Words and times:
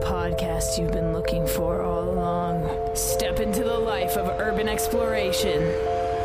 podcast 0.00 0.78
you've 0.78 0.92
been 0.92 1.12
looking 1.12 1.46
for 1.46 1.82
all 1.82 2.08
along. 2.08 2.68
Step 2.94 3.40
into 3.40 3.62
the 3.62 3.78
life 3.78 4.16
of 4.16 4.28
urban 4.40 4.68
exploration 4.68 5.60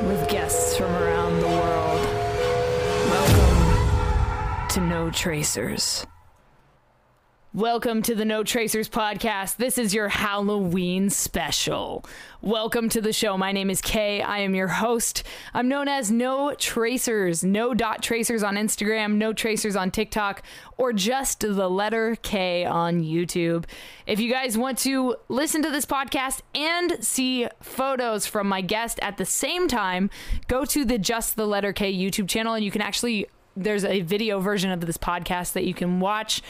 with 0.07 0.27
guests 0.29 0.77
from 0.77 0.91
around 0.91 1.39
the 1.39 1.47
world. 1.47 2.01
Welcome 3.09 4.67
to 4.69 4.81
No 4.81 5.09
Tracers. 5.11 6.05
Welcome 7.55 8.01
to 8.01 8.15
the 8.15 8.25
No 8.25 8.43
Tracers 8.43 8.89
podcast. 8.89 9.55
This 9.55 9.77
is 9.77 9.93
your 9.93 10.09
Halloween 10.09 11.09
special. 11.09 12.03
Welcome 12.41 12.89
to 12.89 12.99
the 12.99 13.13
show. 13.13 13.37
My 13.37 13.53
name 13.53 13.69
is 13.69 13.79
Kay. 13.79 14.21
I 14.21 14.39
am 14.39 14.55
your 14.55 14.67
host. 14.67 15.23
I'm 15.53 15.69
known 15.69 15.87
as 15.87 16.11
No 16.11 16.53
Tracers, 16.55 17.45
No 17.45 17.73
Dot 17.73 18.03
Tracers 18.03 18.43
on 18.43 18.55
Instagram, 18.55 19.15
No 19.15 19.31
Tracers 19.31 19.77
on 19.77 19.89
TikTok, 19.89 20.43
or 20.75 20.91
just 20.91 21.39
the 21.39 21.69
letter 21.69 22.17
K 22.21 22.65
on 22.65 23.01
YouTube. 23.01 23.63
If 24.05 24.19
you 24.19 24.29
guys 24.29 24.57
want 24.57 24.77
to 24.79 25.15
listen 25.29 25.61
to 25.61 25.71
this 25.71 25.85
podcast 25.85 26.41
and 26.53 27.01
see 27.01 27.47
photos 27.61 28.27
from 28.27 28.49
my 28.49 28.59
guest 28.59 28.99
at 29.01 29.15
the 29.15 29.25
same 29.25 29.69
time, 29.69 30.09
go 30.49 30.65
to 30.65 30.83
the 30.83 30.97
Just 30.97 31.37
the 31.37 31.47
Letter 31.47 31.71
K 31.71 31.93
YouTube 31.93 32.27
channel 32.27 32.53
and 32.53 32.65
you 32.65 32.71
can 32.71 32.81
actually, 32.81 33.27
there's 33.55 33.85
a 33.85 34.01
video 34.01 34.41
version 34.41 34.71
of 34.71 34.81
this 34.81 34.97
podcast 34.97 35.53
that 35.53 35.63
you 35.63 35.73
can 35.73 36.01
watch 36.01 36.41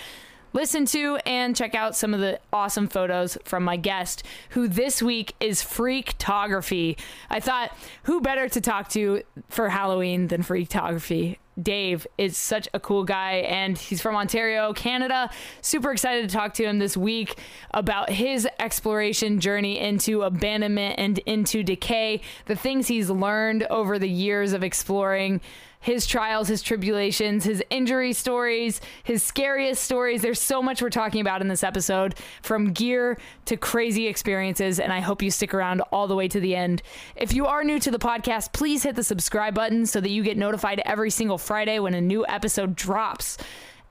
listen 0.55 0.85
to 0.85 1.17
and 1.25 1.55
check 1.55 1.75
out 1.75 1.95
some 1.95 2.13
of 2.13 2.21
the 2.21 2.39
awesome 2.51 2.87
photos 2.87 3.37
from 3.43 3.63
my 3.63 3.75
guest, 3.75 4.23
who 4.51 4.67
this 4.67 5.03
week 5.03 5.35
is 5.39 5.61
Freaktography. 5.61 6.97
I 7.29 7.41
thought, 7.41 7.77
who 8.03 8.21
better 8.21 8.47
to 8.49 8.61
talk 8.61 8.87
to 8.89 9.21
for 9.49 9.69
Halloween 9.69 10.27
than 10.27 10.41
Freaktography? 10.41 11.37
Dave 11.61 12.05
is 12.17 12.37
such 12.37 12.67
a 12.73 12.79
cool 12.79 13.03
guy 13.03 13.35
and 13.47 13.77
he's 13.77 14.01
from 14.01 14.15
Ontario, 14.15 14.73
Canada. 14.73 15.29
Super 15.61 15.91
excited 15.91 16.29
to 16.29 16.35
talk 16.35 16.53
to 16.55 16.63
him 16.63 16.79
this 16.79 16.97
week 16.97 17.37
about 17.71 18.09
his 18.09 18.47
exploration 18.59 19.39
journey 19.39 19.79
into 19.79 20.23
abandonment 20.23 20.95
and 20.97 21.19
into 21.19 21.63
decay, 21.63 22.21
the 22.45 22.55
things 22.55 22.87
he's 22.87 23.09
learned 23.09 23.63
over 23.69 23.99
the 23.99 24.09
years 24.09 24.51
of 24.53 24.63
exploring 24.63 25.39
his 25.85 26.07
trials, 26.07 26.47
his 26.47 26.63
tribulations, 26.63 27.43
his 27.43 27.63
injury 27.69 28.11
stories, 28.11 28.81
his 29.03 29.21
scariest 29.21 29.83
stories. 29.83 30.23
There's 30.23 30.41
so 30.41 30.59
much 30.59 30.81
we're 30.81 30.89
talking 30.89 31.21
about 31.21 31.41
in 31.41 31.47
this 31.47 31.63
episode 31.63 32.15
from 32.41 32.73
gear 32.73 33.19
to 33.45 33.55
crazy 33.55 34.07
experiences, 34.07 34.79
and 34.79 34.91
I 34.91 34.99
hope 34.99 35.21
you 35.21 35.29
stick 35.29 35.53
around 35.53 35.81
all 35.91 36.07
the 36.07 36.15
way 36.15 36.27
to 36.27 36.39
the 36.39 36.55
end. 36.55 36.81
If 37.15 37.35
you 37.35 37.45
are 37.45 37.63
new 37.63 37.79
to 37.81 37.91
the 37.91 37.99
podcast, 37.99 38.51
please 38.51 38.81
hit 38.81 38.95
the 38.95 39.03
subscribe 39.03 39.53
button 39.53 39.85
so 39.85 40.01
that 40.01 40.09
you 40.09 40.23
get 40.23 40.37
notified 40.37 40.81
every 40.85 41.11
single 41.11 41.37
Friday 41.37 41.77
when 41.77 41.93
a 41.93 42.01
new 42.01 42.25
episode 42.27 42.75
drops. 42.75 43.37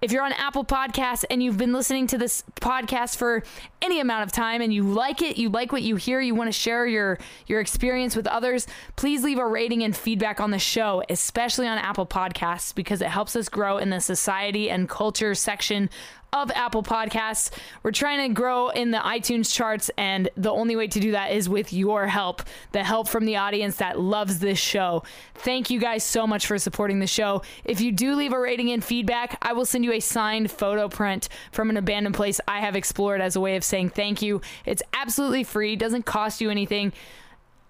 If 0.05 0.13
you're 0.13 0.23
on 0.23 0.35
Apple 0.35 0.67
Podcasts 0.67 1.25
and 1.31 1.43
you've 1.43 1.57
been 1.57 1.73
listening 1.73 2.07
to 2.09 2.19
this 2.19 2.45
podcast 2.61 3.17
for 3.17 3.43
any 3.81 4.01
amount 4.01 4.25
of 4.25 4.33
time 4.33 4.61
and 4.61 4.71
you 4.71 4.83
like 4.83 5.23
it, 5.23 5.39
you 5.39 5.49
like 5.49 5.73
what 5.73 5.81
you 5.81 5.97
hear, 5.97 6.21
you 6.21 6.35
want 6.35 6.49
to 6.49 6.53
share 6.53 6.87
your 6.87 7.19
your 7.47 7.59
experience 7.59 8.15
with 8.15 8.27
others, 8.27 8.67
please 8.97 9.25
leave 9.25 9.39
a 9.39 9.47
rating 9.47 9.83
and 9.83 9.97
feedback 9.97 10.41
on 10.41 10.51
the 10.51 10.59
show, 10.59 11.03
especially 11.09 11.67
on 11.67 11.79
Apple 11.79 12.05
Podcasts 12.05 12.75
because 12.75 13.01
it 13.01 13.09
helps 13.09 13.35
us 13.35 13.49
grow 13.49 13.79
in 13.79 13.89
the 13.89 13.99
society 13.99 14.69
and 14.69 14.91
culture 14.91 15.35
section 15.35 15.89
of 16.35 16.51
Apple 16.51 16.83
Podcasts. 16.83 17.51
We're 17.83 17.93
trying 17.93 18.29
to 18.29 18.35
grow 18.35 18.69
in 18.69 18.91
the 18.91 18.99
iTunes 18.99 19.55
charts, 19.55 19.91
and 19.97 20.29
the 20.37 20.51
only 20.51 20.75
way 20.75 20.89
to 20.89 21.01
do 21.01 21.13
that 21.13 21.33
is 21.33 21.49
with 21.49 21.73
your 21.73 22.09
help, 22.09 22.43
the 22.73 22.83
help 22.83 23.09
from 23.09 23.25
the 23.25 23.37
audience 23.37 23.77
that 23.77 24.01
loves 24.01 24.41
this 24.41 24.59
show. 24.59 25.05
Thank 25.37 25.71
you 25.71 25.79
guys 25.79 26.03
so 26.03 26.27
much 26.27 26.47
for 26.47 26.59
supporting 26.59 26.99
the 26.99 27.07
show. 27.07 27.43
If 27.65 27.81
you 27.81 27.93
do 27.93 28.17
leave 28.17 28.33
a 28.33 28.41
rating 28.41 28.71
and 28.73 28.85
feedback, 28.85 29.39
I 29.41 29.53
will 29.53 29.65
send 29.65 29.85
you 29.85 29.93
a 29.93 30.01
signed 30.01 30.51
photo 30.51 30.89
print 30.89 31.29
from 31.53 31.71
an 31.71 31.77
abandoned 31.77 32.17
place 32.17 32.41
I 32.49 32.61
have 32.61 32.75
explored 32.75 33.21
as 33.21 33.37
a 33.37 33.41
way 33.41 33.55
of 33.55 33.63
saying 33.63 33.91
thank 33.91 34.21
you. 34.21 34.41
It's 34.67 34.83
absolutely 34.93 35.45
free, 35.45 35.77
doesn't 35.77 36.05
cost 36.05 36.41
you 36.41 36.51
anything. 36.51 36.93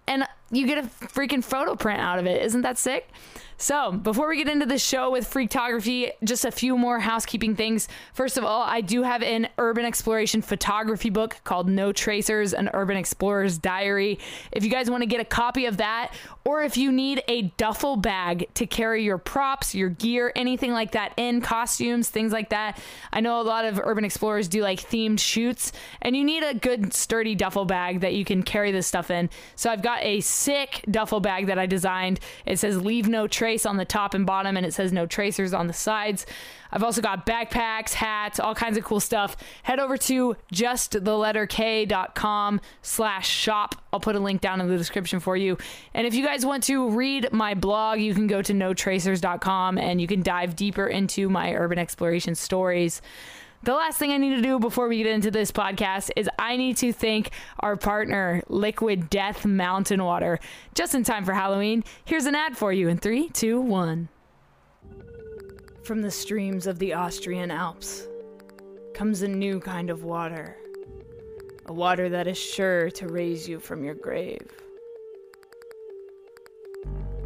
And 0.08 0.24
you 0.50 0.66
get 0.66 0.78
a 0.78 0.82
freaking 0.82 1.44
photo 1.44 1.76
print 1.76 2.00
out 2.00 2.18
of 2.18 2.26
it. 2.26 2.42
Isn't 2.42 2.62
that 2.62 2.78
sick? 2.78 3.08
So, 3.56 3.92
before 3.92 4.28
we 4.28 4.36
get 4.36 4.48
into 4.48 4.66
the 4.66 4.78
show 4.78 5.10
with 5.10 5.30
Freaktography, 5.30 6.10
just 6.24 6.44
a 6.44 6.50
few 6.50 6.76
more 6.76 6.98
housekeeping 6.98 7.54
things. 7.54 7.88
First 8.12 8.36
of 8.36 8.42
all, 8.42 8.62
I 8.62 8.80
do 8.80 9.02
have 9.02 9.22
an 9.22 9.48
urban 9.58 9.84
exploration 9.84 10.42
photography 10.42 11.08
book 11.08 11.36
called 11.44 11.68
No 11.68 11.92
Tracers, 11.92 12.52
an 12.52 12.68
urban 12.74 12.96
explorer's 12.96 13.56
diary. 13.56 14.18
If 14.50 14.64
you 14.64 14.70
guys 14.70 14.90
want 14.90 15.02
to 15.02 15.06
get 15.06 15.20
a 15.20 15.24
copy 15.24 15.66
of 15.66 15.76
that, 15.76 16.12
or 16.44 16.62
if 16.62 16.76
you 16.76 16.90
need 16.90 17.22
a 17.28 17.42
duffel 17.56 17.96
bag 17.96 18.48
to 18.54 18.66
carry 18.66 19.04
your 19.04 19.18
props, 19.18 19.72
your 19.72 19.88
gear, 19.88 20.32
anything 20.34 20.72
like 20.72 20.90
that 20.92 21.12
in, 21.16 21.40
costumes, 21.40 22.10
things 22.10 22.32
like 22.32 22.50
that. 22.50 22.78
I 23.12 23.20
know 23.20 23.40
a 23.40 23.42
lot 23.42 23.64
of 23.64 23.78
urban 23.78 24.04
explorers 24.04 24.48
do 24.48 24.62
like 24.62 24.80
themed 24.80 25.20
shoots, 25.20 25.70
and 26.02 26.16
you 26.16 26.24
need 26.24 26.42
a 26.42 26.54
good 26.54 26.92
sturdy 26.92 27.36
duffel 27.36 27.64
bag 27.64 28.00
that 28.00 28.14
you 28.14 28.24
can 28.24 28.42
carry 28.42 28.72
this 28.72 28.88
stuff 28.88 29.12
in. 29.12 29.30
So, 29.54 29.70
I've 29.70 29.82
got 29.82 30.02
a 30.02 30.20
sick 30.20 30.84
duffel 30.90 31.20
bag 31.20 31.46
that 31.46 31.58
I 31.58 31.66
designed. 31.66 32.18
It 32.44 32.58
says 32.58 32.82
leave 32.82 33.08
no 33.08 33.28
trace 33.28 33.43
on 33.66 33.76
the 33.76 33.84
top 33.84 34.14
and 34.14 34.24
bottom, 34.24 34.56
and 34.56 34.64
it 34.64 34.72
says 34.72 34.92
no 34.92 35.06
tracers 35.06 35.52
on 35.52 35.66
the 35.66 35.72
sides. 35.72 36.26
I've 36.72 36.82
also 36.82 37.00
got 37.00 37.26
backpacks, 37.26 37.92
hats, 37.92 38.40
all 38.40 38.54
kinds 38.54 38.76
of 38.76 38.84
cool 38.84 39.00
stuff. 39.00 39.36
Head 39.62 39.78
over 39.78 39.96
to 39.98 40.36
justtheletterk.com 40.52 42.60
slash 42.82 43.28
shop. 43.28 43.76
I'll 43.92 44.00
put 44.00 44.16
a 44.16 44.20
link 44.20 44.40
down 44.40 44.60
in 44.60 44.68
the 44.68 44.76
description 44.76 45.20
for 45.20 45.36
you. 45.36 45.56
And 45.94 46.06
if 46.06 46.14
you 46.14 46.24
guys 46.24 46.44
want 46.44 46.64
to 46.64 46.90
read 46.90 47.28
my 47.32 47.54
blog, 47.54 48.00
you 48.00 48.14
can 48.14 48.26
go 48.26 48.42
to 48.42 48.52
notracers.com 48.52 49.78
and 49.78 50.00
you 50.00 50.08
can 50.08 50.22
dive 50.22 50.56
deeper 50.56 50.86
into 50.86 51.28
my 51.28 51.54
urban 51.54 51.78
exploration 51.78 52.34
stories. 52.34 53.00
The 53.64 53.72
last 53.72 53.98
thing 53.98 54.12
I 54.12 54.18
need 54.18 54.36
to 54.36 54.42
do 54.42 54.58
before 54.58 54.88
we 54.88 54.98
get 54.98 55.06
into 55.06 55.30
this 55.30 55.50
podcast 55.50 56.10
is 56.16 56.28
I 56.38 56.58
need 56.58 56.76
to 56.78 56.92
thank 56.92 57.30
our 57.60 57.76
partner, 57.76 58.42
Liquid 58.48 59.08
Death 59.08 59.46
Mountain 59.46 60.04
Water. 60.04 60.38
Just 60.74 60.94
in 60.94 61.02
time 61.02 61.24
for 61.24 61.32
Halloween, 61.32 61.82
here's 62.04 62.26
an 62.26 62.34
ad 62.34 62.58
for 62.58 62.74
you 62.74 62.88
in 62.88 62.98
three, 62.98 63.30
two, 63.30 63.62
one. 63.62 64.10
From 65.82 66.02
the 66.02 66.10
streams 66.10 66.66
of 66.66 66.78
the 66.78 66.92
Austrian 66.92 67.50
Alps 67.50 68.06
comes 68.92 69.22
a 69.22 69.28
new 69.28 69.60
kind 69.60 69.88
of 69.88 70.04
water. 70.04 70.58
A 71.64 71.72
water 71.72 72.10
that 72.10 72.26
is 72.26 72.36
sure 72.36 72.90
to 72.90 73.08
raise 73.08 73.48
you 73.48 73.58
from 73.58 73.82
your 73.82 73.94
grave. 73.94 74.46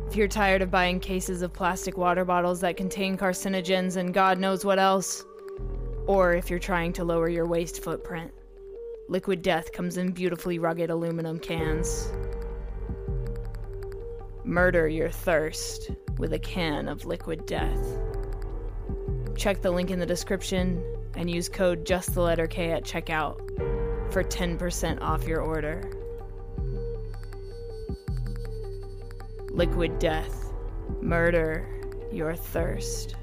If 0.06 0.15
you're 0.15 0.28
tired 0.28 0.62
of 0.62 0.70
buying 0.70 1.00
cases 1.00 1.43
of 1.43 1.53
plastic 1.53 1.99
water 1.99 2.25
bottles 2.25 2.60
that 2.60 2.76
contain 2.76 3.19
carcinogens 3.19 3.97
and 3.97 4.15
God 4.15 4.38
knows 4.38 4.65
what 4.65 4.78
else, 4.78 5.25
or 6.08 6.34
if 6.34 6.48
you're 6.48 6.58
trying 6.58 6.91
to 6.94 7.04
lower 7.04 7.28
your 7.28 7.46
waste 7.46 7.84
footprint. 7.84 8.32
Liquid 9.08 9.42
Death 9.42 9.72
comes 9.72 9.98
in 9.98 10.10
beautifully 10.10 10.58
rugged 10.58 10.88
aluminum 10.88 11.38
cans. 11.38 12.10
Murder 14.42 14.88
your 14.88 15.10
thirst 15.10 15.91
with 16.16 16.32
a 16.32 16.38
can 16.38 16.88
of 16.88 17.04
Liquid 17.04 17.44
Death. 17.44 17.78
Check 19.36 19.60
the 19.60 19.70
link 19.70 19.91
in 19.91 19.98
the 19.98 20.06
description 20.06 20.82
and 21.14 21.30
use 21.30 21.48
code 21.48 21.84
just 21.84 22.14
the 22.14 22.22
letter 22.22 22.46
K 22.46 22.72
at 22.72 22.84
checkout 22.84 23.36
for 24.10 24.25
10% 24.25 25.02
off 25.02 25.25
your 25.25 25.42
order. 25.42 25.82
Liquid 29.50 29.98
Death. 29.98 30.52
Murder 31.02 31.69
your 32.10 32.34
thirst. 32.34 33.14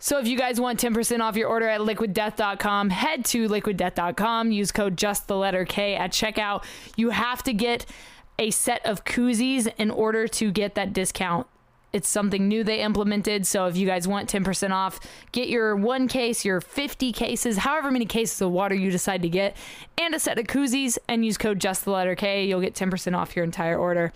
So 0.00 0.18
if 0.20 0.28
you 0.28 0.38
guys 0.38 0.60
want 0.60 0.78
10% 0.78 1.20
off 1.20 1.34
your 1.34 1.48
order 1.48 1.66
at 1.66 1.80
liquiddeath.com, 1.80 2.90
head 2.90 3.24
to 3.26 3.48
liquiddeath.com, 3.48 4.52
use 4.52 4.70
code 4.70 4.96
just 4.96 5.26
the 5.26 5.36
letter 5.36 5.64
K 5.64 5.96
at 5.96 6.12
checkout. 6.12 6.64
You 6.96 7.10
have 7.10 7.42
to 7.42 7.52
get 7.52 7.84
a 8.38 8.52
set 8.52 8.86
of 8.86 9.04
koozies 9.04 9.66
in 9.76 9.90
order 9.90 10.28
to 10.28 10.52
get 10.52 10.76
that 10.76 10.92
discount. 10.92 11.48
It's 11.92 12.08
something 12.08 12.46
new 12.46 12.62
they 12.62 12.80
implemented. 12.80 13.44
So 13.44 13.66
if 13.66 13.76
you 13.76 13.86
guys 13.88 14.06
want 14.06 14.30
10% 14.30 14.70
off, 14.70 15.00
get 15.32 15.48
your 15.48 15.74
one 15.74 16.06
case, 16.06 16.44
your 16.44 16.60
50 16.60 17.12
cases, 17.12 17.58
however 17.58 17.90
many 17.90 18.06
cases 18.06 18.40
of 18.40 18.52
water 18.52 18.76
you 18.76 18.92
decide 18.92 19.22
to 19.22 19.28
get, 19.28 19.56
and 19.96 20.14
a 20.14 20.20
set 20.20 20.38
of 20.38 20.46
koozies, 20.46 20.98
and 21.08 21.24
use 21.24 21.38
code 21.38 21.58
just 21.58 21.84
the 21.84 21.90
letter 21.90 22.14
K. 22.14 22.46
You'll 22.46 22.60
get 22.60 22.74
10% 22.74 23.16
off 23.16 23.34
your 23.34 23.44
entire 23.44 23.76
order. 23.76 24.12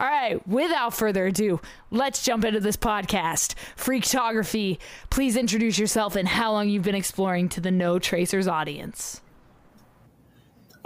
All 0.00 0.06
right, 0.06 0.48
without 0.48 0.94
further 0.94 1.26
ado, 1.26 1.60
let's 1.90 2.24
jump 2.24 2.46
into 2.46 2.58
this 2.58 2.78
podcast. 2.78 3.54
Freaktography, 3.76 4.78
please 5.10 5.36
introduce 5.36 5.78
yourself 5.78 6.16
and 6.16 6.26
how 6.26 6.52
long 6.52 6.70
you've 6.70 6.84
been 6.84 6.94
exploring 6.94 7.50
to 7.50 7.60
the 7.60 7.70
No 7.70 7.98
Tracers 7.98 8.48
audience. 8.48 9.20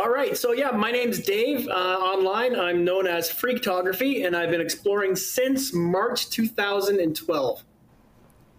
All 0.00 0.10
right, 0.10 0.36
so 0.36 0.50
yeah, 0.50 0.72
my 0.72 0.90
name's 0.90 1.20
Dave. 1.20 1.68
Uh, 1.68 1.70
online, 1.70 2.58
I'm 2.58 2.84
known 2.84 3.06
as 3.06 3.30
Freaktography, 3.30 4.26
and 4.26 4.36
I've 4.36 4.50
been 4.50 4.60
exploring 4.60 5.14
since 5.14 5.72
March 5.72 6.28
2012. 6.30 7.62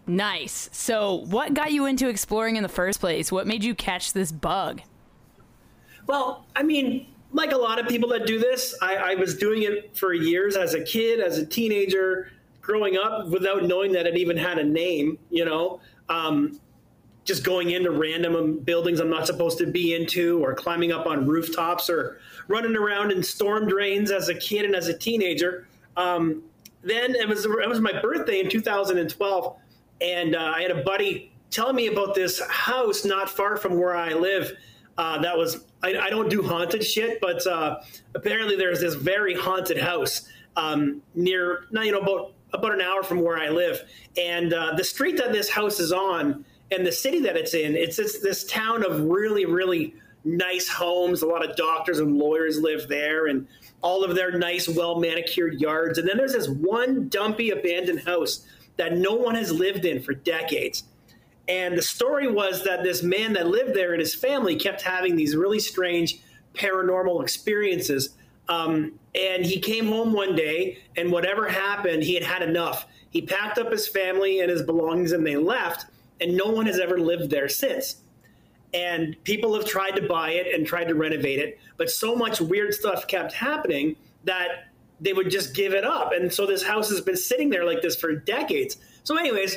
Nice. 0.06 0.70
So, 0.72 1.26
what 1.26 1.52
got 1.52 1.72
you 1.72 1.84
into 1.84 2.08
exploring 2.08 2.56
in 2.56 2.62
the 2.62 2.70
first 2.70 2.98
place? 3.00 3.30
What 3.30 3.46
made 3.46 3.62
you 3.62 3.74
catch 3.74 4.14
this 4.14 4.32
bug? 4.32 4.80
Well, 6.06 6.46
I 6.56 6.62
mean, 6.62 7.08
like 7.32 7.52
a 7.52 7.56
lot 7.56 7.78
of 7.78 7.88
people 7.88 8.08
that 8.10 8.26
do 8.26 8.38
this, 8.38 8.76
I, 8.80 8.96
I 8.96 9.14
was 9.14 9.36
doing 9.36 9.62
it 9.62 9.96
for 9.96 10.12
years 10.12 10.56
as 10.56 10.74
a 10.74 10.82
kid, 10.82 11.20
as 11.20 11.38
a 11.38 11.46
teenager, 11.46 12.30
growing 12.60 12.96
up 12.96 13.28
without 13.28 13.64
knowing 13.64 13.92
that 13.92 14.06
it 14.06 14.16
even 14.16 14.36
had 14.36 14.58
a 14.58 14.64
name, 14.64 15.18
you 15.30 15.44
know. 15.44 15.80
Um, 16.08 16.60
just 17.24 17.42
going 17.42 17.70
into 17.70 17.90
random 17.90 18.60
buildings 18.60 19.00
I'm 19.00 19.10
not 19.10 19.26
supposed 19.26 19.58
to 19.58 19.66
be 19.66 19.94
into, 19.94 20.42
or 20.44 20.54
climbing 20.54 20.92
up 20.92 21.06
on 21.06 21.26
rooftops, 21.26 21.90
or 21.90 22.20
running 22.48 22.76
around 22.76 23.10
in 23.10 23.22
storm 23.22 23.68
drains 23.68 24.10
as 24.12 24.28
a 24.28 24.34
kid 24.34 24.64
and 24.64 24.76
as 24.76 24.88
a 24.88 24.96
teenager. 24.96 25.66
Um, 25.96 26.44
then 26.82 27.16
it 27.16 27.28
was 27.28 27.44
it 27.44 27.68
was 27.68 27.80
my 27.80 28.00
birthday 28.00 28.40
in 28.40 28.48
2012, 28.48 29.56
and 30.00 30.36
uh, 30.36 30.52
I 30.56 30.62
had 30.62 30.70
a 30.70 30.84
buddy 30.84 31.32
telling 31.50 31.76
me 31.76 31.88
about 31.88 32.14
this 32.14 32.40
house 32.48 33.04
not 33.04 33.28
far 33.28 33.56
from 33.56 33.78
where 33.78 33.96
I 33.96 34.12
live. 34.12 34.52
Uh, 34.98 35.18
that 35.20 35.36
was 35.36 35.64
I, 35.82 35.96
I, 35.96 36.10
don't 36.10 36.30
do 36.30 36.42
haunted 36.42 36.84
shit, 36.84 37.20
but 37.20 37.46
uh, 37.46 37.80
apparently 38.14 38.56
there's 38.56 38.80
this 38.80 38.94
very 38.94 39.34
haunted 39.34 39.76
house 39.76 40.26
um, 40.56 41.02
near, 41.14 41.66
you 41.70 41.92
know, 41.92 41.98
about 41.98 42.32
about 42.54 42.72
an 42.72 42.80
hour 42.80 43.02
from 43.02 43.20
where 43.20 43.36
I 43.36 43.50
live, 43.50 43.82
and 44.16 44.54
uh, 44.54 44.74
the 44.74 44.84
street 44.84 45.18
that 45.18 45.32
this 45.32 45.50
house 45.50 45.80
is 45.80 45.92
on 45.92 46.44
and 46.70 46.86
the 46.86 46.92
city 46.92 47.20
that 47.20 47.36
it's 47.36 47.54
in, 47.54 47.76
it's, 47.76 47.98
it's 47.98 48.20
this 48.20 48.44
town 48.44 48.84
of 48.84 49.00
really, 49.02 49.44
really 49.44 49.94
nice 50.24 50.68
homes. 50.68 51.22
A 51.22 51.26
lot 51.26 51.48
of 51.48 51.56
doctors 51.56 51.98
and 52.00 52.18
lawyers 52.18 52.60
live 52.60 52.88
there, 52.88 53.26
and 53.26 53.46
all 53.82 54.04
of 54.04 54.14
their 54.14 54.36
nice, 54.36 54.68
well 54.68 54.98
manicured 54.98 55.60
yards. 55.60 55.98
And 55.98 56.08
then 56.08 56.16
there's 56.16 56.32
this 56.32 56.48
one 56.48 57.08
dumpy, 57.08 57.50
abandoned 57.50 58.00
house 58.00 58.46
that 58.76 58.96
no 58.96 59.14
one 59.14 59.34
has 59.34 59.52
lived 59.52 59.84
in 59.84 60.02
for 60.02 60.12
decades. 60.12 60.84
And 61.48 61.76
the 61.76 61.82
story 61.82 62.30
was 62.30 62.64
that 62.64 62.82
this 62.82 63.02
man 63.02 63.32
that 63.34 63.46
lived 63.46 63.74
there 63.74 63.92
and 63.92 64.00
his 64.00 64.14
family 64.14 64.56
kept 64.56 64.82
having 64.82 65.14
these 65.14 65.36
really 65.36 65.60
strange 65.60 66.18
paranormal 66.54 67.22
experiences. 67.22 68.10
Um, 68.48 68.98
and 69.14 69.44
he 69.44 69.60
came 69.60 69.86
home 69.86 70.12
one 70.12 70.34
day, 70.34 70.78
and 70.96 71.10
whatever 71.12 71.48
happened, 71.48 72.02
he 72.02 72.14
had 72.14 72.24
had 72.24 72.42
enough. 72.42 72.86
He 73.10 73.22
packed 73.22 73.58
up 73.58 73.70
his 73.70 73.86
family 73.86 74.40
and 74.40 74.50
his 74.50 74.62
belongings 74.62 75.12
and 75.12 75.26
they 75.26 75.36
left 75.36 75.86
and 76.20 76.36
no 76.36 76.46
one 76.46 76.66
has 76.66 76.78
ever 76.78 76.98
lived 76.98 77.30
there 77.30 77.48
since. 77.48 77.96
And 78.74 79.16
people 79.24 79.54
have 79.54 79.66
tried 79.66 79.92
to 79.92 80.02
buy 80.02 80.30
it 80.30 80.54
and 80.54 80.66
tried 80.66 80.88
to 80.88 80.94
renovate 80.94 81.38
it, 81.38 81.58
but 81.76 81.90
so 81.90 82.14
much 82.14 82.40
weird 82.40 82.74
stuff 82.74 83.06
kept 83.06 83.32
happening 83.32 83.96
that 84.24 84.68
they 85.00 85.12
would 85.12 85.30
just 85.30 85.54
give 85.54 85.72
it 85.72 85.84
up. 85.84 86.12
And 86.12 86.32
so 86.32 86.46
this 86.46 86.62
house 86.62 86.88
has 86.90 87.00
been 87.00 87.16
sitting 87.16 87.50
there 87.50 87.64
like 87.64 87.82
this 87.82 87.96
for 87.96 88.14
decades. 88.14 88.78
So, 89.04 89.16
anyways, 89.16 89.56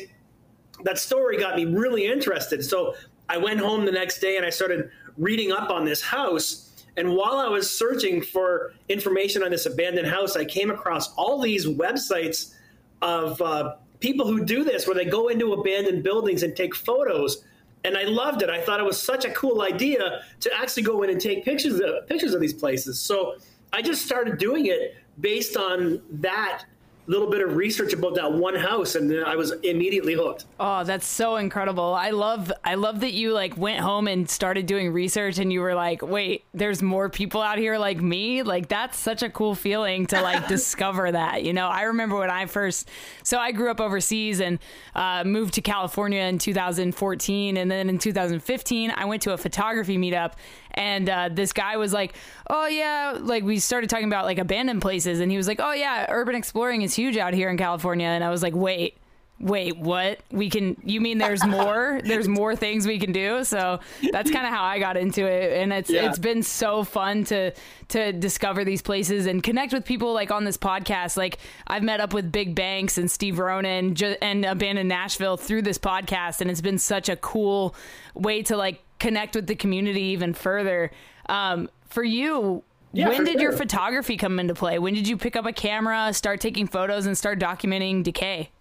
that 0.83 0.97
story 0.97 1.37
got 1.37 1.55
me 1.55 1.65
really 1.65 2.05
interested. 2.05 2.63
So 2.63 2.95
I 3.27 3.37
went 3.37 3.59
home 3.59 3.85
the 3.85 3.91
next 3.91 4.19
day 4.19 4.37
and 4.37 4.45
I 4.45 4.49
started 4.49 4.89
reading 5.17 5.51
up 5.51 5.69
on 5.69 5.85
this 5.85 6.01
house. 6.01 6.65
And 6.97 7.15
while 7.15 7.37
I 7.37 7.47
was 7.47 7.69
searching 7.69 8.21
for 8.21 8.73
information 8.89 9.43
on 9.43 9.51
this 9.51 9.65
abandoned 9.65 10.07
house, 10.07 10.35
I 10.35 10.45
came 10.45 10.71
across 10.71 11.13
all 11.13 11.41
these 11.41 11.65
websites 11.65 12.53
of 13.01 13.41
uh, 13.41 13.75
people 13.99 14.27
who 14.27 14.43
do 14.43 14.63
this 14.63 14.87
where 14.87 14.95
they 14.95 15.05
go 15.05 15.27
into 15.27 15.53
abandoned 15.53 16.03
buildings 16.03 16.43
and 16.43 16.55
take 16.55 16.75
photos 16.75 17.43
and 17.83 17.97
I 17.97 18.03
loved 18.03 18.41
it. 18.41 18.49
I 18.49 18.59
thought 18.59 18.79
it 18.79 18.85
was 18.85 19.01
such 19.01 19.25
a 19.25 19.31
cool 19.31 19.61
idea 19.61 20.21
to 20.41 20.53
actually 20.53 20.83
go 20.83 21.03
in 21.03 21.09
and 21.09 21.19
take 21.19 21.45
pictures 21.45 21.79
of, 21.79 22.07
pictures 22.07 22.33
of 22.33 22.41
these 22.41 22.53
places. 22.53 22.99
So 22.99 23.35
I 23.71 23.81
just 23.81 24.05
started 24.05 24.37
doing 24.37 24.65
it 24.65 24.97
based 25.19 25.55
on 25.55 26.01
that 26.11 26.65
little 27.09 27.29
bit 27.29 27.41
of 27.41 27.55
research 27.55 27.91
about 27.91 28.13
that 28.13 28.31
one 28.31 28.53
house 28.53 28.93
and 28.93 29.25
I 29.25 29.35
was 29.35 29.51
immediately 29.63 30.13
hooked. 30.13 30.45
Oh, 30.59 30.83
that's 30.83 31.07
so 31.07 31.37
incredible. 31.37 31.95
I 31.95 32.11
love 32.11 32.51
I 32.63 32.75
love 32.75 32.99
that 32.99 33.13
you 33.13 33.33
like 33.33 33.57
went 33.57 33.79
home 33.79 34.07
and 34.07 34.29
started 34.29 34.67
doing 34.67 34.93
research 34.93 35.39
and 35.39 35.51
you 35.51 35.61
were 35.61 35.73
like, 35.73 36.03
"Wait, 36.03 36.45
there's 36.53 36.83
more 36.83 37.09
people 37.09 37.41
out 37.41 37.57
here 37.57 37.79
like 37.79 37.99
me?" 37.99 38.43
Like 38.43 38.67
that's 38.67 38.97
such 38.97 39.23
a 39.23 39.29
cool 39.29 39.55
feeling 39.55 40.05
to 40.07 40.21
like 40.21 40.47
discover 40.55 41.11
that. 41.11 41.43
You 41.43 41.51
know, 41.51 41.67
I 41.67 41.83
remember 41.83 42.17
when 42.19 42.29
I 42.29 42.45
first 42.45 42.87
so 43.23 43.39
I 43.39 43.53
grew 43.53 43.71
up 43.71 43.81
overseas 43.81 44.39
and 44.39 44.59
uh, 44.93 45.23
moved 45.23 45.55
to 45.55 45.61
California 45.61 46.21
in 46.21 46.37
2014 46.37 47.57
and 47.57 47.71
then 47.71 47.89
in 47.89 47.97
2015 47.97 48.93
I 48.95 49.05
went 49.05 49.23
to 49.23 49.33
a 49.33 49.37
photography 49.37 49.97
meetup 49.97 50.33
and 50.79 51.09
uh, 51.09 51.29
this 51.29 51.51
guy 51.51 51.75
was 51.75 51.91
like, 51.91 52.13
"Oh 52.49 52.65
yeah," 52.65 53.17
like 53.19 53.43
we 53.43 53.59
started 53.59 53.89
talking 53.89 54.07
about 54.07 54.23
like 54.23 54.39
abandoned 54.39 54.81
places, 54.81 55.19
and 55.19 55.29
he 55.29 55.35
was 55.35 55.47
like, 55.47 55.59
"Oh 55.59 55.73
yeah, 55.73 56.05
urban 56.09 56.35
exploring 56.35 56.81
is 56.83 56.95
huge 56.95 57.17
out 57.17 57.33
here 57.33 57.49
in 57.49 57.57
California," 57.57 58.07
and 58.07 58.23
I 58.23 58.29
was 58.29 58.41
like, 58.41 58.55
"Wait." 58.55 58.97
Wait, 59.41 59.77
what? 59.77 60.19
We 60.31 60.49
can 60.49 60.75
you 60.83 60.99
mean 60.99 61.17
there's 61.17 61.45
more? 61.47 62.01
there's 62.03 62.27
more 62.27 62.57
things 62.57 62.85
we 62.85 62.99
can 62.99 63.13
do. 63.13 63.45
So 63.45 63.79
that's 64.11 64.29
kind 64.29 64.45
of 64.45 64.51
how 64.51 64.63
I 64.65 64.79
got 64.79 64.97
into 64.97 65.25
it 65.25 65.53
and 65.61 65.71
it's 65.71 65.89
yeah. 65.89 66.09
it's 66.09 66.19
been 66.19 66.43
so 66.43 66.83
fun 66.83 67.23
to 67.25 67.53
to 67.87 68.11
discover 68.11 68.65
these 68.65 68.81
places 68.81 69.27
and 69.27 69.41
connect 69.41 69.71
with 69.71 69.85
people 69.85 70.13
like 70.13 70.29
on 70.29 70.43
this 70.43 70.57
podcast. 70.57 71.15
Like 71.15 71.37
I've 71.67 71.83
met 71.83 72.01
up 72.01 72.13
with 72.13 72.33
Big 72.33 72.53
Banks 72.53 72.97
and 72.97 73.09
Steve 73.09 73.39
Ronan 73.39 73.95
and 74.21 74.43
Abandoned 74.43 74.89
Nashville 74.89 75.37
through 75.37 75.61
this 75.61 75.77
podcast 75.77 76.41
and 76.41 76.51
it's 76.51 76.59
been 76.59 76.77
such 76.77 77.07
a 77.07 77.15
cool 77.15 77.75
way 78.15 78.43
to 78.43 78.57
like 78.57 78.83
connect 78.99 79.35
with 79.35 79.47
the 79.47 79.55
community 79.55 80.03
even 80.03 80.33
further. 80.33 80.91
Um, 81.27 81.69
for 81.87 82.03
you, 82.03 82.63
yeah, 82.91 83.09
when 83.09 83.23
did 83.23 83.33
sure. 83.33 83.41
your 83.41 83.51
photography 83.51 84.17
come 84.17 84.39
into 84.39 84.53
play? 84.53 84.79
When 84.79 84.93
did 84.93 85.07
you 85.07 85.17
pick 85.17 85.35
up 85.35 85.45
a 85.45 85.53
camera, 85.53 86.13
start 86.13 86.41
taking 86.41 86.67
photos, 86.67 87.05
and 87.05 87.17
start 87.17 87.39
documenting 87.39 88.03
decay? 88.03 88.51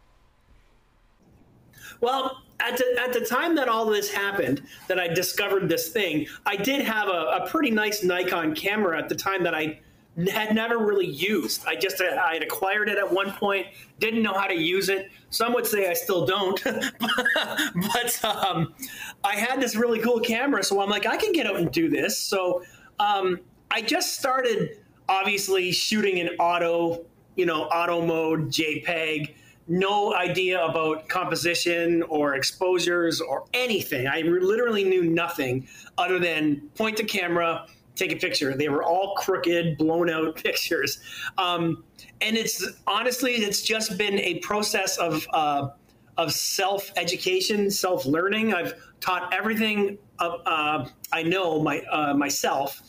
Well, 2.01 2.43
at 2.61 2.77
the, 2.77 2.85
at 3.01 3.13
the 3.13 3.21
time 3.21 3.55
that 3.57 3.69
all 3.69 3.87
this 3.87 4.13
happened, 4.13 4.63
that 4.87 4.99
I 4.99 5.09
discovered 5.09 5.69
this 5.69 5.89
thing, 5.89 6.27
I 6.47 6.57
did 6.57 6.83
have 6.83 7.09
a, 7.09 7.43
a 7.43 7.49
pretty 7.49 7.71
nice 7.71 8.03
Nikon 8.03 8.55
camera 8.55 8.99
at 8.99 9.09
the 9.09 9.15
time 9.15 9.43
that 9.45 9.55
I 9.55 9.81
had 10.27 10.55
never 10.55 10.79
really 10.79 11.07
used. 11.07 11.65
I 11.67 11.77
just 11.77 12.01
I 12.01 12.35
had 12.35 12.43
acquired 12.43 12.89
it 12.89 12.99
at 12.99 13.11
one 13.11 13.33
point, 13.33 13.67
didn't 14.01 14.23
know 14.23 14.33
how 14.33 14.47
to 14.47 14.55
use 14.55 14.89
it. 14.89 15.11
Some 15.31 15.53
would 15.55 15.67
say 15.67 15.89
I 15.89 15.95
still 15.95 16.27
don't, 16.27 16.63
but 16.65 18.25
um, 18.25 18.75
I 19.23 19.37
had 19.37 19.61
this 19.61 19.77
really 19.77 20.01
cool 20.01 20.19
camera, 20.19 20.65
so 20.65 20.81
I'm 20.81 20.91
like 20.91 21.07
I 21.07 21.17
can 21.17 21.33
get 21.33 21.47
out 21.47 21.57
and 21.57 21.71
do 21.71 21.89
this. 21.89 22.19
So 22.19 22.63
um, 22.99 23.39
I 23.71 23.83
just 23.83 24.19
started 24.19 24.81
obviously 25.09 25.71
shooting 25.71 26.19
in 26.19 26.29
auto, 26.41 27.05
you 27.37 27.47
know, 27.47 27.65
auto 27.65 28.05
mode 28.05 28.49
JPEG. 28.49 29.35
No 29.71 30.15
idea 30.15 30.65
about 30.65 31.09
composition 31.09 32.03
or 32.05 32.35
exposures 32.35 33.21
or 33.21 33.45
anything. 33.53 34.07
I 34.07 34.23
literally 34.23 34.83
knew 34.83 35.05
nothing 35.05 35.69
other 35.99 36.19
than 36.19 36.71
point 36.75 36.97
the 36.97 37.05
camera 37.05 37.67
take 37.99 38.13
a 38.13 38.17
picture. 38.17 38.57
They 38.57 38.69
were 38.69 38.83
all 38.83 39.15
crooked, 39.17 39.77
blown 39.79 40.09
out 40.11 40.37
pictures. 40.43 41.01
Um, 41.37 41.85
and 42.21 42.37
it's 42.37 42.67
honestly, 42.87 43.33
it's 43.33 43.63
just 43.63 43.99
been 43.99 44.19
a 44.21 44.39
process 44.39 44.97
of, 44.99 45.27
uh, 45.33 45.69
of 46.17 46.33
self 46.33 46.91
education, 46.97 47.71
self 47.71 48.07
learning. 48.07 48.55
I've 48.55 48.75
taught 49.01 49.33
everything 49.35 49.99
uh, 50.19 50.89
I 51.13 51.23
know 51.23 51.61
my, 51.61 51.81
uh, 51.91 52.15
myself 52.15 52.83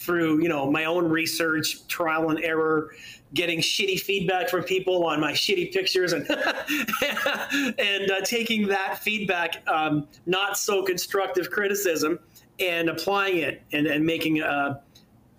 through 0.00 0.42
you 0.42 0.48
know 0.48 0.70
my 0.70 0.86
own 0.86 1.08
research, 1.08 1.86
trial 1.86 2.30
and 2.30 2.42
error, 2.42 2.90
getting 3.34 3.58
shitty 3.60 4.00
feedback 4.00 4.48
from 4.48 4.62
people 4.62 5.04
on 5.04 5.20
my 5.20 5.32
shitty 5.32 5.72
pictures, 5.72 6.12
and 6.12 6.28
and 7.78 8.10
uh, 8.10 8.20
taking 8.24 8.66
that 8.68 8.98
feedback, 8.98 9.62
um, 9.68 10.08
not 10.26 10.56
so 10.56 10.82
constructive 10.82 11.50
criticism, 11.50 12.18
and 12.60 12.88
applying 12.88 13.38
it 13.38 13.62
and, 13.72 13.86
and 13.86 14.04
making 14.04 14.42
uh, 14.42 14.80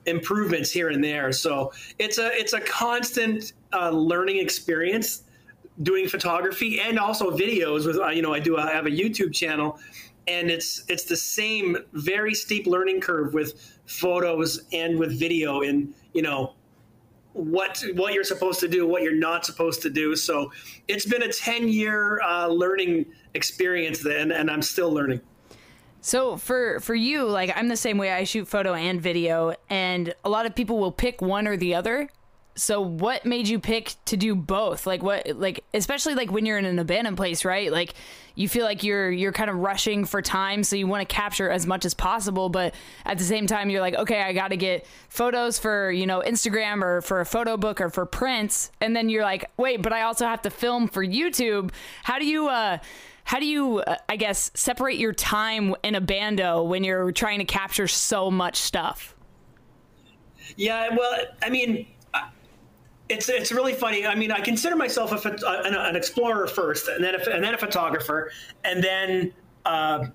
improvements 0.05 0.71
here 0.71 0.89
and 0.89 1.03
there. 1.03 1.31
So 1.31 1.71
it's 1.99 2.17
a 2.17 2.31
it's 2.33 2.53
a 2.53 2.61
constant 2.61 3.53
uh, 3.73 3.89
learning 3.89 4.37
experience 4.37 5.23
doing 5.83 6.07
photography 6.07 6.79
and 6.79 6.99
also 6.99 7.31
videos 7.31 7.85
with 7.85 7.97
uh, 7.97 8.09
you 8.09 8.21
know 8.21 8.33
I 8.33 8.39
do 8.39 8.57
I 8.57 8.71
have 8.71 8.85
a 8.85 8.91
YouTube 8.91 9.33
channel 9.33 9.79
and 10.27 10.49
it's 10.49 10.83
it's 10.87 11.03
the 11.03 11.15
same 11.15 11.77
very 11.93 12.33
steep 12.33 12.67
learning 12.67 13.01
curve 13.01 13.33
with 13.33 13.79
photos 13.85 14.63
and 14.71 14.97
with 14.97 15.17
video 15.17 15.61
and 15.61 15.93
you 16.13 16.21
know 16.21 16.53
what 17.33 17.83
what 17.95 18.13
you're 18.13 18.23
supposed 18.23 18.59
to 18.59 18.67
do 18.67 18.85
what 18.85 19.01
you're 19.01 19.15
not 19.15 19.45
supposed 19.45 19.81
to 19.81 19.89
do 19.89 20.15
so 20.15 20.51
it's 20.87 21.05
been 21.05 21.23
a 21.23 21.31
10 21.31 21.69
year 21.69 22.21
uh, 22.21 22.45
learning 22.45 23.05
experience 23.33 24.05
and 24.05 24.33
i'm 24.51 24.61
still 24.61 24.91
learning 24.91 25.21
so 26.01 26.36
for 26.38 26.79
for 26.79 26.96
you, 26.96 27.25
like 27.25 27.51
I'm 27.55 27.67
the 27.67 27.77
same 27.77 27.98
way. 27.98 28.12
I 28.12 28.24
shoot 28.24 28.48
photo 28.48 28.74
and 28.74 29.00
video, 29.00 29.53
and 29.70 30.13
a 30.25 30.29
lot 30.29 30.46
of 30.46 30.55
people 30.55 30.79
will 30.79 30.91
pick 30.91 31.22
one 31.22 31.48
or 31.48 31.55
the 31.55 31.75
other. 31.75 32.10
So 32.53 32.81
what 32.81 33.25
made 33.25 33.48
you 33.48 33.60
pick 33.60 33.93
to 34.05 34.17
do 34.17 34.36
both? 34.36 34.86
Like 34.86 35.01
what 35.01 35.25
like 35.36 35.63
especially 35.74 36.15
like 36.15 36.31
when 36.31 36.46
you're 36.46 36.58
in 36.58 36.65
an 36.65 36.79
abandoned 36.79 37.17
place, 37.17 37.46
right? 37.46 37.72
Like 37.72 37.93
you 38.36 38.50
feel 38.50 38.65
like 38.65 38.84
you're 38.84 39.10
you're 39.12 39.31
kind 39.31 39.50
of 39.50 39.58
rushing 39.58 40.03
for 40.05 40.22
time, 40.22 40.63
so 40.63 40.75
you 40.75 40.86
want 40.86 41.08
to 41.08 41.15
capture 41.15 41.50
as 41.50 41.65
much 41.65 41.86
as 41.86 41.93
possible, 41.93 42.50
but 42.50 42.74
at 43.05 43.17
the 43.17 43.24
same 43.24 43.48
time 43.48 43.70
you're 43.70 43.81
like, 43.81 43.96
okay, 43.96 44.22
I 44.22 44.34
got 44.34 44.50
to 44.50 44.58
get 44.58 44.86
photos 45.08 45.60
for, 45.60 45.91
you 45.91 46.05
know, 46.05 46.22
Instagram 46.25 46.81
or 46.84 47.01
for 47.01 47.22
a 47.22 47.25
photo 47.25 47.58
book 47.58 47.79
or 47.79 47.89
for 47.89 48.05
prints, 48.05 48.72
and 48.81 48.96
then 48.96 49.08
you're 49.08 49.24
like, 49.24 49.50
wait, 49.55 49.81
but 49.81 49.93
I 49.93 50.01
also 50.01 50.25
have 50.25 50.41
to 50.41 50.50
film 50.50 50.88
for 50.88 51.05
YouTube. 51.05 51.72
How 52.03 52.20
do 52.20 52.25
you 52.25 52.48
uh 52.50 52.79
how 53.23 53.39
do 53.39 53.45
you 53.45 53.79
uh, 53.79 53.95
i 54.09 54.15
guess 54.15 54.51
separate 54.53 54.97
your 54.97 55.13
time 55.13 55.75
in 55.83 55.95
a 55.95 56.01
bando 56.01 56.63
when 56.63 56.83
you're 56.83 57.11
trying 57.11 57.39
to 57.39 57.45
capture 57.45 57.87
so 57.87 58.29
much 58.29 58.57
stuff 58.57 59.15
yeah 60.55 60.89
well 60.95 61.17
i 61.41 61.49
mean 61.49 61.87
uh, 62.13 62.27
it's 63.11 63.27
it's 63.27 63.51
really 63.51 63.73
funny. 63.73 64.05
I 64.05 64.15
mean, 64.15 64.31
I 64.31 64.39
consider 64.39 64.77
myself 64.77 65.11
a, 65.25 65.29
an, 65.65 65.75
an 65.75 65.95
explorer 65.97 66.47
first, 66.47 66.87
and 66.87 67.03
then 67.03 67.15
a, 67.15 67.29
and 67.29 67.43
then 67.43 67.53
a 67.53 67.57
photographer, 67.57 68.31
and 68.63 68.81
then 68.81 69.33
uh, 69.65 70.05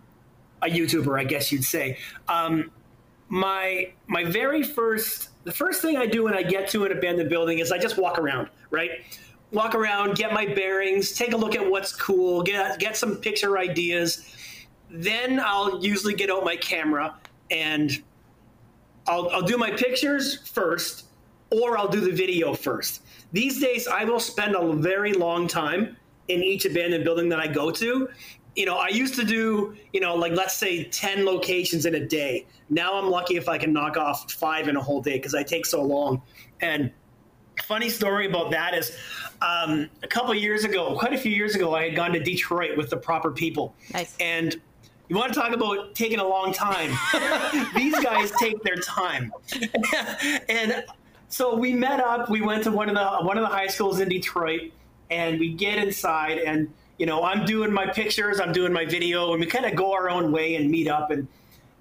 a 0.62 0.66
YouTuber, 0.66 1.18
I 1.18 1.24
guess 1.24 1.52
you'd 1.52 1.64
say. 1.64 1.98
Um, 2.28 2.70
my 3.28 3.92
my 4.06 4.24
very 4.24 4.62
first 4.62 5.30
the 5.44 5.52
first 5.52 5.82
thing 5.82 5.96
I 5.96 6.06
do 6.06 6.24
when 6.24 6.34
I 6.34 6.42
get 6.42 6.68
to 6.70 6.84
an 6.84 6.92
abandoned 6.92 7.28
building 7.28 7.58
is 7.58 7.70
I 7.70 7.78
just 7.78 7.98
walk 7.98 8.18
around, 8.18 8.48
right? 8.70 8.90
Walk 9.52 9.74
around, 9.74 10.16
get 10.16 10.32
my 10.32 10.44
bearings, 10.46 11.12
take 11.12 11.32
a 11.32 11.36
look 11.36 11.54
at 11.54 11.70
what's 11.70 11.94
cool, 11.94 12.42
get 12.42 12.78
get 12.78 12.96
some 12.96 13.16
picture 13.16 13.58
ideas. 13.58 14.24
Then 14.90 15.40
I'll 15.40 15.84
usually 15.84 16.14
get 16.14 16.30
out 16.30 16.44
my 16.44 16.56
camera 16.56 17.16
and 17.50 18.02
I'll, 19.06 19.28
I'll 19.30 19.42
do 19.42 19.56
my 19.56 19.70
pictures 19.70 20.48
first, 20.48 21.06
or 21.50 21.78
I'll 21.78 21.88
do 21.88 22.00
the 22.00 22.12
video 22.12 22.54
first. 22.54 23.02
These 23.32 23.60
days, 23.60 23.86
I 23.86 24.04
will 24.04 24.20
spend 24.20 24.54
a 24.54 24.72
very 24.72 25.12
long 25.12 25.46
time 25.46 25.96
in 26.28 26.42
each 26.42 26.64
abandoned 26.64 27.04
building 27.04 27.28
that 27.28 27.38
I 27.38 27.46
go 27.46 27.70
to. 27.70 28.08
You 28.56 28.66
know, 28.66 28.78
I 28.78 28.88
used 28.88 29.14
to 29.16 29.24
do, 29.24 29.76
you 29.92 30.00
know, 30.00 30.14
like 30.14 30.32
let's 30.32 30.56
say 30.56 30.84
10 30.84 31.24
locations 31.24 31.86
in 31.86 31.94
a 31.94 32.04
day. 32.04 32.46
Now 32.70 32.94
I'm 32.94 33.10
lucky 33.10 33.36
if 33.36 33.48
I 33.48 33.58
can 33.58 33.72
knock 33.72 33.96
off 33.96 34.32
five 34.32 34.68
in 34.68 34.76
a 34.76 34.82
whole 34.82 35.02
day 35.02 35.18
because 35.18 35.34
I 35.34 35.42
take 35.42 35.66
so 35.66 35.82
long. 35.82 36.22
And 36.60 36.90
funny 37.62 37.88
story 37.88 38.26
about 38.26 38.50
that 38.50 38.74
is 38.74 38.96
um, 39.42 39.88
a 40.02 40.08
couple 40.08 40.34
years 40.34 40.64
ago, 40.64 40.96
quite 40.98 41.12
a 41.12 41.18
few 41.18 41.32
years 41.32 41.54
ago, 41.54 41.74
I 41.74 41.84
had 41.84 41.96
gone 41.96 42.12
to 42.12 42.20
Detroit 42.20 42.76
with 42.76 42.90
the 42.90 42.96
proper 42.96 43.30
people. 43.30 43.74
Nice. 43.92 44.16
And 44.20 44.56
you 45.08 45.16
want 45.16 45.32
to 45.32 45.38
talk 45.38 45.52
about 45.52 45.94
taking 45.94 46.18
a 46.18 46.26
long 46.26 46.52
time? 46.52 46.90
These 47.76 47.98
guys 48.00 48.32
take 48.40 48.62
their 48.62 48.76
time. 48.76 49.32
and 50.48 50.84
so 51.28 51.54
we 51.54 51.72
met 51.72 52.00
up. 52.00 52.28
We 52.28 52.40
went 52.40 52.64
to 52.64 52.72
one 52.72 52.88
of 52.88 52.94
the 52.94 53.26
one 53.26 53.36
of 53.38 53.42
the 53.42 53.54
high 53.54 53.68
schools 53.68 54.00
in 54.00 54.08
Detroit, 54.08 54.72
and 55.10 55.38
we 55.38 55.52
get 55.52 55.78
inside, 55.78 56.38
and 56.38 56.72
you 56.98 57.06
know, 57.06 57.22
I'm 57.22 57.44
doing 57.44 57.72
my 57.72 57.86
pictures, 57.86 58.40
I'm 58.40 58.52
doing 58.52 58.72
my 58.72 58.84
video, 58.84 59.32
and 59.32 59.40
we 59.40 59.46
kind 59.46 59.66
of 59.66 59.76
go 59.76 59.92
our 59.92 60.08
own 60.08 60.32
way 60.32 60.56
and 60.56 60.70
meet 60.70 60.88
up, 60.88 61.10
and 61.10 61.28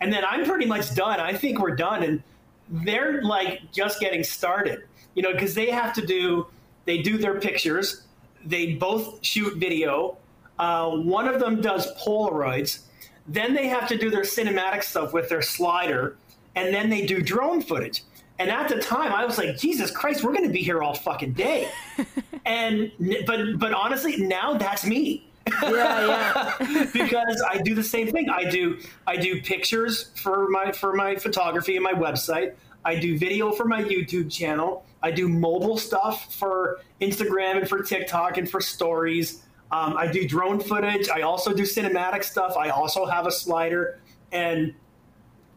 and 0.01 0.11
then 0.11 0.23
I'm 0.27 0.45
pretty 0.45 0.65
much 0.65 0.93
done. 0.93 1.19
I 1.19 1.33
think 1.33 1.59
we're 1.59 1.75
done, 1.75 2.03
and 2.03 2.23
they're 2.69 3.21
like 3.23 3.71
just 3.71 3.99
getting 3.99 4.23
started, 4.23 4.83
you 5.13 5.21
know, 5.21 5.31
because 5.31 5.53
they 5.53 5.69
have 5.69 5.93
to 5.93 6.05
do 6.05 6.47
they 6.85 6.99
do 6.99 7.17
their 7.17 7.39
pictures, 7.39 8.03
they 8.45 8.73
both 8.73 9.25
shoot 9.25 9.57
video. 9.57 10.17
Uh, 10.59 10.91
one 10.91 11.27
of 11.27 11.39
them 11.39 11.61
does 11.61 11.93
Polaroids 12.01 12.79
then 13.27 13.53
they 13.53 13.67
have 13.67 13.87
to 13.87 13.97
do 13.97 14.09
their 14.09 14.21
cinematic 14.21 14.83
stuff 14.83 15.13
with 15.13 15.29
their 15.29 15.41
slider, 15.41 16.15
and 16.55 16.73
then 16.73 16.89
they 16.89 17.05
do 17.05 17.21
drone 17.21 17.61
footage. 17.61 18.03
And 18.37 18.49
at 18.49 18.67
the 18.67 18.79
time, 18.79 19.13
I 19.13 19.25
was 19.25 19.37
like, 19.37 19.57
Jesus 19.57 19.89
Christ, 19.89 20.23
we're 20.23 20.33
going 20.33 20.47
to 20.47 20.53
be 20.53 20.61
here 20.61 20.83
all 20.83 20.93
fucking 20.93 21.33
day. 21.33 21.69
and 22.45 22.91
but 23.25 23.57
but 23.57 23.73
honestly, 23.73 24.17
now 24.17 24.57
that's 24.57 24.85
me. 24.85 25.27
Yeah, 25.47 26.55
yeah. 26.59 26.85
because 26.93 27.43
I 27.47 27.59
do 27.59 27.75
the 27.75 27.83
same 27.83 28.11
thing. 28.11 28.29
I 28.29 28.49
do 28.49 28.79
I 29.05 29.17
do 29.17 29.41
pictures 29.41 30.11
for 30.15 30.49
my 30.49 30.71
for 30.71 30.93
my 30.93 31.15
photography 31.15 31.75
and 31.75 31.83
my 31.83 31.93
website. 31.93 32.55
I 32.83 32.95
do 32.95 33.17
video 33.17 33.51
for 33.51 33.65
my 33.65 33.83
YouTube 33.83 34.31
channel. 34.31 34.85
I 35.01 35.11
do 35.11 35.27
mobile 35.27 35.77
stuff 35.77 36.33
for 36.35 36.79
Instagram 37.01 37.57
and 37.57 37.69
for 37.69 37.81
TikTok 37.81 38.37
and 38.37 38.49
for 38.49 38.61
stories. 38.61 39.43
Um, 39.71 39.97
I 39.97 40.07
do 40.07 40.27
drone 40.27 40.59
footage. 40.59 41.09
I 41.09 41.21
also 41.21 41.53
do 41.53 41.63
cinematic 41.63 42.23
stuff. 42.23 42.55
I 42.55 42.69
also 42.69 43.05
have 43.05 43.25
a 43.25 43.31
slider, 43.31 43.99
and 44.31 44.73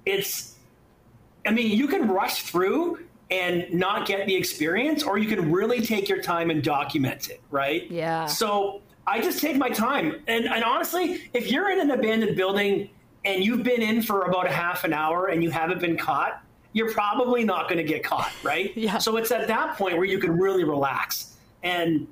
it's. 0.07 0.57
I 1.47 1.51
mean, 1.51 1.77
you 1.77 1.87
can 1.87 2.09
rush 2.09 2.43
through 2.43 3.07
and 3.31 3.73
not 3.73 4.07
get 4.07 4.27
the 4.27 4.35
experience, 4.35 5.03
or 5.03 5.19
you 5.19 5.29
can 5.29 5.53
really 5.53 5.81
take 5.83 6.09
your 6.09 6.23
time 6.23 6.51
and 6.51 6.63
document 6.63 7.29
it, 7.29 7.41
right? 7.51 7.91
Yeah. 7.91 8.27
So 8.27 8.83
I 9.09 9.21
just 9.21 9.41
take 9.41 9.57
my 9.57 9.71
time, 9.71 10.23
and, 10.27 10.45
and 10.45 10.63
honestly, 10.63 11.31
if 11.33 11.51
you're 11.51 11.71
in 11.71 11.81
an 11.81 11.91
abandoned 11.91 12.37
building 12.37 12.91
and 13.25 13.43
you've 13.43 13.63
been 13.63 13.81
in 13.81 14.03
for 14.03 14.23
about 14.23 14.47
a 14.47 14.53
half 14.53 14.85
an 14.85 14.93
hour 14.93 15.29
and 15.29 15.43
you 15.43 15.51
haven't 15.51 15.81
been 15.81 15.97
caught, 15.97 16.43
you're 16.75 16.93
probably 16.93 17.43
not 17.43 17.69
going 17.69 17.79
to 17.79 17.85
get 17.85 18.05
caught, 18.05 18.31
right? 18.43 18.77
yeah. 18.77 18.99
So 18.99 19.17
it's 19.17 19.31
at 19.31 19.49
that 19.49 19.77
point 19.77 19.97
where 19.97 20.05
you 20.05 20.19
can 20.19 20.39
really 20.39 20.65
relax 20.65 21.37
and 21.63 22.07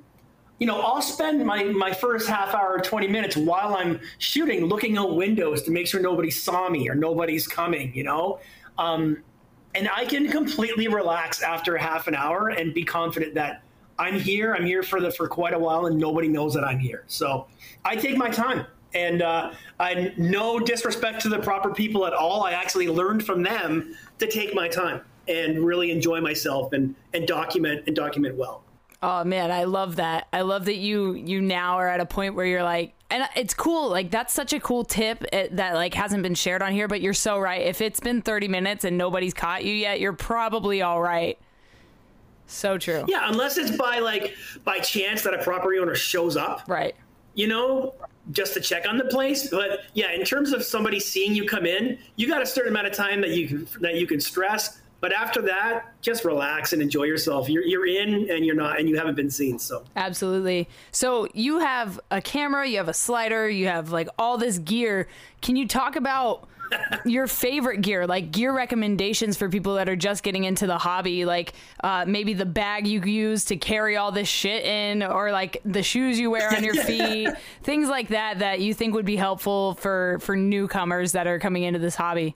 you 0.59 0.65
know, 0.65 0.81
I'll 0.81 1.03
spend 1.03 1.45
my, 1.45 1.65
my 1.65 1.93
first 1.93 2.27
half 2.27 2.55
hour, 2.55 2.79
20 2.79 3.07
minutes 3.07 3.37
while 3.37 3.75
I'm 3.75 3.99
shooting 4.17 4.65
looking 4.65 4.97
out 4.97 5.15
windows 5.15 5.61
to 5.63 5.71
make 5.71 5.85
sure 5.85 6.01
nobody 6.01 6.31
saw 6.31 6.67
me 6.67 6.89
or 6.89 6.95
nobody's 6.95 7.47
coming, 7.47 7.93
you 7.93 8.03
know? 8.03 8.39
Um, 8.79 9.23
and 9.75 9.87
I 9.95 10.05
can 10.05 10.31
completely 10.31 10.87
relax 10.87 11.43
after 11.43 11.77
half 11.77 12.07
an 12.07 12.15
hour 12.15 12.49
and 12.49 12.73
be 12.73 12.83
confident 12.83 13.35
that 13.35 13.61
I'm 13.99 14.19
here. 14.19 14.53
I'm 14.53 14.65
here 14.65 14.83
for 14.83 15.01
the 15.01 15.11
for 15.11 15.27
quite 15.27 15.53
a 15.53 15.59
while, 15.59 15.87
and 15.87 15.97
nobody 15.97 16.27
knows 16.27 16.53
that 16.53 16.63
I'm 16.63 16.79
here. 16.79 17.03
So 17.07 17.47
I 17.83 17.95
take 17.95 18.17
my 18.17 18.29
time, 18.29 18.65
and 18.93 19.21
uh, 19.21 19.53
I 19.79 20.13
no 20.17 20.59
disrespect 20.59 21.21
to 21.21 21.29
the 21.29 21.39
proper 21.39 21.73
people 21.73 22.05
at 22.05 22.13
all. 22.13 22.43
I 22.43 22.51
actually 22.51 22.87
learned 22.87 23.25
from 23.25 23.43
them 23.43 23.95
to 24.19 24.27
take 24.27 24.53
my 24.53 24.67
time 24.67 25.01
and 25.27 25.65
really 25.65 25.91
enjoy 25.91 26.21
myself 26.21 26.73
and 26.73 26.95
and 27.13 27.27
document 27.27 27.83
and 27.87 27.95
document 27.95 28.35
well. 28.35 28.63
Oh 29.01 29.23
man, 29.23 29.51
I 29.51 29.65
love 29.65 29.97
that. 29.97 30.27
I 30.33 30.41
love 30.41 30.65
that 30.65 30.77
you 30.77 31.13
you 31.13 31.41
now 31.41 31.77
are 31.77 31.87
at 31.87 31.99
a 31.99 32.05
point 32.05 32.35
where 32.35 32.45
you're 32.45 32.63
like 32.63 32.93
and 33.09 33.27
it's 33.35 33.53
cool. 33.53 33.89
Like 33.89 34.11
that's 34.11 34.33
such 34.33 34.53
a 34.53 34.59
cool 34.59 34.83
tip 34.83 35.23
eh, 35.31 35.47
that 35.51 35.75
like 35.75 35.93
hasn't 35.93 36.23
been 36.23 36.35
shared 36.35 36.61
on 36.61 36.71
here, 36.71 36.87
but 36.87 37.01
you're 37.01 37.13
so 37.13 37.39
right. 37.39 37.61
If 37.61 37.81
it's 37.81 37.99
been 37.99 38.21
30 38.21 38.47
minutes 38.47 38.83
and 38.83 38.97
nobody's 38.97 39.33
caught 39.33 39.63
you 39.63 39.73
yet, 39.73 39.99
you're 39.99 40.13
probably 40.13 40.81
all 40.81 41.01
right. 41.01 41.37
So 42.47 42.77
true. 42.77 43.05
Yeah, 43.07 43.29
unless 43.29 43.57
it's 43.57 43.75
by 43.75 43.99
like 43.99 44.35
by 44.63 44.79
chance 44.79 45.21
that 45.23 45.33
a 45.33 45.43
property 45.43 45.79
owner 45.79 45.95
shows 45.95 46.35
up. 46.35 46.63
Right. 46.67 46.95
You 47.35 47.47
know, 47.47 47.93
just 48.31 48.53
to 48.55 48.59
check 48.59 48.87
on 48.87 48.97
the 48.97 49.05
place. 49.05 49.49
But 49.49 49.81
yeah, 49.93 50.11
in 50.11 50.23
terms 50.23 50.53
of 50.53 50.63
somebody 50.63 50.99
seeing 50.99 51.35
you 51.35 51.45
come 51.47 51.65
in, 51.65 51.99
you 52.15 52.27
got 52.27 52.41
a 52.41 52.45
certain 52.45 52.71
amount 52.71 52.87
of 52.87 52.93
time 52.93 53.21
that 53.21 53.31
you 53.31 53.47
can 53.47 53.67
that 53.81 53.95
you 53.95 54.07
can 54.07 54.19
stress 54.19 54.79
but 54.99 55.13
after 55.13 55.41
that, 55.43 55.93
just 56.01 56.25
relax 56.25 56.73
and 56.73 56.81
enjoy 56.81 57.03
yourself. 57.03 57.49
You're 57.49 57.63
you're 57.63 57.85
in 57.85 58.29
and 58.31 58.45
you're 58.45 58.55
not 58.55 58.79
and 58.79 58.89
you 58.89 58.97
haven't 58.97 59.15
been 59.15 59.29
seen. 59.29 59.59
So 59.59 59.83
Absolutely. 59.95 60.67
So 60.91 61.27
you 61.33 61.59
have 61.59 61.99
a 62.09 62.21
camera, 62.21 62.67
you 62.67 62.77
have 62.77 62.89
a 62.89 62.93
slider, 62.93 63.49
you 63.49 63.67
have 63.67 63.91
like 63.91 64.09
all 64.17 64.37
this 64.37 64.57
gear. 64.57 65.07
Can 65.41 65.55
you 65.55 65.67
talk 65.67 65.95
about 65.95 66.47
your 67.05 67.27
favorite 67.27 67.81
gear, 67.81 68.07
like 68.07 68.31
gear 68.31 68.53
recommendations 68.53 69.37
for 69.37 69.49
people 69.49 69.75
that 69.75 69.89
are 69.89 69.95
just 69.95 70.23
getting 70.23 70.43
into 70.43 70.67
the 70.67 70.77
hobby, 70.77 71.25
like 71.25 71.53
uh, 71.83 72.05
maybe 72.07 72.33
the 72.33 72.45
bag 72.45 72.87
you 72.87 73.01
use 73.01 73.45
to 73.45 73.57
carry 73.57 73.97
all 73.97 74.11
this 74.11 74.27
shit 74.27 74.63
in, 74.65 75.03
or 75.03 75.31
like 75.31 75.61
the 75.65 75.83
shoes 75.83 76.19
you 76.19 76.29
wear 76.31 76.55
on 76.55 76.63
your 76.63 76.75
feet, 76.83 77.29
things 77.63 77.89
like 77.89 78.09
that 78.09 78.39
that 78.39 78.59
you 78.59 78.73
think 78.73 78.93
would 78.93 79.05
be 79.05 79.15
helpful 79.15 79.75
for 79.75 80.19
for 80.21 80.35
newcomers 80.35 81.11
that 81.13 81.27
are 81.27 81.39
coming 81.39 81.63
into 81.63 81.79
this 81.79 81.95
hobby. 81.95 82.35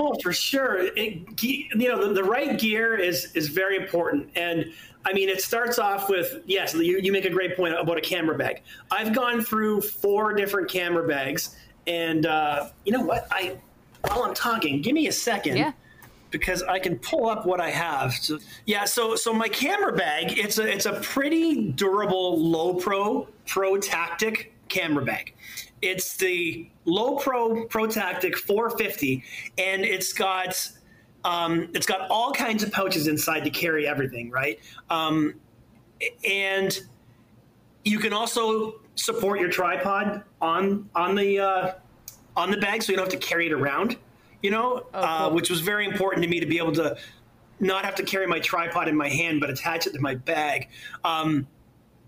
Oh, 0.00 0.14
for 0.22 0.32
sure. 0.32 0.78
It, 0.96 1.42
you 1.42 1.88
know, 1.88 2.06
the, 2.06 2.14
the, 2.14 2.24
right 2.24 2.56
gear 2.56 2.96
is 2.96 3.32
is 3.34 3.48
very 3.48 3.76
important, 3.76 4.30
and 4.36 4.72
I 5.04 5.12
mean, 5.12 5.28
it 5.28 5.40
starts 5.42 5.78
off 5.78 6.08
with 6.08 6.42
yes. 6.46 6.72
You, 6.72 7.00
you 7.02 7.10
make 7.10 7.24
a 7.24 7.30
great 7.30 7.56
point 7.56 7.74
about 7.78 7.98
a 7.98 8.00
camera 8.00 8.38
bag. 8.38 8.62
I've 8.92 9.12
gone 9.12 9.42
through 9.42 9.80
four 9.80 10.34
different 10.34 10.70
camera 10.70 11.06
bags, 11.06 11.56
and 11.88 12.26
uh, 12.26 12.68
you 12.84 12.92
know 12.92 13.02
what? 13.02 13.26
I 13.30 13.56
while 14.06 14.22
I'm 14.22 14.34
talking, 14.34 14.80
give 14.82 14.92
me 14.94 15.08
a 15.08 15.12
second. 15.12 15.56
Yeah. 15.56 15.72
Because 16.30 16.62
I 16.62 16.78
can 16.78 16.98
pull 16.98 17.26
up 17.26 17.46
what 17.46 17.58
I 17.58 17.70
have. 17.70 18.12
So, 18.12 18.38
yeah, 18.66 18.84
so 18.84 19.16
so 19.16 19.32
my 19.32 19.48
camera 19.48 19.94
bag, 19.94 20.38
it's 20.38 20.58
a 20.58 20.70
it's 20.70 20.84
a 20.84 21.00
pretty 21.00 21.70
durable 21.72 22.38
low 22.38 22.74
pro 22.74 23.26
pro 23.46 23.78
tactic 23.78 24.52
camera 24.68 25.02
bag. 25.02 25.34
It's 25.80 26.16
the 26.16 26.68
Lowepro 26.86 27.68
ProTactic 27.68 28.34
450, 28.34 29.22
and 29.58 29.84
it's 29.84 30.12
got 30.12 30.70
um, 31.24 31.68
it's 31.74 31.86
got 31.86 32.10
all 32.10 32.32
kinds 32.32 32.62
of 32.62 32.72
pouches 32.72 33.06
inside 33.06 33.44
to 33.44 33.50
carry 33.50 33.86
everything, 33.86 34.30
right? 34.30 34.58
Um, 34.90 35.34
and 36.28 36.78
you 37.84 37.98
can 37.98 38.12
also 38.12 38.80
support 38.98 39.40
your 39.40 39.48
tripod 39.48 40.22
on 40.40 40.88
on 40.94 41.14
the 41.14 41.38
uh, 41.38 41.72
on 42.36 42.50
the 42.50 42.56
bag, 42.56 42.82
so 42.82 42.92
you 42.92 42.96
don't 42.96 43.10
have 43.10 43.20
to 43.20 43.26
carry 43.26 43.46
it 43.46 43.52
around. 43.52 43.96
You 44.42 44.50
know, 44.50 44.86
oh, 44.94 44.98
uh, 44.98 45.18
cool. 45.18 45.26
uh, 45.26 45.34
which 45.34 45.50
was 45.50 45.60
very 45.60 45.84
important 45.84 46.22
to 46.22 46.28
me 46.28 46.40
to 46.40 46.46
be 46.46 46.58
able 46.58 46.72
to 46.72 46.96
not 47.60 47.84
have 47.84 47.96
to 47.96 48.04
carry 48.04 48.26
my 48.26 48.38
tripod 48.38 48.88
in 48.88 48.96
my 48.96 49.08
hand, 49.08 49.40
but 49.40 49.50
attach 49.50 49.86
it 49.86 49.92
to 49.92 50.00
my 50.00 50.14
bag. 50.14 50.68
Um, 51.04 51.46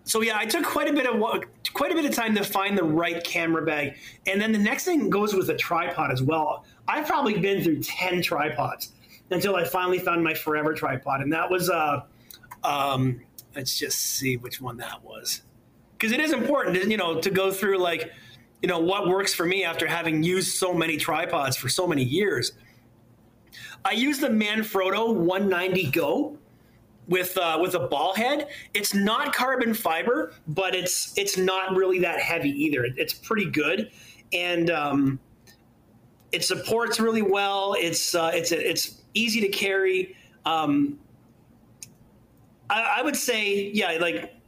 so 0.05 0.23
yeah, 0.23 0.37
I 0.37 0.47
took 0.47 0.65
quite 0.65 0.89
a 0.89 0.93
bit 0.93 1.07
of 1.07 1.45
quite 1.73 1.93
a 1.93 1.95
bit 1.95 2.05
of 2.05 2.15
time 2.15 2.35
to 2.37 2.45
find 2.45 2.77
the 2.77 2.85
right 2.85 3.23
camera 3.23 3.65
bag, 3.65 3.97
and 4.27 4.41
then 4.41 4.53
the 4.53 4.59
next 4.59 4.85
thing 4.85 5.11
goes 5.11 5.35
with 5.35 5.51
a 5.51 5.57
tripod 5.57 6.11
as 6.11 6.23
well. 6.23 6.65
I've 6.89 7.07
probably 7.07 7.39
been 7.39 7.63
through 7.63 7.83
ten 7.83 8.23
tripods 8.23 8.93
until 9.31 9.55
I 9.55 9.65
finally 9.65 9.99
found 9.99 10.25
my 10.25 10.35
forever 10.35 10.75
tripod, 10.75 11.21
and 11.21 11.33
that 11.33 11.51
was 11.51 11.71
uh, 11.71 12.03
um, 12.65 13.21
let's 13.55 13.79
just 13.79 13.99
see 14.01 14.37
which 14.37 14.61
one 14.61 14.77
that 14.79 15.03
was, 15.05 15.43
because 16.01 16.13
it 16.13 16.21
is 16.21 16.33
important, 16.33 16.91
you 16.91 16.97
know, 16.97 17.21
to 17.21 17.31
go 17.31 17.53
through 17.53 17.77
like, 17.77 18.11
you 18.63 18.69
know, 18.69 18.79
what 18.79 19.07
works 19.07 19.35
for 19.35 19.45
me 19.45 19.65
after 19.65 19.87
having 19.87 20.23
used 20.23 20.57
so 20.57 20.73
many 20.73 20.97
tripods 20.97 21.57
for 21.57 21.69
so 21.69 21.87
many 21.87 22.03
years. 22.03 22.53
I 23.85 23.93
use 23.93 24.19
the 24.19 24.29
Manfrotto 24.29 25.15
190 25.15 25.91
Go 25.91 26.39
with 27.07 27.37
uh, 27.37 27.59
with 27.61 27.75
a 27.75 27.81
ball 27.81 28.15
head. 28.15 28.49
It's 28.73 28.95
not 28.95 29.35
carbon 29.35 29.75
fiber, 29.75 30.33
but 30.49 30.75
it's 30.75 31.17
it's 31.19 31.37
not 31.37 31.75
really 31.75 31.99
that 32.01 32.21
heavy 32.21 32.51
either. 32.51 32.87
It's 32.97 33.13
pretty 33.13 33.51
good, 33.51 33.91
and 34.33 34.71
um, 34.71 35.21
it 36.33 36.45
supports 36.45 37.01
really 37.01 37.23
well. 37.23 37.75
It's 37.79 38.15
uh, 38.15 38.31
it's 38.33 38.53
it's 38.53 39.03
easy 39.15 39.41
to 39.41 39.49
carry. 39.49 40.17
Um, 40.47 40.99
I, 42.69 42.99
I 42.99 43.03
would 43.03 43.17
say, 43.17 43.71
yeah, 43.73 43.99
like 44.01 44.40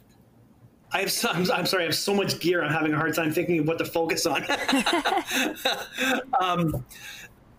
I 0.92 1.00
have 1.00 1.10
some, 1.10 1.50
I'm 1.52 1.66
sorry, 1.66 1.84
I 1.84 1.86
have 1.86 1.94
so 1.94 2.14
much 2.14 2.38
gear. 2.40 2.62
I'm 2.62 2.72
having 2.72 2.92
a 2.92 2.96
hard 2.96 3.14
time 3.14 3.32
thinking 3.32 3.60
of 3.60 3.66
what 3.66 3.78
to 3.78 3.84
focus 3.84 4.26
on. 4.26 4.42
um, 6.40 6.84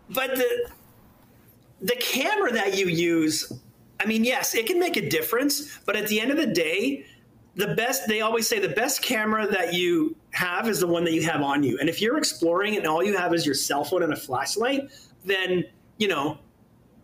but 0.09 0.35
the 0.35 0.69
the 1.81 1.95
camera 1.95 2.51
that 2.53 2.77
you 2.77 2.87
use, 2.87 3.51
I 3.99 4.05
mean, 4.05 4.23
yes, 4.23 4.55
it 4.55 4.65
can 4.65 4.79
make 4.79 4.95
a 4.95 5.09
difference. 5.09 5.79
But 5.85 5.97
at 5.97 6.07
the 6.07 6.19
end 6.19 6.31
of 6.31 6.37
the 6.37 6.47
day, 6.47 7.05
the 7.55 7.75
best 7.75 8.07
they 8.07 8.21
always 8.21 8.47
say 8.47 8.59
the 8.59 8.69
best 8.69 9.01
camera 9.01 9.45
that 9.47 9.73
you 9.73 10.15
have 10.31 10.67
is 10.69 10.79
the 10.79 10.87
one 10.87 11.03
that 11.03 11.13
you 11.13 11.23
have 11.23 11.41
on 11.41 11.61
you. 11.61 11.77
And 11.79 11.89
if 11.89 12.01
you're 12.01 12.17
exploring 12.17 12.77
and 12.77 12.87
all 12.87 13.03
you 13.03 13.17
have 13.17 13.33
is 13.33 13.45
your 13.45 13.55
cell 13.55 13.83
phone 13.83 14.03
and 14.03 14.13
a 14.13 14.15
flashlight, 14.15 14.89
then 15.25 15.65
you 15.97 16.07
know 16.07 16.37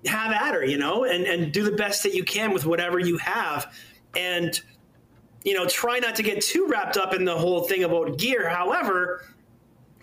have 0.05 0.31
at 0.31 0.53
her, 0.53 0.63
you 0.63 0.77
know, 0.77 1.03
and 1.03 1.25
and 1.25 1.51
do 1.51 1.63
the 1.63 1.75
best 1.75 2.03
that 2.03 2.13
you 2.13 2.23
can 2.23 2.51
with 2.53 2.65
whatever 2.65 2.99
you 2.99 3.17
have. 3.17 3.73
And 4.15 4.59
you 5.43 5.53
know, 5.53 5.67
try 5.67 5.99
not 5.99 6.15
to 6.15 6.23
get 6.23 6.41
too 6.41 6.67
wrapped 6.67 6.97
up 6.97 7.13
in 7.13 7.25
the 7.25 7.35
whole 7.35 7.63
thing 7.63 7.83
about 7.83 8.17
gear. 8.17 8.49
However, 8.49 9.25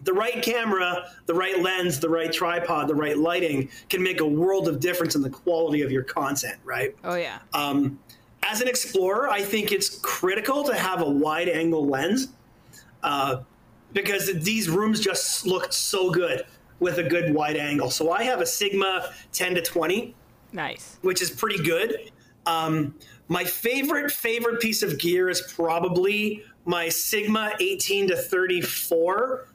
the 0.03 0.13
right 0.13 0.43
camera, 0.43 1.11
the 1.27 1.35
right 1.35 1.61
lens, 1.61 2.01
the 2.01 2.09
right 2.09 2.33
tripod, 2.33 2.89
the 2.89 2.95
right 2.95 3.19
lighting 3.19 3.69
can 3.89 4.03
make 4.03 4.21
a 4.21 4.27
world 4.27 4.69
of 4.69 4.81
difference 4.81 5.15
in 5.15 5.23
the 5.23 5.31
quality 5.31 5.83
of 5.83 5.91
your 5.91 6.05
content, 6.05 6.57
right? 6.65 6.95
Oh 7.05 7.17
yeah. 7.17 7.39
Um, 7.53 7.99
as 8.43 8.61
an 8.61 8.69
explorer, 8.69 9.29
I 9.29 9.43
think 9.43 9.73
it's 9.73 9.99
critical 9.99 10.63
to 10.65 10.75
have 10.75 11.03
a 11.03 11.11
wide 11.11 11.49
angle 11.49 11.87
lens 11.87 12.29
uh, 13.03 13.43
because 13.93 14.33
these 14.43 14.69
rooms 14.69 15.01
just 15.01 15.47
look 15.47 15.73
so 15.73 16.11
good 16.11 16.45
with 16.79 16.99
a 16.99 17.03
good 17.03 17.35
wide 17.35 17.57
angle. 17.57 17.91
So 17.91 18.13
I 18.13 18.23
have 18.23 18.41
a 18.41 18.47
Sigma 18.47 19.13
10 19.33 19.57
to 19.57 19.63
20. 19.63 20.15
Nice. 20.53 20.99
Which 21.03 21.21
is 21.21 21.31
pretty 21.31 21.63
good. 21.63 22.13
Um, 22.45 22.95
my 23.29 23.45
favorite 23.45 24.13
favorite 24.13 24.61
piece 24.61 24.83
of 24.83 24.99
gear 24.99 25.29
is 25.29 25.41
probably 25.55 26.43
my 26.65 26.89
Sigma 26.89 27.53
18 27.61 28.09
to 28.09 28.17
34 28.17 29.49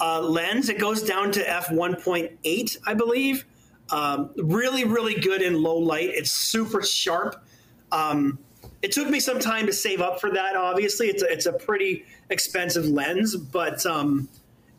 uh, 0.00 0.20
lens. 0.20 0.68
It 0.68 0.78
goes 0.78 1.02
down 1.02 1.32
to 1.32 1.50
f 1.50 1.68
1.8, 1.68 2.76
I 2.86 2.94
believe. 2.94 3.44
Um, 3.90 4.30
really, 4.36 4.84
really 4.84 5.14
good 5.14 5.42
in 5.42 5.62
low 5.62 5.76
light. 5.76 6.10
It's 6.10 6.30
super 6.30 6.82
sharp. 6.82 7.44
Um, 7.92 8.38
it 8.82 8.92
took 8.92 9.10
me 9.10 9.20
some 9.20 9.38
time 9.38 9.66
to 9.66 9.72
save 9.72 10.00
up 10.00 10.20
for 10.20 10.30
that. 10.30 10.56
Obviously, 10.56 11.08
it's 11.08 11.22
a, 11.22 11.30
it's 11.30 11.46
a 11.46 11.52
pretty 11.52 12.04
expensive 12.30 12.86
lens, 12.86 13.36
but 13.36 13.84
um, 13.84 14.28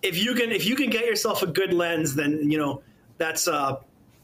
if 0.01 0.17
you 0.17 0.33
can 0.33 0.51
if 0.51 0.65
you 0.65 0.75
can 0.75 0.89
get 0.89 1.05
yourself 1.05 1.43
a 1.43 1.47
good 1.47 1.73
lens, 1.73 2.15
then 2.15 2.49
you 2.49 2.57
know 2.57 2.81
that's 3.17 3.47
uh, 3.47 3.75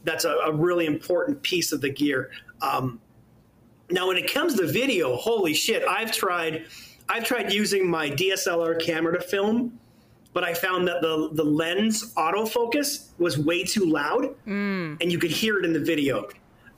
that's 0.04 0.24
a, 0.24 0.30
a 0.30 0.52
really 0.52 0.86
important 0.86 1.42
piece 1.42 1.70
of 1.70 1.80
the 1.80 1.90
gear. 1.90 2.30
Um, 2.60 3.00
now, 3.90 4.08
when 4.08 4.16
it 4.18 4.32
comes 4.32 4.54
to 4.56 4.66
video, 4.66 5.16
holy 5.16 5.54
shit, 5.54 5.82
I've 5.88 6.12
tried 6.12 6.66
I've 7.08 7.24
tried 7.24 7.52
using 7.52 7.88
my 7.88 8.10
DSLR 8.10 8.78
camera 8.80 9.18
to 9.18 9.24
film, 9.24 9.78
but 10.34 10.44
I 10.44 10.52
found 10.52 10.86
that 10.88 11.00
the 11.00 11.30
the 11.32 11.44
lens 11.44 12.12
autofocus 12.14 13.08
was 13.18 13.38
way 13.38 13.64
too 13.64 13.86
loud, 13.86 14.34
mm. 14.46 15.00
and 15.00 15.10
you 15.10 15.18
could 15.18 15.30
hear 15.30 15.58
it 15.58 15.64
in 15.64 15.72
the 15.72 15.80
video. 15.80 16.28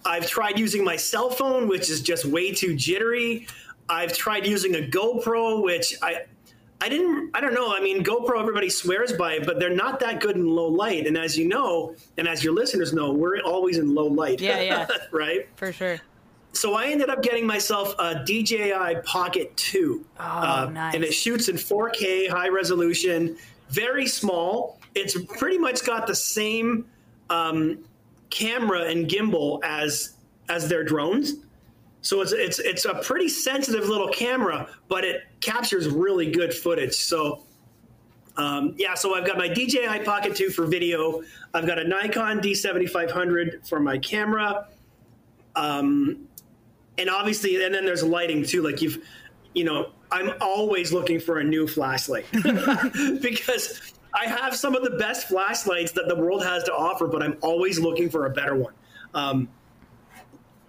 I've 0.04 0.26
tried 0.26 0.58
using 0.58 0.84
my 0.84 0.96
cell 0.96 1.30
phone, 1.30 1.68
which 1.68 1.90
is 1.90 2.00
just 2.00 2.24
way 2.24 2.52
too 2.52 2.74
jittery. 2.74 3.46
I've 3.88 4.16
tried 4.16 4.46
using 4.46 4.76
a 4.76 4.78
GoPro, 4.78 5.64
which 5.64 5.96
I 6.00 6.22
I 6.80 6.88
didn't 6.88 7.32
I 7.34 7.40
don't 7.40 7.54
know. 7.54 7.74
I 7.74 7.80
mean, 7.80 8.04
GoPro 8.04 8.40
everybody 8.40 8.70
swears 8.70 9.12
by 9.12 9.34
it, 9.34 9.46
but 9.46 9.58
they're 9.58 9.74
not 9.74 9.98
that 10.00 10.20
good 10.20 10.36
in 10.36 10.46
low 10.46 10.68
light. 10.68 11.08
And 11.08 11.18
as 11.18 11.36
you 11.36 11.48
know, 11.48 11.96
and 12.18 12.28
as 12.28 12.44
your 12.44 12.54
listeners 12.54 12.92
know, 12.92 13.12
we're 13.12 13.40
always 13.40 13.78
in 13.78 13.92
low 13.94 14.06
light. 14.06 14.40
Yeah, 14.40 14.60
yeah. 14.60 14.86
right? 15.10 15.48
For 15.56 15.72
sure. 15.72 16.00
So 16.52 16.74
I 16.74 16.86
ended 16.86 17.10
up 17.10 17.22
getting 17.22 17.46
myself 17.46 17.94
a 17.98 18.24
DJI 18.24 19.02
Pocket 19.04 19.56
2. 19.56 20.04
Oh, 20.18 20.22
uh, 20.22 20.70
nice. 20.70 20.94
And 20.94 21.04
it 21.04 21.12
shoots 21.12 21.48
in 21.48 21.56
4K, 21.56 22.28
high 22.28 22.48
resolution, 22.48 23.36
very 23.68 24.06
small. 24.06 24.78
It's 24.94 25.16
pretty 25.38 25.58
much 25.58 25.84
got 25.86 26.06
the 26.06 26.14
same 26.14 26.86
um, 27.30 27.78
camera 28.30 28.82
and 28.82 29.08
gimbal 29.08 29.60
as 29.62 30.14
as 30.48 30.68
their 30.68 30.82
drones. 30.82 31.34
So 32.02 32.20
it's 32.22 32.32
it's 32.32 32.58
it's 32.58 32.84
a 32.84 32.94
pretty 32.94 33.28
sensitive 33.28 33.88
little 33.88 34.08
camera, 34.08 34.68
but 34.88 35.04
it 35.04 35.22
captures 35.40 35.88
really 35.88 36.30
good 36.30 36.52
footage. 36.52 36.94
So 36.94 37.44
um, 38.36 38.74
yeah, 38.78 38.94
so 38.94 39.14
I've 39.14 39.26
got 39.26 39.36
my 39.36 39.48
DJI 39.48 40.04
Pocket 40.04 40.34
2 40.34 40.50
for 40.50 40.66
video. 40.66 41.22
I've 41.52 41.66
got 41.66 41.78
a 41.78 41.84
Nikon 41.84 42.40
D7500 42.40 43.68
for 43.68 43.80
my 43.80 43.98
camera. 43.98 44.66
Um, 45.56 46.28
and 47.00 47.08
obviously, 47.08 47.64
and 47.64 47.74
then 47.74 47.86
there's 47.86 48.04
lighting 48.04 48.44
too. 48.44 48.62
Like 48.62 48.82
you've, 48.82 49.02
you 49.54 49.64
know, 49.64 49.90
I'm 50.12 50.32
always 50.40 50.92
looking 50.92 51.18
for 51.18 51.38
a 51.38 51.44
new 51.44 51.66
flashlight 51.66 52.26
because 53.22 53.94
I 54.14 54.26
have 54.26 54.54
some 54.54 54.76
of 54.76 54.84
the 54.84 54.96
best 54.98 55.28
flashlights 55.28 55.92
that 55.92 56.08
the 56.08 56.16
world 56.16 56.44
has 56.44 56.62
to 56.64 56.74
offer, 56.74 57.06
but 57.06 57.22
I'm 57.22 57.38
always 57.40 57.80
looking 57.80 58.10
for 58.10 58.26
a 58.26 58.30
better 58.30 58.54
one. 58.54 58.74
Um, 59.14 59.48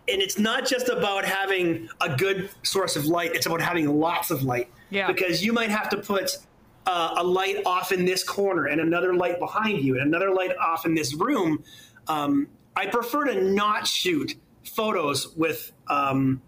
and 0.07 0.21
it's 0.21 0.39
not 0.39 0.65
just 0.65 0.87
about 0.87 1.25
having 1.25 1.89
a 1.99 2.15
good 2.15 2.49
source 2.63 2.95
of 2.95 3.05
light; 3.05 3.35
it's 3.35 3.45
about 3.45 3.61
having 3.61 3.87
lots 3.99 4.31
of 4.31 4.43
light. 4.43 4.69
Yeah. 4.89 5.07
Because 5.07 5.43
you 5.43 5.53
might 5.53 5.69
have 5.69 5.89
to 5.89 5.97
put 5.97 6.37
uh, 6.85 7.15
a 7.17 7.23
light 7.23 7.57
off 7.65 7.91
in 7.91 8.05
this 8.05 8.23
corner 8.23 8.65
and 8.65 8.79
another 8.79 9.13
light 9.13 9.37
behind 9.39 9.83
you 9.83 9.95
and 9.97 10.07
another 10.07 10.31
light 10.31 10.55
off 10.57 10.85
in 10.85 10.95
this 10.95 11.13
room. 11.13 11.63
Um, 12.07 12.47
I 12.75 12.87
prefer 12.87 13.25
to 13.25 13.41
not 13.41 13.85
shoot 13.85 14.35
photos 14.63 15.35
with 15.35 15.71
um, 15.87 16.41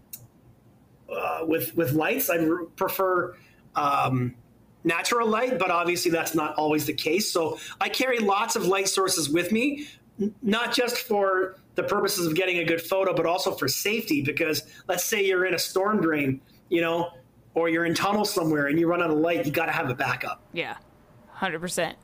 uh, 1.10 1.40
with 1.46 1.74
with 1.76 1.92
lights. 1.92 2.30
I 2.30 2.46
prefer 2.76 3.36
um, 3.74 4.34
natural 4.84 5.28
light, 5.28 5.58
but 5.58 5.70
obviously 5.70 6.10
that's 6.10 6.34
not 6.34 6.54
always 6.56 6.86
the 6.86 6.92
case. 6.92 7.30
So 7.30 7.58
I 7.80 7.88
carry 7.88 8.18
lots 8.18 8.56
of 8.56 8.66
light 8.66 8.88
sources 8.88 9.28
with 9.28 9.52
me, 9.52 9.88
not 10.42 10.74
just 10.74 10.98
for 10.98 11.56
the 11.74 11.82
purposes 11.82 12.26
of 12.26 12.34
getting 12.34 12.58
a 12.58 12.64
good 12.64 12.80
photo, 12.80 13.14
but 13.14 13.26
also 13.26 13.52
for 13.52 13.68
safety. 13.68 14.22
Because 14.22 14.62
let's 14.88 15.04
say 15.04 15.24
you're 15.24 15.46
in 15.46 15.54
a 15.54 15.58
storm 15.58 16.00
drain, 16.00 16.40
you 16.68 16.80
know, 16.80 17.10
or 17.54 17.68
you're 17.68 17.84
in 17.84 17.94
tunnel 17.94 18.24
somewhere 18.24 18.66
and 18.66 18.78
you 18.78 18.88
run 18.88 19.02
out 19.02 19.10
of 19.10 19.18
light, 19.18 19.44
you 19.46 19.52
got 19.52 19.66
to 19.66 19.72
have 19.72 19.90
a 19.90 19.94
backup. 19.94 20.42
Yeah, 20.52 20.76
hundred 21.30 21.60
percent. 21.60 21.96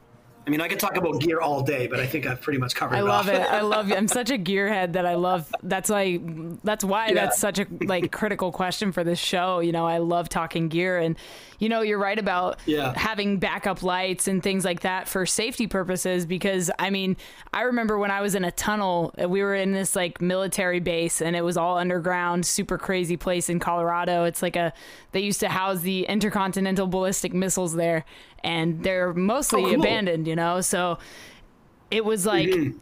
I 0.46 0.50
mean, 0.50 0.60
I 0.62 0.68
could 0.68 0.80
talk 0.80 0.96
about 0.96 1.20
gear 1.20 1.40
all 1.40 1.62
day, 1.62 1.86
but 1.86 2.00
I 2.00 2.06
think 2.06 2.26
I've 2.26 2.40
pretty 2.40 2.58
much 2.58 2.74
covered. 2.74 2.94
It. 2.94 2.98
I 2.98 3.00
it 3.00 3.04
love 3.04 3.28
off. 3.28 3.34
it. 3.34 3.40
I 3.42 3.60
love 3.60 3.90
it. 3.90 3.96
I'm 3.96 4.08
such 4.20 4.30
a 4.30 4.38
gearhead 4.38 4.94
that 4.94 5.04
I 5.06 5.14
love. 5.14 5.54
That's 5.62 5.90
why. 5.90 6.18
That's 6.64 6.82
why 6.82 7.08
Yeah. 7.08 7.14
that's 7.14 7.38
such 7.38 7.58
a 7.58 7.66
like 7.84 8.10
critical 8.10 8.50
question 8.50 8.90
for 8.90 9.04
this 9.04 9.18
show. 9.18 9.60
You 9.60 9.70
know, 9.72 9.86
I 9.86 9.98
love 9.98 10.28
talking 10.30 10.68
gear, 10.68 10.98
and 10.98 11.16
you 11.58 11.68
know, 11.68 11.82
you're 11.82 11.98
right 11.98 12.18
about 12.18 12.58
Yeah. 12.64 12.94
having 12.96 13.36
backup 13.36 13.82
lights 13.82 14.28
and 14.28 14.42
things 14.42 14.64
like 14.64 14.80
that 14.80 15.08
for 15.08 15.26
safety 15.26 15.66
purposes. 15.66 16.24
Because 16.24 16.70
I 16.78 16.88
mean, 16.88 17.18
I 17.52 17.62
remember 17.62 17.98
when 17.98 18.10
I 18.10 18.22
was 18.22 18.34
in 18.34 18.42
a 18.44 18.50
tunnel, 18.50 19.12
we 19.18 19.42
were 19.42 19.54
in 19.54 19.72
this 19.72 19.94
like 19.94 20.22
military 20.22 20.80
base, 20.80 21.20
and 21.20 21.36
it 21.36 21.42
was 21.44 21.58
all 21.58 21.76
underground, 21.76 22.46
super 22.46 22.78
crazy 22.78 23.18
place 23.18 23.50
in 23.50 23.58
Colorado. 23.60 24.24
It's 24.24 24.40
like 24.42 24.56
a 24.56 24.72
they 25.12 25.20
used 25.20 25.40
to 25.40 25.48
house 25.50 25.80
the 25.80 26.04
intercontinental 26.04 26.86
ballistic 26.86 27.34
missiles 27.34 27.74
there, 27.74 28.04
and 28.42 28.82
they're 28.82 29.12
mostly 29.12 29.62
Oh, 29.64 29.70
cool. 29.70 29.80
abandoned. 29.80 30.26
You 30.26 30.36
know, 30.36 30.60
so 30.60 30.98
it 31.90 32.04
was 32.04 32.24
like 32.26 32.48
mm-hmm. 32.48 32.78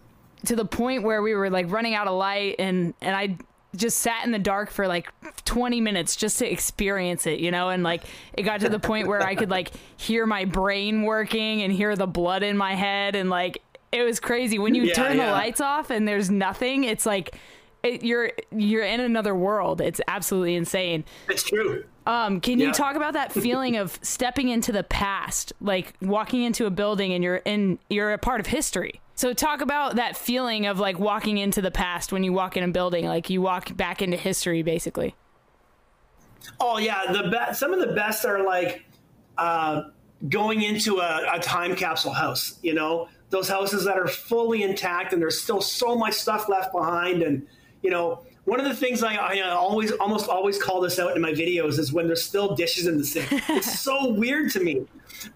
to 0.46 0.56
the 0.56 0.64
point 0.64 1.02
where 1.02 1.22
we 1.22 1.34
were 1.34 1.50
like 1.50 1.70
running 1.70 1.94
out 1.94 2.06
of 2.08 2.14
light 2.14 2.56
and 2.58 2.94
and 3.00 3.14
I 3.16 3.36
just 3.76 3.98
sat 3.98 4.24
in 4.24 4.32
the 4.32 4.38
dark 4.38 4.70
for 4.70 4.86
like 4.88 5.08
20 5.44 5.80
minutes 5.82 6.16
just 6.16 6.38
to 6.38 6.50
experience 6.50 7.26
it, 7.26 7.38
you 7.38 7.50
know, 7.50 7.68
and 7.68 7.82
like 7.82 8.02
it 8.32 8.42
got 8.42 8.60
to 8.60 8.68
the 8.70 8.78
point 8.78 9.06
where 9.08 9.22
I 9.22 9.34
could 9.34 9.50
like 9.50 9.70
hear 9.98 10.24
my 10.26 10.46
brain 10.46 11.02
working 11.02 11.62
and 11.62 11.72
hear 11.72 11.94
the 11.94 12.06
blood 12.06 12.42
in 12.42 12.56
my 12.56 12.74
head 12.74 13.14
and 13.14 13.28
like 13.28 13.62
it 13.92 14.02
was 14.02 14.20
crazy 14.20 14.58
when 14.58 14.74
you 14.74 14.84
Yeah, 14.84 14.94
turn 14.94 15.16
the 15.18 15.26
lights 15.26 15.60
off 15.60 15.90
and 15.90 16.06
there's 16.08 16.30
nothing, 16.30 16.84
it's 16.84 17.04
like 17.06 17.34
it, 17.82 18.02
you're 18.04 18.32
you're 18.50 18.84
in 18.84 19.00
another 19.00 19.34
world. 19.34 19.80
It's 19.80 20.00
absolutely 20.08 20.54
insane. 20.54 21.04
It's 21.28 21.42
true. 21.42 21.84
Um, 22.06 22.40
can 22.40 22.58
you 22.58 22.72
talk 22.72 22.96
about 22.96 23.12
that 23.12 23.32
feeling 23.32 23.76
of 23.76 23.98
stepping 24.02 24.48
into 24.48 24.72
the 24.72 24.82
past, 24.82 25.52
like 25.60 25.94
walking 26.00 26.42
into 26.42 26.64
a 26.64 26.70
building 26.70 27.12
and 27.12 27.22
you're 27.22 27.36
in 27.36 27.78
you're 27.90 28.12
a 28.12 28.18
part 28.18 28.40
of 28.40 28.46
history? 28.46 29.00
So 29.14 29.32
talk 29.32 29.60
about 29.60 29.96
that 29.96 30.16
feeling 30.16 30.66
of 30.66 30.78
like 30.78 30.98
walking 30.98 31.38
into 31.38 31.60
the 31.60 31.70
past 31.70 32.12
when 32.12 32.22
you 32.22 32.32
walk 32.32 32.56
in 32.56 32.64
a 32.64 32.68
building, 32.68 33.04
like 33.04 33.28
you 33.28 33.42
walk 33.42 33.76
back 33.76 34.00
into 34.00 34.16
history, 34.16 34.62
basically. 34.62 35.14
Oh 36.60 36.78
yeah, 36.78 37.12
the 37.12 37.24
be- 37.24 37.54
some 37.54 37.72
of 37.72 37.80
the 37.80 37.94
best 37.94 38.24
are 38.24 38.44
like 38.44 38.84
uh, 39.36 39.90
going 40.28 40.62
into 40.62 40.98
a, 40.98 41.26
a 41.34 41.38
time 41.40 41.74
capsule 41.76 42.12
house. 42.12 42.58
You 42.62 42.74
know, 42.74 43.08
those 43.30 43.48
houses 43.48 43.84
that 43.84 43.98
are 43.98 44.08
fully 44.08 44.62
intact 44.62 45.12
and 45.12 45.20
there's 45.20 45.40
still 45.40 45.60
so 45.60 45.96
much 45.96 46.14
stuff 46.14 46.48
left 46.48 46.72
behind, 46.72 47.22
and 47.22 47.46
you 47.82 47.90
know, 47.90 48.22
one 48.44 48.60
of 48.60 48.66
the 48.66 48.74
things 48.74 49.02
I, 49.02 49.14
I 49.14 49.40
always, 49.50 49.92
almost 49.92 50.28
always 50.28 50.60
call 50.60 50.80
this 50.80 50.98
out 50.98 51.14
in 51.14 51.20
my 51.20 51.32
videos 51.32 51.78
is 51.78 51.92
when 51.92 52.06
there's 52.06 52.22
still 52.22 52.54
dishes 52.54 52.86
in 52.86 52.96
the 52.96 53.04
sink. 53.04 53.28
it's 53.50 53.78
so 53.78 54.10
weird 54.10 54.50
to 54.52 54.60
me. 54.60 54.86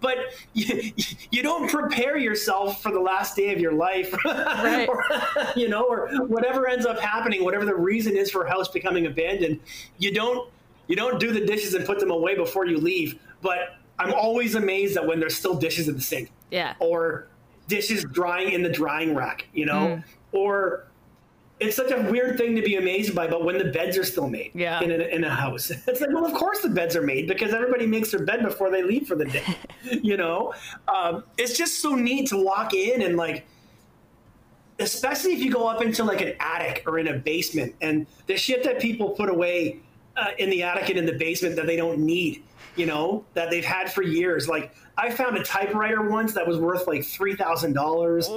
But 0.00 0.16
you, 0.55 0.92
you 1.31 1.42
don't 1.42 1.70
prepare 1.70 2.16
yourself 2.16 2.83
for 2.83 2.90
the 2.90 3.00
last 3.00 3.37
day 3.37 3.52
of 3.52 3.61
your 3.61 3.72
life, 3.72 4.12
right. 4.24 4.88
or, 4.88 5.05
you 5.55 5.68
know, 5.68 5.85
or 5.85 6.09
whatever 6.26 6.68
ends 6.68 6.87
up 6.87 6.98
happening, 6.98 7.44
whatever 7.44 7.66
the 7.66 7.74
reason 7.74 8.16
is 8.16 8.31
for 8.31 8.44
a 8.44 8.50
house 8.50 8.68
becoming 8.68 9.07
abandoned. 9.07 9.61
You 9.98 10.14
don't, 10.14 10.50
you 10.87 10.96
don't 10.96 11.20
do 11.20 11.33
the 11.33 11.44
dishes 11.44 11.74
and 11.74 11.85
put 11.85 12.00
them 12.00 12.11
away 12.11 12.35
before 12.35 12.66
you 12.66 12.78
leave. 12.78 13.20
But 13.42 13.76
I'm 13.98 14.14
always 14.14 14.55
amazed 14.55 14.96
that 14.96 15.07
when 15.07 15.20
there's 15.20 15.37
still 15.37 15.55
dishes 15.55 15.88
in 15.88 15.96
the 15.96 16.00
sink. 16.00 16.31
Yeah. 16.50 16.74
Or 16.78 17.28
dishes 17.68 18.05
drying 18.05 18.52
in 18.52 18.62
the 18.62 18.68
drying 18.70 19.14
rack, 19.14 19.46
you 19.52 19.66
know? 19.66 19.72
Mm. 19.72 20.05
Or 20.33 20.87
it's 21.62 21.77
such 21.77 21.92
a 21.92 22.11
weird 22.11 22.37
thing 22.37 22.57
to 22.57 22.62
be 22.62 22.77
amazed 22.77 23.14
by, 23.14 23.27
but 23.29 23.44
when 23.44 23.57
the 23.57 23.66
beds 23.66 23.96
are 23.96 24.05
still 24.05 24.29
made 24.29 24.51
yeah. 24.55 24.81
in, 24.81 24.90
a, 24.90 24.94
in 24.94 25.25
a 25.25 25.31
house, 25.31 25.70
it's 25.87 26.01
like, 26.01 26.11
well, 26.12 26.27
of 26.27 26.35
course 26.35 26.61
the 26.61 26.68
beds 26.68 26.96
are 26.96 27.03
made 27.03 27.29
because 27.29 27.55
everybody 27.55 27.87
makes 27.87 28.11
their 28.11 28.25
bed 28.25 28.42
before 28.42 28.70
they 28.70 28.83
leave 28.83 29.07
for 29.07 29.14
the 29.14 29.25
day. 29.25 29.57
you 30.03 30.16
know, 30.16 30.53
um, 30.92 31.22
it's 31.38 31.57
just 31.57 31.81
so 31.81 31.94
neat 31.94 32.29
to 32.29 32.42
walk 32.42 32.75
in 32.75 33.03
and 33.03 33.16
like, 33.16 33.46
especially 34.81 35.33
if 35.33 35.38
you 35.38 35.53
go 35.53 35.68
up 35.68 35.83
into 35.83 36.03
like 36.03 36.20
an 36.20 36.35
attic 36.40 36.83
or 36.87 36.98
in 36.98 37.09
a 37.09 37.18
basement 37.18 37.75
and 37.81 38.07
the 38.27 38.37
shit 38.37 38.64
that 38.64 38.81
people 38.81 39.11
put 39.11 39.29
away 39.29 39.81
uh, 40.16 40.31
in 40.38 40.51
the 40.51 40.62
attic 40.62 40.88
and 40.88 40.98
in 40.98 41.07
the 41.07 41.12
basement 41.12 41.55
that 41.55 41.66
they 41.66 41.77
don't 41.77 41.98
need, 41.98 42.42
you 42.75 42.87
know, 42.87 43.25
that 43.35 43.51
they've 43.51 43.64
had 43.64 43.92
for 43.92 44.03
years. 44.03 44.48
Like 44.48 44.75
I 44.98 45.11
found 45.11 45.37
a 45.37 45.44
typewriter 45.44 46.09
once 46.09 46.35
that 46.35 46.46
was 46.46 46.59
worth 46.59 46.87
like 46.88 47.05
three 47.05 47.37
thousand 47.37 47.75
dollars. 47.75 48.29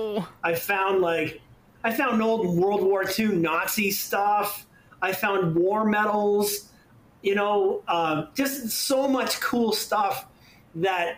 I 0.44 0.54
found 0.54 1.02
like 1.02 1.42
I 1.86 1.94
found 1.94 2.20
old 2.20 2.58
World 2.58 2.82
War 2.82 3.06
II 3.08 3.28
Nazi 3.28 3.92
stuff. 3.92 4.66
I 5.04 5.14
found 5.14 5.54
war 5.54 5.86
medals, 5.86 6.72
you 7.22 7.36
know, 7.36 7.84
uh, 7.88 8.26
just 8.34 8.70
so 8.70 9.08
much 9.08 9.40
cool 9.40 9.72
stuff 9.72 10.26
that 10.74 11.18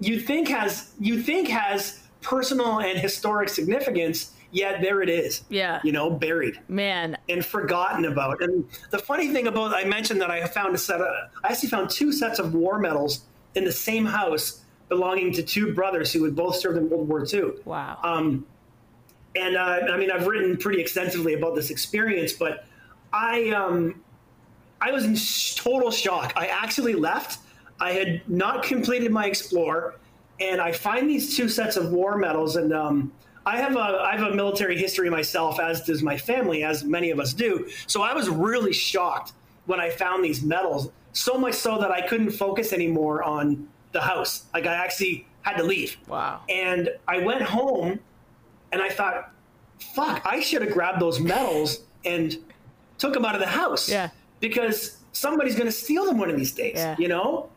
you 0.00 0.18
think 0.18 0.48
has 0.48 0.92
you 0.98 1.22
think 1.22 1.48
has 1.48 2.02
personal 2.22 2.80
and 2.80 2.98
historic 2.98 3.50
significance. 3.50 4.32
Yet 4.52 4.80
there 4.80 5.02
it 5.02 5.10
is. 5.10 5.44
Yeah. 5.50 5.80
You 5.84 5.92
know, 5.92 6.08
buried. 6.08 6.60
Man. 6.68 7.18
And 7.28 7.44
forgotten 7.44 8.06
about. 8.06 8.40
And 8.40 8.66
the 8.90 8.98
funny 8.98 9.28
thing 9.28 9.48
about 9.48 9.74
I 9.74 9.84
mentioned 9.84 10.22
that 10.22 10.30
I 10.30 10.46
found 10.46 10.74
a 10.74 10.78
set 10.78 11.02
of 11.02 11.08
I 11.44 11.48
actually 11.48 11.68
found 11.68 11.90
two 11.90 12.10
sets 12.10 12.38
of 12.38 12.54
war 12.54 12.78
medals 12.78 13.26
in 13.54 13.64
the 13.64 13.72
same 13.72 14.06
house 14.06 14.62
belonging 14.88 15.32
to 15.32 15.42
two 15.42 15.74
brothers 15.74 16.10
who 16.10 16.24
had 16.24 16.34
both 16.34 16.56
served 16.56 16.78
in 16.78 16.88
World 16.88 17.06
War 17.06 17.26
II. 17.30 17.50
Wow. 17.66 17.98
Um, 18.02 18.46
and 19.36 19.56
uh, 19.56 19.92
I 19.92 19.96
mean, 19.96 20.10
I've 20.10 20.26
written 20.26 20.56
pretty 20.56 20.80
extensively 20.80 21.34
about 21.34 21.54
this 21.54 21.70
experience, 21.70 22.32
but 22.32 22.64
I 23.12 23.50
um, 23.50 24.02
I 24.80 24.90
was 24.92 25.04
in 25.04 25.16
total 25.62 25.90
shock. 25.90 26.32
I 26.36 26.46
actually 26.46 26.94
left. 26.94 27.40
I 27.78 27.92
had 27.92 28.28
not 28.28 28.62
completed 28.62 29.12
my 29.12 29.26
explore, 29.26 29.96
and 30.40 30.60
I 30.60 30.72
find 30.72 31.08
these 31.08 31.36
two 31.36 31.48
sets 31.48 31.76
of 31.76 31.92
war 31.92 32.16
medals, 32.16 32.56
and 32.56 32.72
um, 32.72 33.12
I 33.44 33.58
have 33.58 33.76
a 33.76 33.78
I 33.78 34.16
have 34.16 34.32
a 34.32 34.34
military 34.34 34.78
history 34.78 35.10
myself, 35.10 35.60
as 35.60 35.82
does 35.82 36.02
my 36.02 36.16
family, 36.16 36.64
as 36.64 36.84
many 36.84 37.10
of 37.10 37.20
us 37.20 37.32
do. 37.32 37.68
So 37.86 38.02
I 38.02 38.14
was 38.14 38.28
really 38.28 38.72
shocked 38.72 39.32
when 39.66 39.80
I 39.80 39.90
found 39.90 40.24
these 40.24 40.42
medals. 40.42 40.90
So 41.12 41.38
much 41.38 41.54
so 41.54 41.78
that 41.78 41.90
I 41.90 42.02
couldn't 42.02 42.30
focus 42.30 42.72
anymore 42.72 43.22
on 43.22 43.68
the 43.92 44.00
house. 44.00 44.44
Like 44.52 44.66
I 44.66 44.74
actually 44.74 45.26
had 45.42 45.56
to 45.56 45.62
leave. 45.62 45.96
Wow. 46.08 46.40
And 46.48 46.90
I 47.08 47.18
went 47.18 47.40
home 47.40 48.00
and 48.72 48.82
I 48.82 48.88
thought, 48.88 49.32
fuck, 49.78 50.22
I 50.24 50.40
should 50.40 50.62
have 50.62 50.72
grabbed 50.72 51.00
those 51.00 51.20
medals 51.20 51.80
and 52.04 52.36
took 52.98 53.12
them 53.12 53.24
out 53.24 53.34
of 53.34 53.40
the 53.40 53.46
house. 53.46 53.88
Yeah. 53.88 54.10
Because 54.40 54.98
somebody's 55.12 55.54
going 55.54 55.66
to 55.66 55.72
steal 55.72 56.04
them 56.04 56.18
one 56.18 56.30
of 56.30 56.36
these 56.36 56.52
days, 56.52 56.76
yeah. 56.76 56.96
you 56.98 57.08
know? 57.08 57.48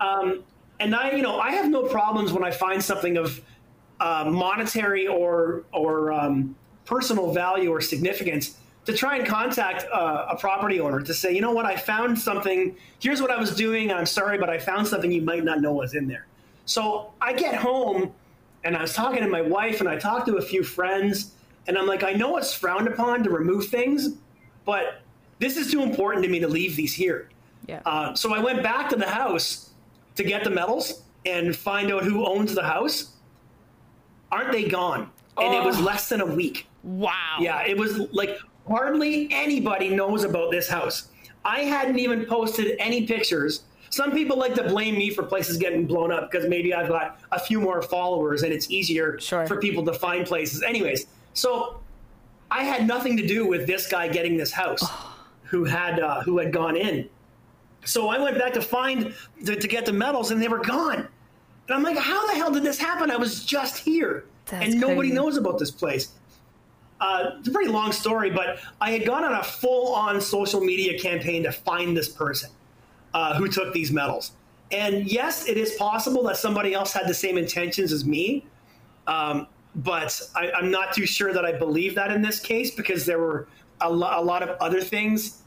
Um, 0.00 0.44
and 0.80 0.94
I, 0.94 1.12
you 1.12 1.22
know, 1.22 1.38
I 1.38 1.52
have 1.52 1.68
no 1.68 1.84
problems 1.84 2.32
when 2.32 2.44
I 2.44 2.50
find 2.50 2.82
something 2.82 3.16
of 3.16 3.40
uh, 4.00 4.24
monetary 4.28 5.06
or, 5.06 5.64
or 5.72 6.12
um, 6.12 6.54
personal 6.84 7.32
value 7.32 7.70
or 7.70 7.80
significance 7.80 8.58
to 8.84 8.94
try 8.94 9.16
and 9.16 9.26
contact 9.26 9.84
uh, 9.92 10.26
a 10.30 10.36
property 10.36 10.80
owner 10.80 11.00
to 11.00 11.12
say, 11.12 11.34
you 11.34 11.40
know 11.40 11.52
what, 11.52 11.66
I 11.66 11.76
found 11.76 12.18
something. 12.18 12.74
Here's 13.00 13.20
what 13.20 13.30
I 13.30 13.38
was 13.38 13.54
doing. 13.54 13.92
I'm 13.92 14.06
sorry, 14.06 14.38
but 14.38 14.48
I 14.48 14.58
found 14.58 14.86
something 14.86 15.12
you 15.12 15.20
might 15.20 15.44
not 15.44 15.60
know 15.60 15.72
was 15.72 15.94
in 15.94 16.08
there. 16.08 16.26
So 16.64 17.12
I 17.20 17.32
get 17.32 17.54
home 17.54 18.12
and 18.64 18.76
I 18.76 18.82
was 18.82 18.94
talking 18.94 19.22
to 19.22 19.28
my 19.28 19.42
wife 19.42 19.80
and 19.80 19.88
I 19.88 19.96
talked 19.96 20.26
to 20.26 20.36
a 20.36 20.42
few 20.42 20.62
friends 20.62 21.32
and 21.66 21.76
I'm 21.76 21.86
like, 21.86 22.02
I 22.02 22.12
know 22.12 22.36
it's 22.36 22.52
frowned 22.52 22.88
upon 22.88 23.22
to 23.24 23.30
remove 23.30 23.66
things, 23.66 24.16
but 24.64 25.02
this 25.38 25.56
is 25.56 25.70
too 25.70 25.82
important 25.82 26.24
to 26.24 26.30
me 26.30 26.40
to 26.40 26.48
leave 26.48 26.76
these 26.76 26.94
here. 26.94 27.28
Yeah. 27.66 27.80
Uh, 27.84 28.14
so 28.14 28.34
I 28.34 28.40
went 28.40 28.62
back 28.62 28.88
to 28.90 28.96
the 28.96 29.08
house 29.08 29.70
to 30.16 30.24
get 30.24 30.44
the 30.44 30.50
medals 30.50 31.02
and 31.26 31.54
find 31.54 31.92
out 31.92 32.02
who 32.02 32.26
owns 32.26 32.54
the 32.54 32.62
house. 32.62 33.12
Aren't 34.32 34.52
they 34.52 34.68
gone? 34.68 35.10
And 35.38 35.54
oh. 35.54 35.60
it 35.60 35.64
was 35.64 35.78
less 35.80 36.08
than 36.08 36.20
a 36.20 36.26
week. 36.26 36.66
Wow. 36.82 37.36
Yeah, 37.40 37.64
it 37.64 37.76
was 37.76 37.98
like 38.12 38.38
hardly 38.66 39.28
anybody 39.30 39.90
knows 39.90 40.24
about 40.24 40.50
this 40.50 40.68
house. 40.68 41.08
I 41.44 41.60
hadn't 41.60 41.98
even 41.98 42.26
posted 42.26 42.76
any 42.78 43.06
pictures. 43.06 43.62
Some 43.90 44.12
people 44.12 44.38
like 44.38 44.54
to 44.54 44.64
blame 44.64 44.96
me 44.96 45.10
for 45.10 45.22
places 45.22 45.56
getting 45.56 45.86
blown 45.86 46.12
up 46.12 46.30
because 46.30 46.48
maybe 46.48 46.74
I've 46.74 46.88
got 46.88 47.20
a 47.32 47.38
few 47.38 47.60
more 47.60 47.80
followers 47.82 48.42
and 48.42 48.52
it's 48.52 48.70
easier 48.70 49.18
sure. 49.18 49.46
for 49.46 49.58
people 49.58 49.84
to 49.86 49.94
find 49.94 50.26
places. 50.26 50.62
Anyways, 50.62 51.06
so 51.34 51.80
I 52.50 52.64
had 52.64 52.86
nothing 52.86 53.16
to 53.16 53.26
do 53.26 53.46
with 53.46 53.66
this 53.66 53.88
guy 53.88 54.08
getting 54.08 54.36
this 54.36 54.52
house, 54.52 54.82
who 55.44 55.64
had 55.64 56.00
uh, 56.00 56.22
who 56.22 56.38
had 56.38 56.52
gone 56.52 56.76
in. 56.76 57.08
So 57.84 58.08
I 58.08 58.18
went 58.18 58.38
back 58.38 58.52
to 58.54 58.62
find 58.62 59.14
to, 59.46 59.56
to, 59.56 59.68
get 59.68 59.86
the 59.86 59.92
medals, 59.92 60.30
and 60.30 60.42
they 60.42 60.48
were 60.48 60.58
gone. 60.58 60.98
And 60.98 61.76
I'm 61.76 61.82
like, 61.82 61.96
how 61.96 62.26
the 62.26 62.34
hell 62.34 62.50
did 62.50 62.62
this 62.62 62.78
happen? 62.78 63.10
I 63.10 63.16
was 63.16 63.44
just 63.44 63.78
here, 63.78 64.24
That's 64.46 64.66
and 64.66 64.80
nobody 64.80 65.08
crazy. 65.08 65.14
knows 65.14 65.36
about 65.36 65.58
this 65.58 65.70
place. 65.70 66.12
Uh, 67.00 67.30
it's 67.38 67.48
a 67.48 67.50
pretty 67.52 67.70
long 67.70 67.92
story, 67.92 68.30
but 68.30 68.58
I 68.80 68.90
had 68.90 69.06
gone 69.06 69.22
on 69.24 69.34
a 69.34 69.42
full-on 69.42 70.20
social 70.20 70.60
media 70.60 70.98
campaign 70.98 71.44
to 71.44 71.52
find 71.52 71.96
this 71.96 72.08
person 72.08 72.50
uh, 73.14 73.34
who 73.34 73.48
took 73.48 73.72
these 73.72 73.92
medals. 73.92 74.32
And 74.70 75.10
yes, 75.10 75.48
it 75.48 75.56
is 75.56 75.74
possible 75.74 76.22
that 76.24 76.36
somebody 76.36 76.74
else 76.74 76.92
had 76.92 77.08
the 77.08 77.14
same 77.14 77.38
intentions 77.38 77.92
as 77.92 78.04
me. 78.04 78.44
Um, 79.06 79.46
but 79.74 80.20
I, 80.34 80.50
am 80.58 80.70
not 80.70 80.92
too 80.92 81.06
sure 81.06 81.32
that 81.32 81.44
I 81.44 81.52
believe 81.52 81.94
that 81.94 82.12
in 82.12 82.20
this 82.20 82.40
case 82.40 82.70
because 82.70 83.06
there 83.06 83.18
were 83.18 83.48
a, 83.80 83.90
lo- 83.90 84.10
a, 84.12 84.22
lot 84.22 84.42
of 84.42 84.50
other 84.60 84.80
things 84.80 85.42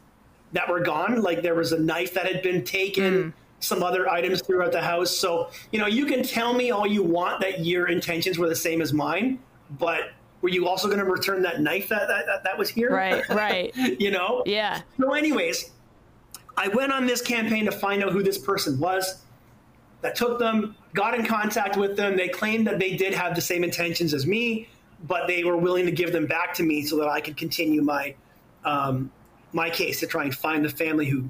that 0.53 0.67
were 0.69 0.79
gone. 0.79 1.21
Like 1.21 1.41
there 1.41 1.55
was 1.55 1.71
a 1.71 1.79
knife 1.79 2.13
that 2.13 2.25
had 2.25 2.41
been 2.41 2.63
taken, 2.63 3.13
mm. 3.13 3.33
some 3.59 3.83
other 3.83 4.09
items 4.09 4.41
throughout 4.41 4.71
the 4.71 4.81
house. 4.81 5.15
So, 5.15 5.49
you 5.71 5.79
know, 5.79 5.87
you 5.87 6.05
can 6.05 6.23
tell 6.23 6.53
me 6.53 6.71
all 6.71 6.87
you 6.87 7.03
want 7.03 7.41
that 7.41 7.65
your 7.65 7.89
intentions 7.89 8.37
were 8.37 8.49
the 8.49 8.55
same 8.55 8.81
as 8.81 8.93
mine, 8.93 9.39
but 9.77 10.11
were 10.41 10.49
you 10.49 10.67
also 10.67 10.87
going 10.87 10.99
to 10.99 11.05
return 11.05 11.41
that 11.43 11.61
knife 11.61 11.89
that, 11.89 12.07
that, 12.07 12.43
that 12.43 12.57
was 12.57 12.69
here? 12.69 12.91
Right, 12.91 13.27
right. 13.29 13.75
you 13.99 14.11
know? 14.11 14.43
Yeah. 14.45 14.81
So, 14.99 15.13
anyways, 15.13 15.71
I 16.57 16.67
went 16.67 16.91
on 16.91 17.05
this 17.05 17.21
campaign 17.21 17.65
to 17.65 17.71
find 17.71 18.03
out 18.03 18.11
who 18.11 18.23
this 18.23 18.37
person 18.37 18.79
was 18.79 19.21
that 20.01 20.15
took 20.15 20.39
them, 20.39 20.75
got 20.93 21.13
in 21.13 21.25
contact 21.25 21.77
with 21.77 21.95
them. 21.95 22.17
They 22.17 22.27
claimed 22.27 22.67
that 22.67 22.79
they 22.79 22.95
did 22.95 23.13
have 23.13 23.35
the 23.35 23.41
same 23.41 23.63
intentions 23.63 24.13
as 24.13 24.25
me, 24.25 24.67
but 25.07 25.27
they 25.27 25.43
were 25.43 25.57
willing 25.57 25.85
to 25.85 25.91
give 25.91 26.11
them 26.11 26.25
back 26.25 26.53
to 26.55 26.63
me 26.63 26.83
so 26.83 26.97
that 26.97 27.07
I 27.07 27.21
could 27.21 27.37
continue 27.37 27.81
my 27.81 28.15
um, 28.63 29.11
my 29.53 29.69
case 29.69 29.99
to 29.99 30.07
try 30.07 30.23
and 30.23 30.33
find 30.33 30.63
the 30.63 30.69
family 30.69 31.07
who 31.07 31.29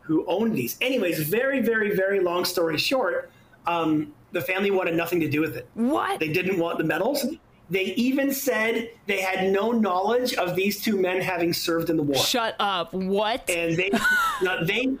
who 0.00 0.24
owned 0.26 0.56
these. 0.56 0.76
Anyways, 0.80 1.20
very, 1.20 1.60
very, 1.60 1.94
very 1.94 2.20
long 2.20 2.44
story 2.44 2.76
short, 2.76 3.30
um, 3.66 4.12
the 4.32 4.40
family 4.40 4.70
wanted 4.70 4.96
nothing 4.96 5.20
to 5.20 5.28
do 5.28 5.40
with 5.40 5.56
it. 5.56 5.68
What? 5.74 6.18
They 6.18 6.28
didn't 6.28 6.58
want 6.58 6.78
the 6.78 6.84
medals. 6.84 7.24
They 7.70 7.84
even 7.94 8.32
said 8.32 8.90
they 9.06 9.20
had 9.20 9.50
no 9.50 9.70
knowledge 9.70 10.34
of 10.34 10.54
these 10.54 10.82
two 10.82 11.00
men 11.00 11.20
having 11.20 11.52
served 11.52 11.90
in 11.90 11.96
the 11.96 12.02
war. 12.02 12.22
Shut 12.22 12.54
up. 12.58 12.92
What? 12.92 13.48
And 13.48 13.76
they 13.76 13.90
they 14.66 14.96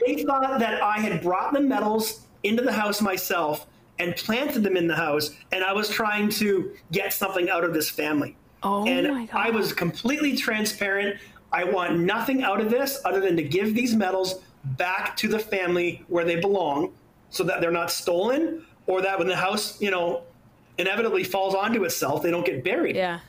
they 0.00 0.22
thought 0.22 0.58
that 0.58 0.82
I 0.82 0.98
had 1.00 1.22
brought 1.22 1.52
the 1.52 1.60
medals 1.60 2.22
into 2.42 2.62
the 2.62 2.72
house 2.72 3.00
myself 3.00 3.66
and 3.98 4.16
planted 4.16 4.62
them 4.62 4.76
in 4.76 4.86
the 4.86 4.96
house 4.96 5.30
and 5.52 5.62
I 5.62 5.72
was 5.72 5.88
trying 5.88 6.28
to 6.30 6.72
get 6.92 7.12
something 7.12 7.48
out 7.48 7.64
of 7.64 7.74
this 7.74 7.90
family. 7.90 8.36
Oh 8.62 8.86
and 8.86 9.08
my 9.08 9.26
God. 9.26 9.46
I 9.46 9.50
was 9.50 9.72
completely 9.72 10.36
transparent. 10.36 11.18
I 11.52 11.64
want 11.64 11.98
nothing 12.00 12.42
out 12.42 12.60
of 12.60 12.70
this 12.70 13.00
other 13.04 13.20
than 13.20 13.36
to 13.36 13.42
give 13.42 13.74
these 13.74 13.94
medals 13.94 14.40
back 14.64 15.16
to 15.18 15.28
the 15.28 15.38
family 15.38 16.04
where 16.08 16.24
they 16.24 16.36
belong 16.36 16.92
so 17.30 17.44
that 17.44 17.60
they're 17.60 17.70
not 17.70 17.90
stolen 17.90 18.64
or 18.86 19.02
that 19.02 19.18
when 19.18 19.28
the 19.28 19.36
house, 19.36 19.80
you 19.80 19.90
know, 19.90 20.22
inevitably 20.78 21.24
falls 21.24 21.54
onto 21.54 21.84
itself, 21.84 22.22
they 22.22 22.30
don't 22.30 22.46
get 22.46 22.64
buried. 22.64 22.96
Yeah. 22.96 23.20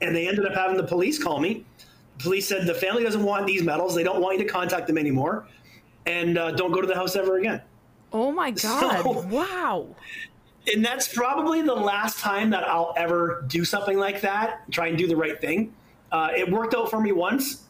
And 0.00 0.14
they 0.14 0.28
ended 0.28 0.46
up 0.46 0.54
having 0.54 0.76
the 0.76 0.84
police 0.84 1.22
call 1.22 1.40
me. 1.40 1.64
The 2.18 2.22
police 2.24 2.46
said 2.48 2.66
the 2.66 2.74
family 2.74 3.02
doesn't 3.02 3.22
want 3.22 3.46
these 3.46 3.62
medals. 3.62 3.94
They 3.94 4.04
don't 4.04 4.20
want 4.20 4.38
you 4.38 4.44
to 4.44 4.50
contact 4.50 4.86
them 4.86 4.98
anymore. 4.98 5.46
And 6.06 6.38
uh, 6.38 6.52
don't 6.52 6.72
go 6.72 6.80
to 6.80 6.86
the 6.86 6.94
house 6.94 7.16
ever 7.16 7.38
again. 7.38 7.62
Oh 8.12 8.30
my 8.32 8.50
God. 8.52 9.02
So- 9.02 9.26
wow. 9.28 9.88
And 10.72 10.84
that's 10.84 11.12
probably 11.12 11.62
the 11.62 11.74
last 11.74 12.18
time 12.18 12.50
that 12.50 12.62
I'll 12.68 12.92
ever 12.96 13.44
do 13.48 13.64
something 13.64 13.96
like 13.98 14.20
that, 14.20 14.70
try 14.70 14.88
and 14.88 14.98
do 14.98 15.06
the 15.06 15.16
right 15.16 15.40
thing. 15.40 15.72
Uh, 16.12 16.28
it 16.36 16.50
worked 16.50 16.74
out 16.74 16.90
for 16.90 17.00
me 17.00 17.10
once. 17.12 17.64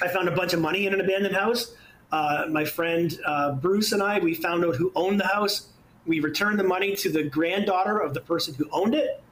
I 0.00 0.08
found 0.08 0.28
a 0.28 0.30
bunch 0.34 0.54
of 0.54 0.60
money 0.60 0.86
in 0.86 0.94
an 0.94 1.00
abandoned 1.00 1.34
house. 1.36 1.74
Uh, 2.10 2.46
my 2.48 2.64
friend 2.64 3.18
uh, 3.26 3.52
Bruce 3.52 3.92
and 3.92 4.02
I, 4.02 4.20
we 4.20 4.34
found 4.34 4.64
out 4.64 4.76
who 4.76 4.90
owned 4.96 5.20
the 5.20 5.26
house. 5.26 5.68
We 6.06 6.20
returned 6.20 6.58
the 6.58 6.64
money 6.64 6.94
to 6.96 7.10
the 7.10 7.24
granddaughter 7.24 7.98
of 7.98 8.14
the 8.14 8.20
person 8.20 8.54
who 8.54 8.68
owned 8.72 8.94
it, 8.94 9.22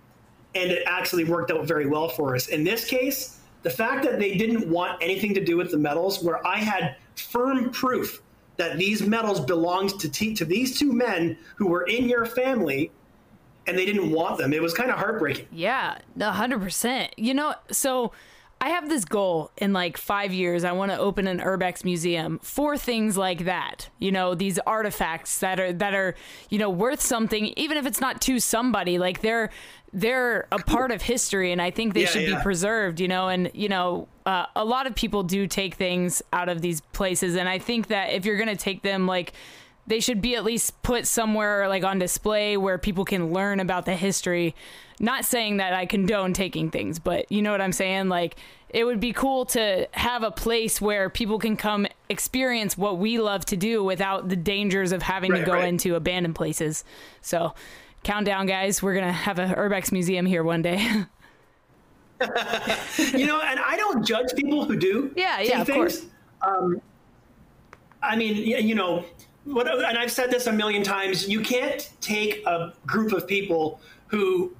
and 0.54 0.70
it 0.70 0.82
actually 0.86 1.24
worked 1.24 1.50
out 1.50 1.66
very 1.66 1.86
well 1.86 2.08
for 2.08 2.34
us. 2.34 2.48
In 2.48 2.64
this 2.64 2.84
case, 2.84 3.40
the 3.62 3.70
fact 3.70 4.04
that 4.04 4.18
they 4.18 4.36
didn't 4.36 4.68
want 4.68 5.02
anything 5.02 5.34
to 5.34 5.44
do 5.44 5.56
with 5.56 5.70
the 5.70 5.78
medals, 5.78 6.22
where 6.22 6.44
I 6.46 6.58
had 6.58 6.96
firm 7.14 7.70
proof 7.70 8.22
that 8.56 8.78
these 8.78 9.02
medals 9.02 9.40
belonged 9.40 9.98
to, 10.00 10.08
t- 10.08 10.34
to 10.34 10.44
these 10.44 10.78
two 10.78 10.92
men 10.92 11.38
who 11.56 11.68
were 11.68 11.82
in 11.82 12.08
your 12.08 12.26
family 12.26 12.90
and 13.66 13.78
they 13.78 13.86
didn't 13.86 14.10
want 14.10 14.38
them. 14.38 14.52
It 14.52 14.60
was 14.60 14.74
kind 14.74 14.90
of 14.90 14.98
heartbreaking. 14.98 15.46
Yeah, 15.52 15.98
100%. 16.18 17.10
You 17.16 17.34
know, 17.34 17.54
so 17.70 18.12
I 18.62 18.68
have 18.68 18.88
this 18.88 19.04
goal 19.04 19.50
in 19.58 19.72
like 19.72 19.96
five 19.96 20.32
years. 20.32 20.62
I 20.62 20.70
want 20.70 20.92
to 20.92 20.96
open 20.96 21.26
an 21.26 21.40
Urbex 21.40 21.84
museum 21.84 22.38
for 22.44 22.76
things 22.76 23.16
like 23.16 23.44
that. 23.44 23.88
You 23.98 24.12
know, 24.12 24.36
these 24.36 24.56
artifacts 24.60 25.40
that 25.40 25.58
are 25.58 25.72
that 25.72 25.94
are 25.94 26.14
you 26.48 26.58
know 26.58 26.70
worth 26.70 27.00
something, 27.00 27.46
even 27.56 27.76
if 27.76 27.86
it's 27.86 28.00
not 28.00 28.20
to 28.22 28.38
somebody. 28.38 29.00
Like 29.00 29.20
they're 29.20 29.50
they're 29.92 30.46
a 30.52 30.60
part 30.60 30.92
of 30.92 31.02
history, 31.02 31.50
and 31.50 31.60
I 31.60 31.72
think 31.72 31.94
they 31.94 32.02
Yeah, 32.02 32.06
should 32.06 32.28
yeah. 32.28 32.36
be 32.36 32.42
preserved. 32.42 33.00
You 33.00 33.08
know, 33.08 33.26
and 33.26 33.50
you 33.52 33.68
know, 33.68 34.06
uh, 34.26 34.46
a 34.54 34.64
lot 34.64 34.86
of 34.86 34.94
people 34.94 35.24
do 35.24 35.48
take 35.48 35.74
things 35.74 36.22
out 36.32 36.48
of 36.48 36.60
these 36.60 36.82
places, 36.92 37.34
and 37.34 37.48
I 37.48 37.58
think 37.58 37.88
that 37.88 38.12
if 38.12 38.24
you're 38.24 38.38
gonna 38.38 38.54
take 38.54 38.82
them, 38.82 39.08
like 39.08 39.32
they 39.86 40.00
should 40.00 40.20
be 40.20 40.36
at 40.36 40.44
least 40.44 40.80
put 40.82 41.06
somewhere 41.06 41.68
like 41.68 41.84
on 41.84 41.98
display 41.98 42.56
where 42.56 42.78
people 42.78 43.04
can 43.04 43.32
learn 43.32 43.60
about 43.60 43.84
the 43.84 43.96
history. 43.96 44.54
Not 45.00 45.24
saying 45.24 45.56
that 45.56 45.72
I 45.72 45.86
condone 45.86 46.32
taking 46.32 46.70
things, 46.70 46.98
but 46.98 47.30
you 47.32 47.42
know 47.42 47.50
what 47.50 47.60
I'm 47.60 47.72
saying? 47.72 48.08
Like 48.08 48.36
it 48.72 48.84
would 48.84 49.00
be 49.00 49.12
cool 49.12 49.44
to 49.46 49.86
have 49.92 50.22
a 50.22 50.30
place 50.30 50.80
where 50.80 51.10
people 51.10 51.38
can 51.38 51.56
come 51.56 51.86
experience 52.08 52.78
what 52.78 52.98
we 52.98 53.18
love 53.18 53.44
to 53.46 53.56
do 53.56 53.84
without 53.84 54.28
the 54.28 54.36
dangers 54.36 54.92
of 54.92 55.02
having 55.02 55.32
to 55.32 55.42
go 55.42 55.54
right. 55.54 55.68
into 55.68 55.94
abandoned 55.94 56.34
places. 56.34 56.84
So, 57.20 57.54
countdown 58.02 58.46
guys, 58.46 58.82
we're 58.82 58.94
going 58.94 59.06
to 59.06 59.12
have 59.12 59.38
a 59.38 59.46
Urbex 59.46 59.92
museum 59.92 60.24
here 60.24 60.42
one 60.42 60.62
day. 60.62 60.78
you 62.20 63.26
know, 63.26 63.40
and 63.42 63.60
I 63.60 63.76
don't 63.76 64.06
judge 64.06 64.32
people 64.34 64.64
who 64.64 64.76
do. 64.76 65.12
Yeah, 65.16 65.40
yeah, 65.40 65.60
of 65.60 65.66
things. 65.66 65.76
course. 65.76 66.06
Um, 66.40 66.80
I 68.02 68.16
mean, 68.16 68.36
you 68.36 68.74
know, 68.74 69.04
what, 69.44 69.68
and 69.68 69.98
I've 69.98 70.12
said 70.12 70.30
this 70.30 70.46
a 70.46 70.52
million 70.52 70.82
times. 70.82 71.28
You 71.28 71.40
can't 71.40 71.90
take 72.00 72.44
a 72.46 72.72
group 72.86 73.12
of 73.12 73.26
people 73.26 73.80
who 74.06 74.54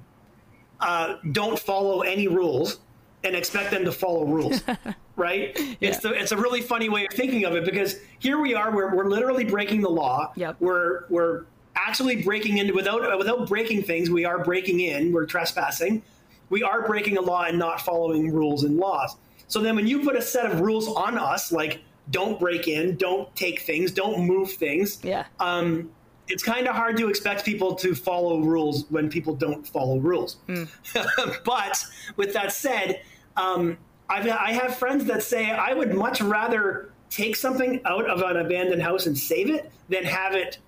uh, 0.79 1.17
don't 1.31 1.57
follow 1.57 2.01
any 2.01 2.27
rules 2.27 2.79
and 3.23 3.35
expect 3.35 3.71
them 3.71 3.85
to 3.85 3.91
follow 3.91 4.25
rules, 4.25 4.61
right? 5.15 5.57
It's 5.79 5.99
the, 5.99 6.11
it's 6.13 6.31
a 6.31 6.37
really 6.37 6.61
funny 6.61 6.89
way 6.89 7.05
of 7.05 7.13
thinking 7.13 7.45
of 7.45 7.55
it 7.55 7.63
because 7.65 7.99
here 8.19 8.39
we 8.39 8.53
are, 8.53 8.75
we're, 8.75 8.93
we're 8.93 9.05
literally 9.05 9.45
breaking 9.45 9.81
the 9.81 9.89
law. 9.89 10.33
Yep. 10.35 10.57
We're 10.59 11.05
we're 11.09 11.45
actually 11.75 12.21
breaking 12.21 12.57
into 12.57 12.73
without 12.73 13.17
without 13.17 13.47
breaking 13.47 13.83
things. 13.83 14.09
We 14.09 14.25
are 14.25 14.43
breaking 14.43 14.81
in. 14.81 15.11
We're 15.11 15.25
trespassing. 15.25 16.03
We 16.49 16.63
are 16.63 16.85
breaking 16.85 17.17
a 17.17 17.21
law 17.21 17.43
and 17.43 17.57
not 17.57 17.81
following 17.81 18.31
rules 18.31 18.63
and 18.63 18.77
laws. 18.77 19.15
So 19.47 19.61
then, 19.61 19.75
when 19.75 19.87
you 19.87 20.03
put 20.03 20.15
a 20.15 20.21
set 20.21 20.51
of 20.51 20.61
rules 20.61 20.87
on 20.87 21.17
us, 21.17 21.51
like 21.51 21.81
don't 22.11 22.39
break 22.39 22.67
in, 22.67 22.95
don't 22.97 23.33
take 23.35 23.61
things, 23.61 23.91
don't 23.91 24.25
move 24.25 24.51
things, 24.51 24.99
yeah. 25.03 25.25
um, 25.39 25.89
it's 26.27 26.43
kind 26.43 26.67
of 26.67 26.75
hard 26.75 26.97
to 26.97 27.09
expect 27.09 27.43
people 27.45 27.75
to 27.75 27.93
follow 27.93 28.39
rules 28.39 28.85
when 28.89 29.09
people 29.09 29.35
don't 29.35 29.67
follow 29.67 29.97
rules. 29.97 30.37
but 31.45 31.85
with 32.15 32.33
that 32.33 32.51
said, 32.51 33.01
um, 33.35 33.77
I've, 34.09 34.27
I 34.27 34.51
have 34.51 34.75
friends 34.75 35.05
that 35.05 35.23
say 35.23 35.51
I 35.51 35.73
would 35.73 35.93
much 35.93 36.21
rather 36.21 36.91
take 37.09 37.35
something 37.35 37.81
out 37.85 38.09
of 38.09 38.21
an 38.21 38.37
abandoned 38.37 38.81
house 38.81 39.05
and 39.05 39.17
save 39.17 39.49
it 39.49 39.71
than 39.89 40.03
have 40.03 40.33
it 40.33 40.59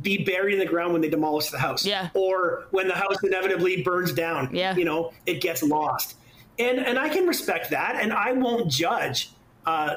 be 0.00 0.24
buried 0.24 0.54
in 0.54 0.58
the 0.58 0.66
ground 0.66 0.92
when 0.92 1.02
they 1.02 1.08
demolish 1.10 1.50
the 1.50 1.58
house. 1.58 1.84
Yeah. 1.84 2.08
Or 2.14 2.66
when 2.70 2.88
the 2.88 2.94
house 2.94 3.22
inevitably 3.22 3.82
burns 3.82 4.12
down. 4.12 4.54
Yeah. 4.54 4.74
You 4.76 4.84
know, 4.84 5.12
it 5.26 5.40
gets 5.40 5.62
lost. 5.62 6.16
And 6.58 6.78
and 6.78 6.98
I 6.98 7.08
can 7.08 7.26
respect 7.26 7.70
that, 7.70 7.98
and 8.00 8.12
I 8.12 8.32
won't 8.32 8.68
judge 8.68 9.30
uh, 9.64 9.96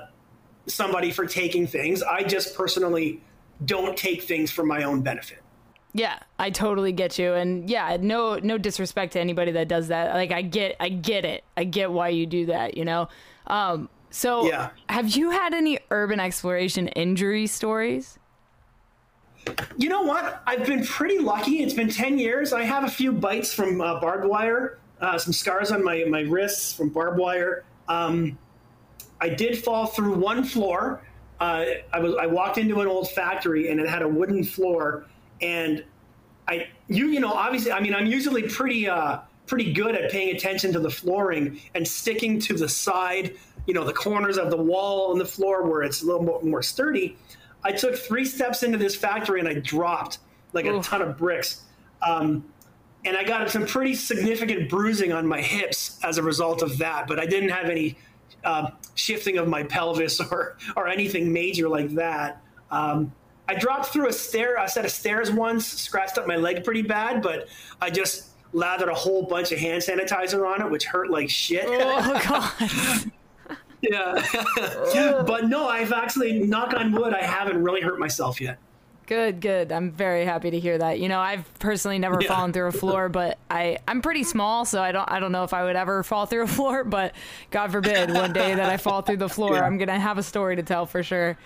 somebody 0.71 1.11
for 1.11 1.25
taking 1.25 1.67
things. 1.67 2.01
I 2.01 2.23
just 2.23 2.55
personally 2.55 3.21
don't 3.65 3.95
take 3.97 4.23
things 4.23 4.49
for 4.51 4.63
my 4.63 4.83
own 4.83 5.01
benefit. 5.01 5.39
Yeah, 5.93 6.19
I 6.39 6.51
totally 6.51 6.93
get 6.93 7.19
you, 7.19 7.33
and 7.33 7.69
yeah, 7.69 7.97
no, 7.99 8.35
no 8.39 8.57
disrespect 8.57 9.13
to 9.13 9.19
anybody 9.19 9.51
that 9.51 9.67
does 9.67 9.89
that. 9.89 10.13
Like, 10.13 10.31
I 10.31 10.41
get, 10.41 10.77
I 10.79 10.87
get 10.87 11.25
it, 11.25 11.43
I 11.57 11.65
get 11.65 11.91
why 11.91 12.09
you 12.09 12.25
do 12.25 12.45
that. 12.45 12.77
You 12.77 12.85
know, 12.85 13.09
um, 13.47 13.89
so 14.09 14.47
Yeah. 14.47 14.69
have 14.87 15.09
you 15.09 15.31
had 15.31 15.53
any 15.53 15.79
urban 15.91 16.19
exploration 16.21 16.87
injury 16.89 17.45
stories? 17.45 18.17
You 19.77 19.89
know 19.89 20.03
what? 20.03 20.41
I've 20.45 20.65
been 20.65 20.85
pretty 20.85 21.19
lucky. 21.19 21.61
It's 21.63 21.73
been 21.73 21.89
10 21.89 22.19
years. 22.19 22.53
I 22.53 22.63
have 22.63 22.83
a 22.83 22.89
few 22.89 23.11
bites 23.11 23.53
from 23.53 23.81
uh, 23.81 23.99
barbed 23.99 24.25
wire, 24.25 24.77
uh, 25.01 25.17
some 25.17 25.33
scars 25.33 25.71
on 25.71 25.83
my, 25.83 26.05
my 26.07 26.21
wrists 26.21 26.73
from 26.73 26.89
barbed 26.89 27.17
wire. 27.19 27.63
Um, 27.87 28.37
I 29.21 29.29
did 29.29 29.63
fall 29.63 29.85
through 29.85 30.15
one 30.15 30.43
floor. 30.43 31.01
Uh, 31.39 31.65
I 31.93 31.99
was 31.99 32.15
I 32.19 32.25
walked 32.25 32.57
into 32.57 32.81
an 32.81 32.87
old 32.87 33.09
factory 33.11 33.71
and 33.71 33.79
it 33.79 33.87
had 33.87 34.01
a 34.01 34.07
wooden 34.07 34.43
floor, 34.43 35.05
and 35.41 35.83
I 36.47 36.67
you 36.87 37.07
you 37.07 37.19
know 37.19 37.31
obviously 37.31 37.71
I 37.71 37.79
mean 37.79 37.95
I'm 37.95 38.07
usually 38.07 38.43
pretty 38.43 38.89
uh, 38.89 39.19
pretty 39.51 39.73
good 39.73 39.95
at 39.95 40.09
paying 40.09 40.35
attention 40.35 40.71
to 40.71 40.79
the 40.79 40.89
flooring 40.89 41.59
and 41.75 41.85
sticking 41.85 42.39
to 42.39 42.53
the 42.53 42.69
side, 42.69 43.35
you 43.67 43.73
know, 43.73 43.83
the 43.83 43.93
corners 43.93 44.37
of 44.37 44.49
the 44.49 44.55
wall 44.57 45.11
and 45.11 45.19
the 45.19 45.25
floor 45.25 45.63
where 45.69 45.83
it's 45.83 46.01
a 46.01 46.05
little 46.05 46.23
more, 46.23 46.41
more 46.41 46.63
sturdy. 46.63 47.17
I 47.61 47.73
took 47.73 47.97
three 47.97 48.23
steps 48.23 48.63
into 48.63 48.77
this 48.77 48.95
factory 48.95 49.41
and 49.41 49.49
I 49.49 49.55
dropped 49.55 50.19
like 50.53 50.65
a 50.65 50.73
Oof. 50.73 50.85
ton 50.85 51.01
of 51.01 51.17
bricks. 51.17 51.63
Um, 52.01 52.45
and 53.03 53.17
I 53.17 53.25
got 53.25 53.49
some 53.49 53.65
pretty 53.65 53.93
significant 53.93 54.69
bruising 54.69 55.11
on 55.11 55.27
my 55.27 55.41
hips 55.41 55.99
as 56.01 56.17
a 56.17 56.23
result 56.23 56.61
of 56.61 56.77
that, 56.77 57.07
but 57.07 57.19
I 57.19 57.25
didn't 57.25 57.49
have 57.49 57.69
any 57.69 57.97
uh, 58.43 58.71
shifting 58.95 59.37
of 59.37 59.47
my 59.47 59.63
pelvis 59.63 60.19
or 60.31 60.57
or 60.75 60.87
anything 60.87 61.31
major 61.31 61.69
like 61.69 61.89
that. 61.95 62.41
Um, 62.69 63.11
I 63.47 63.55
dropped 63.55 63.87
through 63.87 64.07
a 64.07 64.13
stair, 64.13 64.55
a 64.57 64.69
set 64.69 64.85
of 64.85 64.91
stairs 64.91 65.29
once, 65.29 65.67
scratched 65.67 66.17
up 66.17 66.25
my 66.25 66.37
leg 66.37 66.63
pretty 66.63 66.83
bad, 66.83 67.21
but 67.21 67.49
I 67.81 67.89
just 67.89 68.29
lathered 68.53 68.89
a 68.89 68.93
whole 68.93 69.23
bunch 69.23 69.51
of 69.51 69.59
hand 69.59 69.81
sanitizer 69.81 70.47
on 70.47 70.61
it, 70.61 70.71
which 70.71 70.85
hurt 70.85 71.09
like 71.09 71.29
shit. 71.29 71.65
Oh 71.67 72.21
God! 72.27 73.11
yeah, 73.81 75.23
but 75.25 75.47
no, 75.47 75.67
I've 75.67 75.91
actually, 75.91 76.39
knock 76.39 76.73
on 76.73 76.91
wood, 76.91 77.13
I 77.13 77.23
haven't 77.23 77.61
really 77.61 77.81
hurt 77.81 77.99
myself 77.99 78.39
yet. 78.39 78.57
Good, 79.07 79.41
good. 79.41 79.71
I'm 79.71 79.91
very 79.91 80.25
happy 80.25 80.51
to 80.51 80.59
hear 80.59 80.77
that. 80.77 80.99
You 80.99 81.09
know, 81.09 81.19
I've 81.19 81.45
personally 81.59 81.99
never 81.99 82.21
Yeah. 82.21 82.27
fallen 82.29 82.53
through 82.53 82.67
a 82.67 82.71
floor, 82.71 83.09
but 83.19 83.37
I, 83.49 83.77
I'm 83.87 84.01
pretty 84.01 84.23
small, 84.23 84.65
so 84.65 84.81
I 84.81 84.91
don't, 84.91 85.09
I 85.11 85.19
don't 85.19 85.31
know 85.31 85.43
if 85.43 85.53
I 85.53 85.63
would 85.63 85.75
ever 85.75 86.03
fall 86.03 86.25
through 86.25 86.43
a 86.43 86.47
floor. 86.47 86.83
But 86.83 87.13
God 87.49 87.71
forbid, 87.71 88.11
one 88.13 88.33
day 88.33 88.55
that 88.55 88.69
I 88.69 88.77
fall 88.77 89.01
through 89.01 89.17
the 89.17 89.29
floor, 89.29 89.55
Yeah. 89.55 89.65
I'm 89.65 89.77
gonna 89.77 89.99
have 89.99 90.17
a 90.17 90.23
story 90.23 90.55
to 90.55 90.63
tell 90.63 90.85
for 90.85 91.03
sure. 91.03 91.37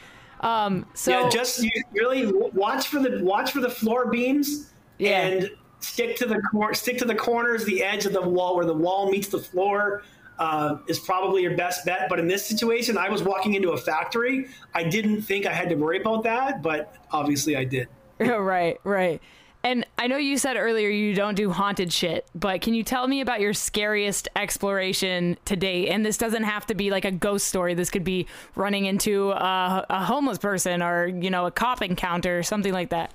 Um, 0.42 0.86
so 0.94 1.12
yeah, 1.12 1.30
just 1.30 1.64
you 1.64 1.72
really 1.94 2.32
watch 2.32 2.88
for 2.90 3.00
the 3.00 3.24
watch 3.24 3.52
for 3.52 3.62
the 3.62 3.70
floor 3.70 4.08
beams 4.12 4.72
Yeah. 5.00 5.22
and 5.22 5.50
stick 5.80 6.16
to 6.18 6.26
the 6.26 6.42
cor- 6.52 6.74
stick 6.74 6.98
to 7.00 7.06
the 7.06 7.16
corners, 7.16 7.64
the 7.66 7.84
edge 7.84 8.06
of 8.06 8.14
the 8.14 8.22
wall 8.22 8.56
where 8.56 8.66
the 8.66 8.74
wall 8.74 9.10
meets 9.10 9.28
the 9.30 9.40
floor. 9.40 10.04
Uh, 10.38 10.80
is 10.88 11.00
probably 11.00 11.42
your 11.42 11.56
best 11.56 11.86
bet. 11.86 12.10
But 12.10 12.20
in 12.20 12.28
this 12.28 12.46
situation, 12.46 12.98
I 12.98 13.08
was 13.08 13.24
walking 13.24 13.54
into 13.54 13.72
a 13.72 13.78
factory. 13.78 14.48
I 14.74 14.84
didn't 14.84 15.22
think 15.22 15.46
I 15.46 15.54
had 15.54 15.70
to 15.70 15.76
worry 15.76 16.02
about 16.02 16.24
that, 16.24 16.62
but 16.62 16.94
obviously 17.10 17.56
I 17.56 17.64
did. 17.64 17.88
right, 18.20 18.78
right. 18.84 19.22
And 19.66 19.84
I 19.98 20.06
know 20.06 20.18
you 20.18 20.38
said 20.38 20.58
earlier 20.58 20.90
you 20.90 21.16
don't 21.16 21.34
do 21.34 21.50
haunted 21.50 21.92
shit, 21.92 22.28
but 22.36 22.62
can 22.62 22.76
you 22.76 22.84
tell 22.84 23.08
me 23.08 23.20
about 23.22 23.42
your 23.42 23.52
scariest 23.52 24.28
exploration 24.36 25.38
to 25.46 25.56
date? 25.56 25.88
And 25.88 26.06
this 26.06 26.20
doesn't 26.20 26.44
have 26.44 26.68
to 26.68 26.76
be 26.76 26.92
like 26.92 27.04
a 27.04 27.12
ghost 27.12 27.48
story. 27.48 27.74
This 27.74 27.90
could 27.90 28.04
be 28.04 28.28
running 28.54 28.86
into 28.86 29.32
a, 29.32 29.84
a 29.90 30.04
homeless 30.06 30.38
person 30.38 30.84
or, 30.84 31.08
you 31.08 31.32
know, 31.32 31.48
a 31.48 31.52
cop 31.52 31.82
encounter 31.82 32.38
or 32.38 32.44
something 32.44 32.74
like 32.74 32.90
that. 32.92 33.12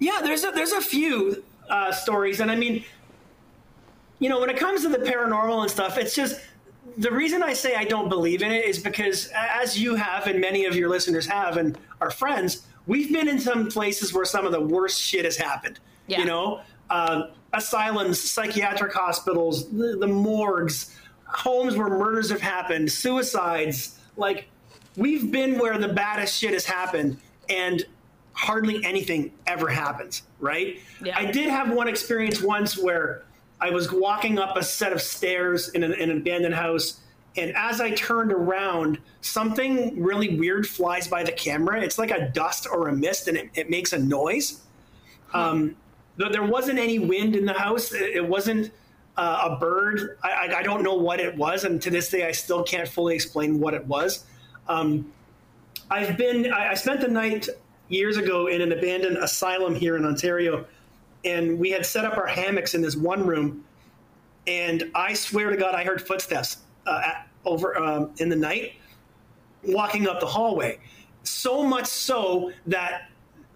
Yeah, 0.00 0.22
there's 0.24 0.42
a, 0.42 0.50
there's 0.50 0.72
a 0.72 0.80
few 0.80 1.44
uh, 1.70 1.92
stories, 1.92 2.40
and 2.40 2.50
I 2.50 2.56
mean, 2.56 2.84
you 4.22 4.28
know, 4.28 4.38
when 4.38 4.48
it 4.48 4.56
comes 4.56 4.82
to 4.82 4.88
the 4.88 4.98
paranormal 4.98 5.62
and 5.62 5.70
stuff, 5.70 5.98
it's 5.98 6.14
just 6.14 6.40
the 6.96 7.10
reason 7.10 7.42
I 7.42 7.54
say 7.54 7.74
I 7.74 7.82
don't 7.82 8.08
believe 8.08 8.42
in 8.42 8.52
it 8.52 8.64
is 8.64 8.78
because, 8.78 9.28
as 9.34 9.76
you 9.76 9.96
have 9.96 10.28
and 10.28 10.40
many 10.40 10.64
of 10.64 10.76
your 10.76 10.88
listeners 10.88 11.26
have 11.26 11.56
and 11.56 11.76
our 12.00 12.10
friends, 12.10 12.64
we've 12.86 13.12
been 13.12 13.26
in 13.26 13.40
some 13.40 13.68
places 13.68 14.14
where 14.14 14.24
some 14.24 14.46
of 14.46 14.52
the 14.52 14.60
worst 14.60 15.02
shit 15.02 15.24
has 15.24 15.36
happened. 15.36 15.80
Yeah. 16.06 16.20
You 16.20 16.26
know, 16.26 16.60
uh, 16.88 17.30
asylums, 17.52 18.20
psychiatric 18.20 18.92
hospitals, 18.92 19.68
the, 19.70 19.96
the 19.98 20.06
morgues, 20.06 20.96
homes 21.24 21.76
where 21.76 21.88
murders 21.88 22.30
have 22.30 22.40
happened, 22.40 22.92
suicides. 22.92 23.98
Like, 24.16 24.46
we've 24.96 25.32
been 25.32 25.58
where 25.58 25.78
the 25.78 25.88
baddest 25.88 26.38
shit 26.38 26.52
has 26.52 26.64
happened, 26.64 27.16
and 27.48 27.84
hardly 28.34 28.84
anything 28.84 29.32
ever 29.48 29.66
happens, 29.66 30.22
right? 30.38 30.78
Yeah. 31.02 31.18
I 31.18 31.24
did 31.32 31.48
have 31.50 31.72
one 31.72 31.88
experience 31.88 32.40
once 32.40 32.78
where 32.78 33.24
I 33.62 33.70
was 33.70 33.92
walking 33.92 34.40
up 34.40 34.56
a 34.56 34.62
set 34.62 34.92
of 34.92 35.00
stairs 35.00 35.68
in 35.68 35.84
an, 35.84 35.92
in 35.94 36.10
an 36.10 36.18
abandoned 36.18 36.54
house. 36.54 37.00
And 37.36 37.54
as 37.56 37.80
I 37.80 37.92
turned 37.92 38.32
around, 38.32 38.98
something 39.20 40.02
really 40.02 40.36
weird 40.36 40.66
flies 40.66 41.06
by 41.06 41.22
the 41.22 41.30
camera. 41.30 41.80
It's 41.80 41.96
like 41.96 42.10
a 42.10 42.28
dust 42.30 42.66
or 42.70 42.88
a 42.88 42.92
mist, 42.92 43.28
and 43.28 43.36
it, 43.36 43.50
it 43.54 43.70
makes 43.70 43.92
a 43.92 43.98
noise. 43.98 44.62
Um, 45.32 45.76
there 46.16 46.42
wasn't 46.42 46.80
any 46.80 46.98
wind 46.98 47.36
in 47.36 47.46
the 47.46 47.52
house. 47.52 47.94
It 47.94 48.26
wasn't 48.28 48.72
uh, 49.16 49.50
a 49.52 49.56
bird. 49.60 50.18
I, 50.24 50.54
I, 50.56 50.62
don't 50.62 50.82
know 50.82 50.94
what 50.94 51.20
it 51.20 51.36
was, 51.36 51.64
and 51.64 51.80
to 51.82 51.90
this 51.90 52.10
day, 52.10 52.26
I 52.26 52.32
still 52.32 52.64
can't 52.64 52.88
fully 52.88 53.14
explain 53.14 53.60
what 53.60 53.74
it 53.74 53.86
was. 53.86 54.26
Um, 54.68 55.10
I've 55.90 56.18
been. 56.18 56.52
I, 56.52 56.70
I 56.70 56.74
spent 56.74 57.00
the 57.00 57.08
night 57.08 57.48
years 57.88 58.16
ago 58.16 58.48
in 58.48 58.60
an 58.60 58.72
abandoned 58.72 59.18
asylum 59.18 59.74
here 59.74 59.96
in 59.96 60.04
Ontario, 60.04 60.66
and 61.24 61.58
we 61.58 61.70
had 61.70 61.86
set 61.86 62.04
up 62.04 62.16
our 62.16 62.26
hammocks 62.26 62.74
in 62.74 62.82
this 62.82 62.96
one 62.96 63.26
room, 63.26 63.64
and 64.46 64.90
I 64.94 65.14
swear 65.14 65.50
to 65.50 65.56
God, 65.56 65.74
I 65.74 65.84
heard 65.84 66.06
footsteps 66.06 66.58
uh, 66.86 67.02
at, 67.04 67.28
over 67.44 67.78
um, 67.78 68.10
in 68.18 68.28
the 68.28 68.36
night, 68.36 68.72
walking 69.62 70.08
up 70.08 70.20
the 70.20 70.26
hallway. 70.26 70.78
So 71.22 71.62
much 71.62 71.86
so 71.86 72.52
that 72.66 73.08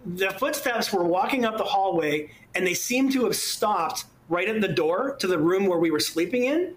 the 0.05 0.31
footsteps 0.31 0.93
were 0.93 1.05
walking 1.05 1.45
up 1.45 1.59
the 1.59 1.65
hallway, 1.65 2.31
and 2.55 2.67
they 2.67 2.75
seemed 2.75 3.13
to 3.13 3.25
have 3.25 3.37
stopped 3.37 4.05
right 4.29 4.49
at 4.49 4.61
the 4.61 4.69
door 4.69 5.17
to 5.19 5.27
the 5.27 5.39
room 5.39 5.67
where 5.67 5.79
we 5.79 5.91
were 5.91 6.01
sleeping 6.01 6.45
in. 6.45 6.75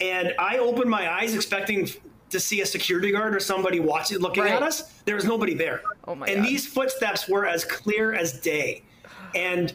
And 0.00 0.32
I 0.38 0.58
opened 0.58 0.90
my 0.90 1.12
eyes 1.12 1.34
expecting 1.34 1.88
to 2.30 2.40
see 2.40 2.60
a 2.60 2.66
security 2.66 3.10
guard 3.10 3.34
or 3.34 3.40
somebody 3.40 3.80
watching, 3.80 4.18
looking 4.18 4.44
right. 4.44 4.52
at 4.52 4.62
us. 4.62 5.00
There 5.04 5.14
was 5.14 5.24
nobody 5.24 5.54
there. 5.54 5.82
Oh 6.06 6.14
my 6.14 6.26
and 6.26 6.36
God. 6.36 6.46
these 6.46 6.66
footsteps 6.66 7.28
were 7.28 7.46
as 7.46 7.64
clear 7.64 8.14
as 8.14 8.40
day. 8.40 8.82
And 9.34 9.74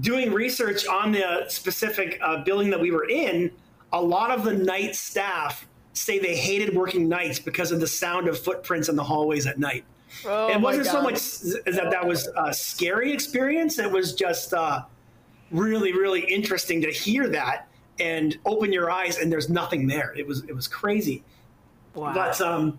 doing 0.00 0.32
research 0.32 0.86
on 0.86 1.12
the 1.12 1.44
specific 1.48 2.18
uh, 2.22 2.42
building 2.44 2.70
that 2.70 2.80
we 2.80 2.90
were 2.90 3.08
in, 3.08 3.50
a 3.92 4.00
lot 4.00 4.30
of 4.30 4.44
the 4.44 4.52
night 4.52 4.96
staff 4.96 5.66
say 5.92 6.18
they 6.18 6.34
hated 6.34 6.74
working 6.74 7.08
nights 7.08 7.38
because 7.38 7.70
of 7.70 7.80
the 7.80 7.86
sound 7.86 8.28
of 8.28 8.38
footprints 8.38 8.88
in 8.88 8.96
the 8.96 9.04
hallways 9.04 9.46
at 9.46 9.58
night. 9.58 9.84
Oh 10.26 10.48
it 10.48 10.60
wasn't 10.60 10.86
so 10.86 11.02
much 11.02 11.40
that 11.64 11.88
that 11.90 12.06
was 12.06 12.28
a 12.36 12.52
scary 12.52 13.12
experience. 13.12 13.78
It 13.78 13.90
was 13.90 14.14
just 14.14 14.52
uh, 14.54 14.82
really, 15.50 15.92
really 15.92 16.20
interesting 16.20 16.80
to 16.82 16.90
hear 16.90 17.28
that 17.28 17.68
and 17.98 18.38
open 18.46 18.72
your 18.72 18.90
eyes 18.90 19.18
and 19.18 19.30
there's 19.30 19.48
nothing 19.48 19.86
there. 19.86 20.14
It 20.16 20.26
was 20.26 20.44
it 20.44 20.54
was 20.54 20.68
crazy. 20.68 21.22
Wow. 21.94 22.14
But 22.14 22.40
um, 22.40 22.78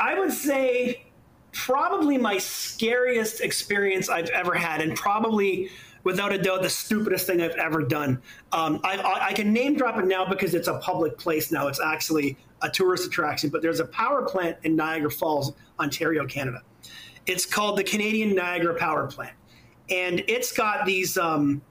I 0.00 0.18
would 0.18 0.32
say 0.32 1.04
probably 1.52 2.18
my 2.18 2.38
scariest 2.38 3.40
experience 3.40 4.08
I've 4.08 4.28
ever 4.30 4.54
had, 4.54 4.80
and 4.80 4.96
probably 4.96 5.70
without 6.04 6.32
a 6.32 6.38
doubt 6.38 6.62
the 6.62 6.70
stupidest 6.70 7.26
thing 7.26 7.40
I've 7.40 7.52
ever 7.52 7.82
done. 7.82 8.20
Um, 8.52 8.80
I, 8.84 8.96
I, 8.96 9.26
I, 9.26 9.32
can 9.32 9.52
name 9.52 9.76
drop 9.76 9.98
it 9.98 10.06
now 10.06 10.24
because 10.24 10.54
it's 10.54 10.68
a 10.68 10.78
public 10.78 11.18
place 11.18 11.50
now. 11.52 11.68
It's 11.68 11.80
actually 11.80 12.36
a 12.62 12.70
tourist 12.70 13.06
attraction, 13.06 13.50
but 13.50 13.62
there's 13.62 13.80
a 13.80 13.84
power 13.86 14.22
plant 14.22 14.56
in 14.64 14.76
Niagara 14.76 15.10
Falls, 15.10 15.52
Ontario, 15.78 16.26
Canada. 16.26 16.62
It's 17.26 17.44
called 17.44 17.78
the 17.78 17.84
Canadian 17.84 18.34
Niagara 18.34 18.74
Power 18.74 19.06
Plant. 19.06 19.34
And 19.90 20.24
it's 20.28 20.52
got 20.52 20.86
these 20.86 21.16
um, 21.18 21.62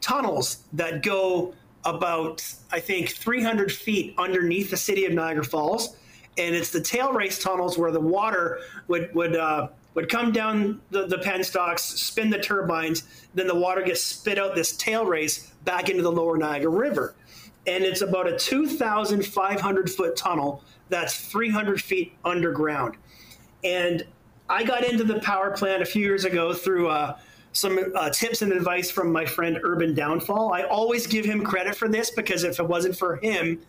tunnels 0.00 0.64
that 0.74 1.02
go 1.02 1.54
about, 1.84 2.46
I 2.70 2.80
think, 2.80 3.10
300 3.10 3.72
feet 3.72 4.14
underneath 4.18 4.70
the 4.70 4.76
city 4.76 5.04
of 5.06 5.12
Niagara 5.12 5.44
Falls. 5.44 5.96
And 6.38 6.54
it's 6.54 6.70
the 6.70 6.80
tail 6.80 7.12
race 7.12 7.42
tunnels 7.42 7.78
where 7.78 7.90
the 7.90 8.00
water 8.00 8.60
would, 8.88 9.14
would, 9.14 9.36
uh, 9.36 9.68
would 9.96 10.10
come 10.10 10.30
down 10.30 10.80
the, 10.90 11.06
the 11.06 11.16
penstocks, 11.16 11.80
spin 11.80 12.30
the 12.30 12.38
turbines, 12.38 13.26
then 13.34 13.46
the 13.46 13.54
water 13.54 13.82
gets 13.82 14.02
spit 14.02 14.38
out 14.38 14.54
this 14.54 14.76
tail 14.76 15.06
race 15.06 15.50
back 15.64 15.88
into 15.88 16.02
the 16.02 16.12
lower 16.12 16.36
Niagara 16.36 16.70
River. 16.70 17.14
And 17.66 17.82
it's 17.82 18.02
about 18.02 18.28
a 18.28 18.38
2,500 18.38 19.90
foot 19.90 20.14
tunnel 20.14 20.62
that's 20.90 21.16
300 21.16 21.82
feet 21.82 22.12
underground. 22.24 22.96
And 23.64 24.06
I 24.48 24.62
got 24.62 24.84
into 24.84 25.02
the 25.02 25.18
power 25.20 25.50
plant 25.50 25.82
a 25.82 25.86
few 25.86 26.02
years 26.02 26.26
ago 26.26 26.52
through 26.52 26.88
uh, 26.88 27.18
some 27.52 27.78
uh, 27.96 28.10
tips 28.10 28.42
and 28.42 28.52
advice 28.52 28.90
from 28.90 29.10
my 29.10 29.24
friend 29.24 29.58
Urban 29.64 29.94
Downfall. 29.94 30.52
I 30.52 30.64
always 30.64 31.06
give 31.06 31.24
him 31.24 31.42
credit 31.42 31.74
for 31.74 31.88
this 31.88 32.10
because 32.10 32.44
if 32.44 32.60
it 32.60 32.68
wasn't 32.68 32.96
for 32.96 33.16
him, 33.16 33.60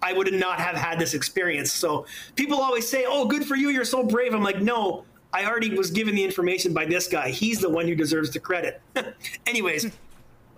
I 0.00 0.12
would 0.12 0.32
not 0.32 0.58
have 0.58 0.76
had 0.76 0.98
this 0.98 1.14
experience. 1.14 1.72
So 1.72 2.06
people 2.34 2.60
always 2.60 2.88
say, 2.88 3.04
"Oh, 3.06 3.24
good 3.26 3.44
for 3.44 3.54
you! 3.54 3.68
You're 3.68 3.84
so 3.84 4.02
brave." 4.02 4.34
I'm 4.34 4.42
like, 4.42 4.60
no, 4.60 5.04
I 5.32 5.46
already 5.46 5.74
was 5.74 5.90
given 5.90 6.14
the 6.14 6.24
information 6.24 6.74
by 6.74 6.84
this 6.84 7.08
guy. 7.08 7.30
He's 7.30 7.60
the 7.60 7.70
one 7.70 7.86
who 7.86 7.94
deserves 7.94 8.30
the 8.30 8.40
credit. 8.40 8.82
Anyways, 9.46 9.90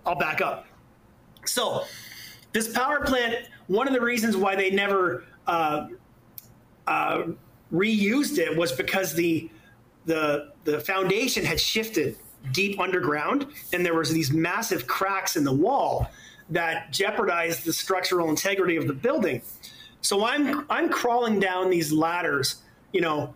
I'll 0.05 0.15
back 0.15 0.41
up. 0.41 0.65
So 1.45 1.83
this 2.51 2.71
power 2.73 3.03
plant, 3.05 3.47
one 3.67 3.87
of 3.87 3.93
the 3.93 4.01
reasons 4.01 4.35
why 4.35 4.55
they 4.55 4.71
never 4.71 5.23
uh, 5.47 5.87
uh, 6.87 7.23
reused 7.71 8.37
it 8.37 8.55
was 8.55 8.71
because 8.71 9.13
the 9.13 9.49
the 10.05 10.51
the 10.65 10.79
foundation 10.79 11.43
had 11.43 11.59
shifted 11.59 12.17
deep 12.51 12.79
underground, 12.79 13.47
and 13.73 13.85
there 13.85 13.95
was 13.95 14.11
these 14.11 14.31
massive 14.31 14.87
cracks 14.87 15.35
in 15.35 15.43
the 15.43 15.53
wall 15.53 16.09
that 16.49 16.91
jeopardized 16.91 17.65
the 17.65 17.73
structural 17.73 18.29
integrity 18.29 18.75
of 18.75 18.87
the 18.87 18.93
building. 18.93 19.41
So 20.01 20.25
I'm 20.25 20.65
I'm 20.69 20.89
crawling 20.89 21.39
down 21.39 21.69
these 21.69 21.91
ladders, 21.91 22.61
you 22.91 23.01
know, 23.01 23.33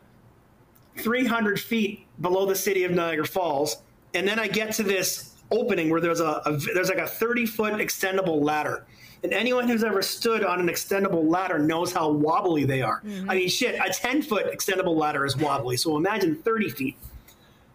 300 0.99 1.59
feet 1.59 2.05
below 2.21 2.45
the 2.45 2.55
city 2.55 2.83
of 2.83 2.91
Niagara 2.91 3.25
Falls, 3.25 3.77
and 4.13 4.27
then 4.27 4.39
I 4.39 4.47
get 4.47 4.73
to 4.73 4.83
this 4.83 5.35
opening 5.51 5.89
where 5.89 6.01
there's 6.01 6.19
a, 6.19 6.41
a 6.45 6.57
there's 6.73 6.89
like 6.89 6.99
a 6.99 7.07
30 7.07 7.45
foot 7.45 7.73
extendable 7.73 8.41
ladder. 8.41 8.85
And 9.23 9.33
anyone 9.33 9.67
who's 9.67 9.83
ever 9.83 10.01
stood 10.01 10.45
on 10.45 10.61
an 10.61 10.67
extendable 10.67 11.27
ladder 11.27 11.59
knows 11.59 11.91
how 11.91 12.09
wobbly 12.09 12.63
they 12.63 12.81
are. 12.81 13.01
Mm-hmm. 13.01 13.29
I 13.29 13.35
mean, 13.35 13.49
shit, 13.49 13.75
a 13.75 13.91
10 13.91 14.21
foot 14.21 14.45
extendable 14.45 14.95
ladder 14.95 15.25
is 15.25 15.35
wobbly. 15.35 15.75
So 15.75 15.97
imagine 15.97 16.35
30 16.35 16.69
feet. 16.69 16.97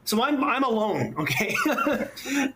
So 0.05 0.23
I'm, 0.23 0.43
I'm 0.43 0.65
alone, 0.65 1.15
okay? 1.19 1.55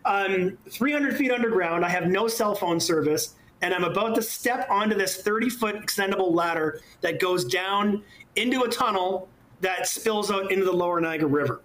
I'm 0.04 0.56
300 0.70 1.16
feet 1.16 1.30
underground. 1.30 1.84
I 1.84 1.90
have 1.90 2.06
no 2.06 2.28
cell 2.28 2.54
phone 2.54 2.80
service. 2.80 3.34
And 3.60 3.74
I'm 3.74 3.84
about 3.84 4.14
to 4.14 4.22
step 4.22 4.68
onto 4.70 4.96
this 4.96 5.20
30 5.20 5.50
foot 5.50 5.76
extendable 5.76 6.32
ladder 6.32 6.80
that 7.00 7.20
goes 7.20 7.44
down 7.44 8.02
into 8.36 8.62
a 8.62 8.68
tunnel 8.68 9.28
that 9.60 9.86
spills 9.86 10.30
out 10.30 10.50
into 10.52 10.64
the 10.64 10.72
lower 10.72 11.00
Niagara 11.00 11.28
River. 11.28 11.60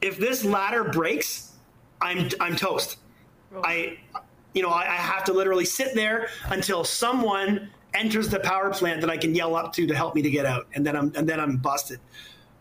If 0.00 0.18
this 0.18 0.44
ladder 0.44 0.84
breaks, 0.84 1.52
I'm, 2.00 2.28
I'm 2.40 2.56
toast. 2.56 2.98
I, 3.64 3.98
you 4.54 4.62
know, 4.62 4.68
I, 4.68 4.82
I 4.82 4.96
have 4.96 5.24
to 5.24 5.32
literally 5.32 5.64
sit 5.64 5.94
there 5.94 6.28
until 6.50 6.84
someone 6.84 7.70
enters 7.94 8.28
the 8.28 8.40
power 8.40 8.70
plant 8.72 9.00
that 9.00 9.10
I 9.10 9.16
can 9.16 9.34
yell 9.34 9.56
up 9.56 9.72
to 9.74 9.86
to 9.86 9.94
help 9.94 10.14
me 10.14 10.22
to 10.22 10.30
get 10.30 10.46
out, 10.46 10.66
and 10.74 10.86
then 10.86 10.96
I'm 10.96 11.12
and 11.16 11.28
then 11.28 11.40
I'm 11.40 11.56
busted. 11.56 12.00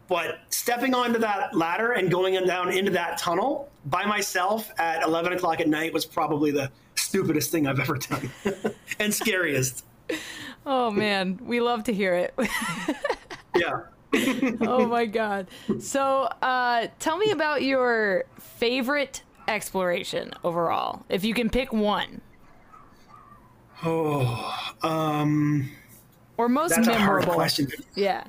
But 0.08 0.40
stepping 0.50 0.94
onto 0.94 1.20
that 1.20 1.56
ladder 1.56 1.92
and 1.92 2.10
going 2.10 2.34
down 2.46 2.72
into 2.72 2.92
that 2.92 3.18
tunnel 3.18 3.70
by 3.86 4.06
myself 4.06 4.72
at 4.78 5.04
11 5.04 5.34
o'clock 5.34 5.60
at 5.60 5.68
night 5.68 5.92
was 5.94 6.06
probably 6.06 6.52
the 6.52 6.72
stupidest 6.96 7.52
thing 7.52 7.68
I've 7.68 7.80
ever 7.80 7.98
done 7.98 8.32
and 9.00 9.14
scariest. 9.14 9.86
Oh 10.70 10.92
man, 10.92 11.40
we 11.44 11.62
love 11.62 11.86
to 11.86 11.94
hear 11.94 12.14
it. 12.14 12.34
yeah. 13.56 13.84
Oh 14.14 14.88
my 14.88 15.06
god. 15.06 15.48
So, 15.80 16.24
uh, 16.42 16.88
tell 17.00 17.18
me 17.18 17.32
about 17.32 17.64
your 17.64 18.26
favorite 18.40 19.24
exploration 19.48 20.32
overall, 20.44 21.04
if 21.10 21.24
you 21.24 21.34
can 21.34 21.50
pick 21.50 21.74
one. 21.74 22.22
Oh, 23.84 24.54
um, 24.82 25.70
or 26.38 26.50
most 26.50 26.76
that's 26.76 26.88
memorable. 26.88 27.24
a 27.24 27.26
hard 27.26 27.36
question. 27.36 27.68
Yeah. 27.96 28.24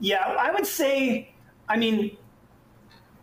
Yeah, 0.00 0.36
I 0.38 0.50
would 0.50 0.66
say, 0.66 1.32
I 1.68 1.76
mean, 1.76 2.16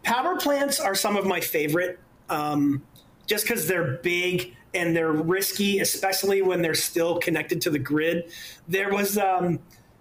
power 0.04 0.38
plants 0.38 0.80
are 0.80 0.96
some 0.96 1.18
of 1.18 1.26
my 1.26 1.42
favorite, 1.42 2.00
um, 2.30 2.82
just 3.28 3.46
because 3.46 3.68
they're 3.68 3.98
big 3.98 4.56
and 4.74 4.96
they're 4.96 5.12
risky, 5.12 5.80
especially 5.80 6.42
when 6.42 6.62
they're 6.62 6.74
still 6.74 7.20
connected 7.20 7.62
to 7.62 7.70
the 7.70 7.80
grid. 7.80 8.32
There 8.68 8.92
was 8.92 9.18
um, 9.18 9.60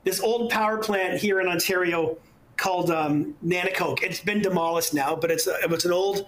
this 0.09 0.21
old 0.21 0.51
power 0.51 0.79
plant 0.79 1.21
here 1.21 1.39
in 1.41 1.49
Ontario 1.49 2.17
called 2.57 2.91
um. 2.91 3.35
It's 3.43 4.21
been 4.21 4.41
demolished 4.41 4.95
now, 4.95 5.15
but 5.15 5.31
it's 5.31 5.47
a, 5.47 5.61
it 5.63 5.69
was 5.69 5.85
an 5.85 5.93
old 5.93 6.27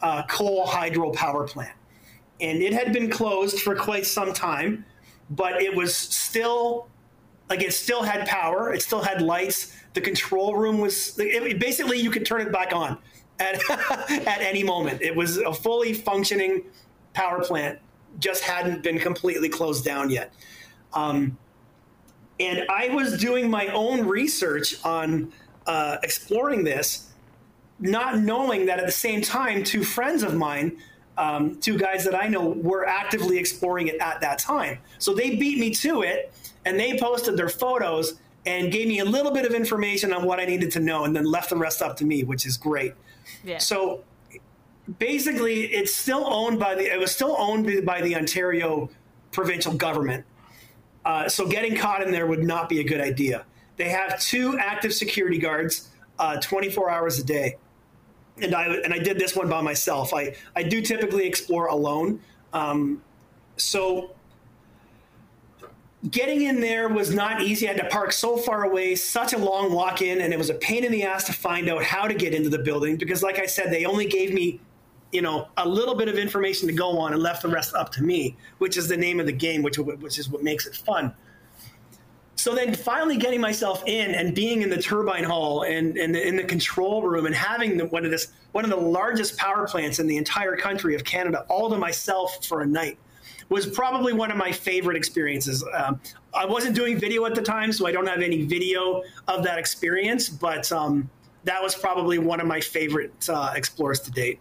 uh, 0.00 0.22
coal 0.28 0.66
hydro 0.66 1.10
power 1.10 1.46
plant. 1.46 1.76
And 2.40 2.62
it 2.62 2.72
had 2.72 2.92
been 2.92 3.10
closed 3.10 3.60
for 3.60 3.74
quite 3.74 4.06
some 4.06 4.32
time, 4.32 4.86
but 5.28 5.60
it 5.60 5.74
was 5.74 5.94
still 5.94 6.88
like 7.50 7.62
it 7.62 7.74
still 7.74 8.02
had 8.02 8.26
power, 8.26 8.72
it 8.72 8.80
still 8.80 9.02
had 9.02 9.20
lights. 9.20 9.74
The 9.92 10.00
control 10.00 10.56
room 10.56 10.78
was 10.78 11.18
it, 11.18 11.58
basically 11.58 11.98
you 11.98 12.10
could 12.10 12.24
turn 12.24 12.40
it 12.40 12.50
back 12.50 12.74
on 12.74 12.96
at 13.40 13.60
at 13.70 14.40
any 14.40 14.62
moment. 14.62 15.02
It 15.02 15.14
was 15.14 15.36
a 15.36 15.52
fully 15.52 15.92
functioning 15.92 16.64
power 17.12 17.44
plant, 17.44 17.78
just 18.20 18.42
hadn't 18.42 18.82
been 18.82 18.98
completely 18.98 19.50
closed 19.50 19.84
down 19.84 20.08
yet. 20.08 20.32
Um, 20.94 21.36
and 22.40 22.66
I 22.70 22.88
was 22.88 23.18
doing 23.18 23.50
my 23.50 23.68
own 23.68 24.06
research 24.06 24.84
on 24.84 25.32
uh, 25.66 25.98
exploring 26.02 26.64
this, 26.64 27.10
not 27.80 28.18
knowing 28.18 28.66
that 28.66 28.78
at 28.78 28.86
the 28.86 28.92
same 28.92 29.22
time, 29.22 29.64
two 29.64 29.84
friends 29.84 30.22
of 30.22 30.34
mine 30.34 30.78
um, 31.18 31.56
two 31.56 31.76
guys 31.76 32.04
that 32.04 32.14
I 32.14 32.28
know 32.28 32.48
were 32.48 32.86
actively 32.86 33.38
exploring 33.38 33.88
it 33.88 33.96
at 34.00 34.20
that 34.20 34.38
time. 34.38 34.78
So 34.98 35.12
they 35.12 35.36
beat 35.36 35.58
me 35.58 35.74
to 35.74 36.02
it, 36.02 36.32
and 36.64 36.78
they 36.78 36.98
posted 36.98 37.36
their 37.36 37.48
photos 37.48 38.14
and 38.46 38.72
gave 38.72 38.88
me 38.88 39.00
a 39.00 39.04
little 39.04 39.32
bit 39.32 39.44
of 39.44 39.52
information 39.52 40.12
on 40.12 40.24
what 40.24 40.38
I 40.38 40.44
needed 40.44 40.70
to 40.72 40.80
know, 40.80 41.04
and 41.04 41.14
then 41.14 41.24
left 41.24 41.50
the 41.50 41.56
rest 41.56 41.82
up 41.82 41.96
to 41.98 42.04
me, 42.04 42.22
which 42.22 42.46
is 42.46 42.56
great. 42.56 42.94
Yeah. 43.44 43.58
So 43.58 44.04
basically, 44.98 45.64
it's 45.64 45.94
still 45.94 46.24
owned 46.24 46.60
by 46.60 46.76
the. 46.76 46.84
It 46.92 46.98
was 46.98 47.10
still 47.10 47.34
owned 47.36 47.84
by 47.84 48.00
the 48.00 48.14
Ontario 48.14 48.88
provincial 49.32 49.74
government. 49.74 50.24
Uh, 51.08 51.26
so 51.26 51.46
getting 51.46 51.74
caught 51.74 52.02
in 52.02 52.10
there 52.10 52.26
would 52.26 52.44
not 52.44 52.68
be 52.68 52.80
a 52.80 52.84
good 52.84 53.00
idea. 53.00 53.46
They 53.78 53.88
have 53.88 54.20
two 54.20 54.58
active 54.58 54.92
security 54.92 55.38
guards, 55.38 55.88
uh, 56.18 56.38
24 56.38 56.90
hours 56.90 57.18
a 57.18 57.24
day, 57.24 57.56
and 58.42 58.54
I 58.54 58.66
and 58.66 58.92
I 58.92 58.98
did 58.98 59.18
this 59.18 59.34
one 59.34 59.48
by 59.48 59.62
myself. 59.62 60.12
I 60.12 60.34
I 60.54 60.64
do 60.64 60.82
typically 60.82 61.26
explore 61.26 61.68
alone, 61.68 62.20
um, 62.52 63.02
so 63.56 64.10
getting 66.10 66.42
in 66.42 66.60
there 66.60 66.90
was 66.90 67.14
not 67.14 67.40
easy. 67.40 67.66
I 67.66 67.72
had 67.72 67.80
to 67.80 67.88
park 67.88 68.12
so 68.12 68.36
far 68.36 68.64
away, 68.64 68.94
such 68.94 69.32
a 69.32 69.38
long 69.38 69.72
walk 69.72 70.02
in, 70.02 70.20
and 70.20 70.30
it 70.30 70.38
was 70.38 70.50
a 70.50 70.54
pain 70.56 70.84
in 70.84 70.92
the 70.92 71.04
ass 71.04 71.24
to 71.24 71.32
find 71.32 71.70
out 71.70 71.82
how 71.82 72.06
to 72.06 72.12
get 72.12 72.34
into 72.34 72.50
the 72.50 72.58
building 72.58 72.98
because, 72.98 73.22
like 73.22 73.38
I 73.38 73.46
said, 73.46 73.72
they 73.72 73.86
only 73.86 74.04
gave 74.04 74.34
me, 74.34 74.60
you 75.12 75.22
know, 75.22 75.48
a 75.56 75.66
little 75.66 75.94
bit 75.94 76.08
of 76.08 76.16
information 76.16 76.68
to 76.68 76.74
go 76.74 76.98
on 76.98 77.12
and 77.12 77.22
left 77.22 77.42
the 77.42 77.48
rest 77.48 77.74
up 77.74 77.90
to 77.92 78.02
me, 78.02 78.36
which 78.58 78.76
is 78.76 78.88
the 78.88 78.96
name 78.96 79.20
of 79.20 79.26
the 79.26 79.32
game, 79.32 79.62
which 79.62 79.78
which 79.78 80.18
is 80.18 80.28
what 80.28 80.42
makes 80.42 80.66
it 80.66 80.74
fun. 80.76 81.14
So 82.36 82.54
then, 82.54 82.72
finally 82.72 83.16
getting 83.16 83.40
myself 83.40 83.82
in 83.86 84.14
and 84.14 84.34
being 84.34 84.62
in 84.62 84.70
the 84.70 84.80
turbine 84.80 85.24
hall 85.24 85.64
and, 85.64 85.96
and 85.96 86.14
in 86.14 86.36
the 86.36 86.44
control 86.44 87.02
room 87.02 87.26
and 87.26 87.34
having 87.34 87.76
the, 87.76 87.86
one 87.86 88.04
of 88.04 88.10
this 88.10 88.28
one 88.52 88.64
of 88.64 88.70
the 88.70 88.76
largest 88.76 89.36
power 89.36 89.66
plants 89.66 89.98
in 89.98 90.06
the 90.06 90.16
entire 90.16 90.56
country 90.56 90.94
of 90.94 91.04
Canada 91.04 91.44
all 91.48 91.68
to 91.68 91.76
myself 91.76 92.46
for 92.46 92.60
a 92.60 92.66
night 92.66 92.96
was 93.48 93.66
probably 93.66 94.12
one 94.12 94.30
of 94.30 94.36
my 94.36 94.52
favorite 94.52 94.96
experiences. 94.96 95.64
Um, 95.74 96.00
I 96.34 96.44
wasn't 96.44 96.76
doing 96.76 96.98
video 96.98 97.24
at 97.24 97.34
the 97.34 97.42
time, 97.42 97.72
so 97.72 97.86
I 97.86 97.92
don't 97.92 98.06
have 98.06 98.20
any 98.20 98.44
video 98.44 99.02
of 99.26 99.42
that 99.44 99.58
experience, 99.58 100.28
but 100.28 100.70
um, 100.70 101.10
that 101.44 101.62
was 101.62 101.74
probably 101.74 102.18
one 102.18 102.40
of 102.40 102.46
my 102.46 102.60
favorite 102.60 103.28
uh, 103.28 103.52
explores 103.56 104.00
to 104.00 104.10
date. 104.10 104.38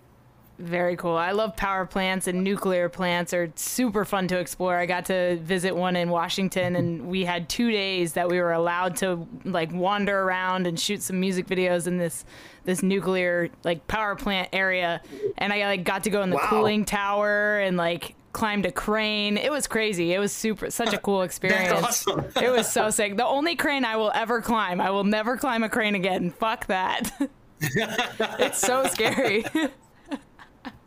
Very 0.59 0.95
cool. 0.95 1.15
I 1.15 1.31
love 1.31 1.55
power 1.55 1.85
plants 1.85 2.27
and 2.27 2.43
nuclear 2.43 2.89
plants 2.89 3.31
are 3.31 3.51
super 3.55 4.05
fun 4.05 4.27
to 4.29 4.39
explore. 4.39 4.75
I 4.75 4.87
got 4.87 5.05
to 5.05 5.37
visit 5.37 5.75
one 5.75 5.95
in 5.95 6.09
Washington 6.09 6.75
and 6.75 7.07
we 7.07 7.25
had 7.25 7.47
2 7.47 7.69
days 7.69 8.13
that 8.13 8.27
we 8.27 8.39
were 8.39 8.53
allowed 8.53 8.95
to 8.97 9.27
like 9.45 9.71
wander 9.71 10.19
around 10.19 10.65
and 10.65 10.79
shoot 10.79 11.03
some 11.03 11.19
music 11.19 11.47
videos 11.47 11.85
in 11.85 11.97
this 11.97 12.25
this 12.63 12.81
nuclear 12.81 13.49
like 13.63 13.87
power 13.87 14.15
plant 14.15 14.49
area 14.51 15.01
and 15.37 15.53
I 15.53 15.65
like 15.67 15.83
got 15.83 16.03
to 16.03 16.09
go 16.09 16.21
in 16.23 16.31
the 16.31 16.35
wow. 16.35 16.47
cooling 16.49 16.85
tower 16.85 17.59
and 17.59 17.77
like 17.77 18.15
climbed 18.33 18.65
a 18.65 18.71
crane. 18.71 19.37
It 19.37 19.51
was 19.51 19.67
crazy. 19.67 20.13
It 20.13 20.19
was 20.19 20.31
super, 20.31 20.69
such 20.71 20.93
a 20.93 20.97
cool 20.97 21.21
experience. 21.23 21.83
awesome. 21.83 22.25
it 22.41 22.51
was 22.51 22.71
so 22.71 22.89
sick. 22.89 23.15
The 23.15 23.25
only 23.25 23.55
crane 23.55 23.85
I 23.85 23.95
will 23.95 24.11
ever 24.13 24.41
climb. 24.41 24.81
I 24.81 24.89
will 24.89 25.03
never 25.03 25.37
climb 25.37 25.63
a 25.63 25.69
crane 25.69 25.95
again. 25.95 26.31
Fuck 26.31 26.67
that. 26.67 27.11
it's 27.59 28.59
so 28.59 28.85
scary. 28.87 29.45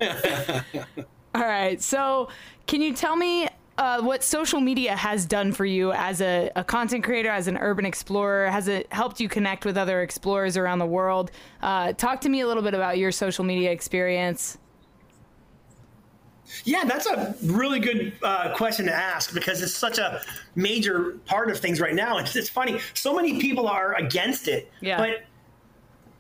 All 1.34 1.42
right. 1.42 1.80
So, 1.80 2.28
can 2.66 2.80
you 2.82 2.94
tell 2.94 3.16
me 3.16 3.48
uh, 3.78 4.02
what 4.02 4.22
social 4.22 4.60
media 4.60 4.94
has 4.94 5.24
done 5.24 5.52
for 5.52 5.64
you 5.64 5.92
as 5.92 6.20
a, 6.20 6.50
a, 6.54 6.62
content 6.62 7.02
creator, 7.02 7.30
as 7.30 7.48
an 7.48 7.56
urban 7.56 7.86
explorer? 7.86 8.48
Has 8.50 8.68
it 8.68 8.92
helped 8.92 9.20
you 9.20 9.28
connect 9.28 9.64
with 9.64 9.76
other 9.76 10.02
explorers 10.02 10.56
around 10.56 10.80
the 10.80 10.86
world? 10.86 11.30
Uh, 11.62 11.92
talk 11.94 12.20
to 12.22 12.28
me 12.28 12.40
a 12.40 12.46
little 12.46 12.62
bit 12.62 12.74
about 12.74 12.98
your 12.98 13.10
social 13.10 13.44
media 13.44 13.70
experience. 13.70 14.58
Yeah, 16.64 16.84
that's 16.84 17.06
a 17.06 17.34
really 17.44 17.78
good 17.78 18.12
uh, 18.22 18.54
question 18.54 18.84
to 18.86 18.94
ask 18.94 19.32
because 19.32 19.62
it's 19.62 19.74
such 19.74 19.98
a 19.98 20.20
major 20.56 21.18
part 21.24 21.50
of 21.50 21.58
things 21.58 21.80
right 21.80 21.94
now. 21.94 22.18
It's, 22.18 22.34
it's 22.36 22.48
funny. 22.48 22.80
So 22.94 23.14
many 23.14 23.40
people 23.40 23.68
are 23.68 23.94
against 23.94 24.48
it, 24.48 24.70
yeah. 24.80 24.98
but 24.98 25.22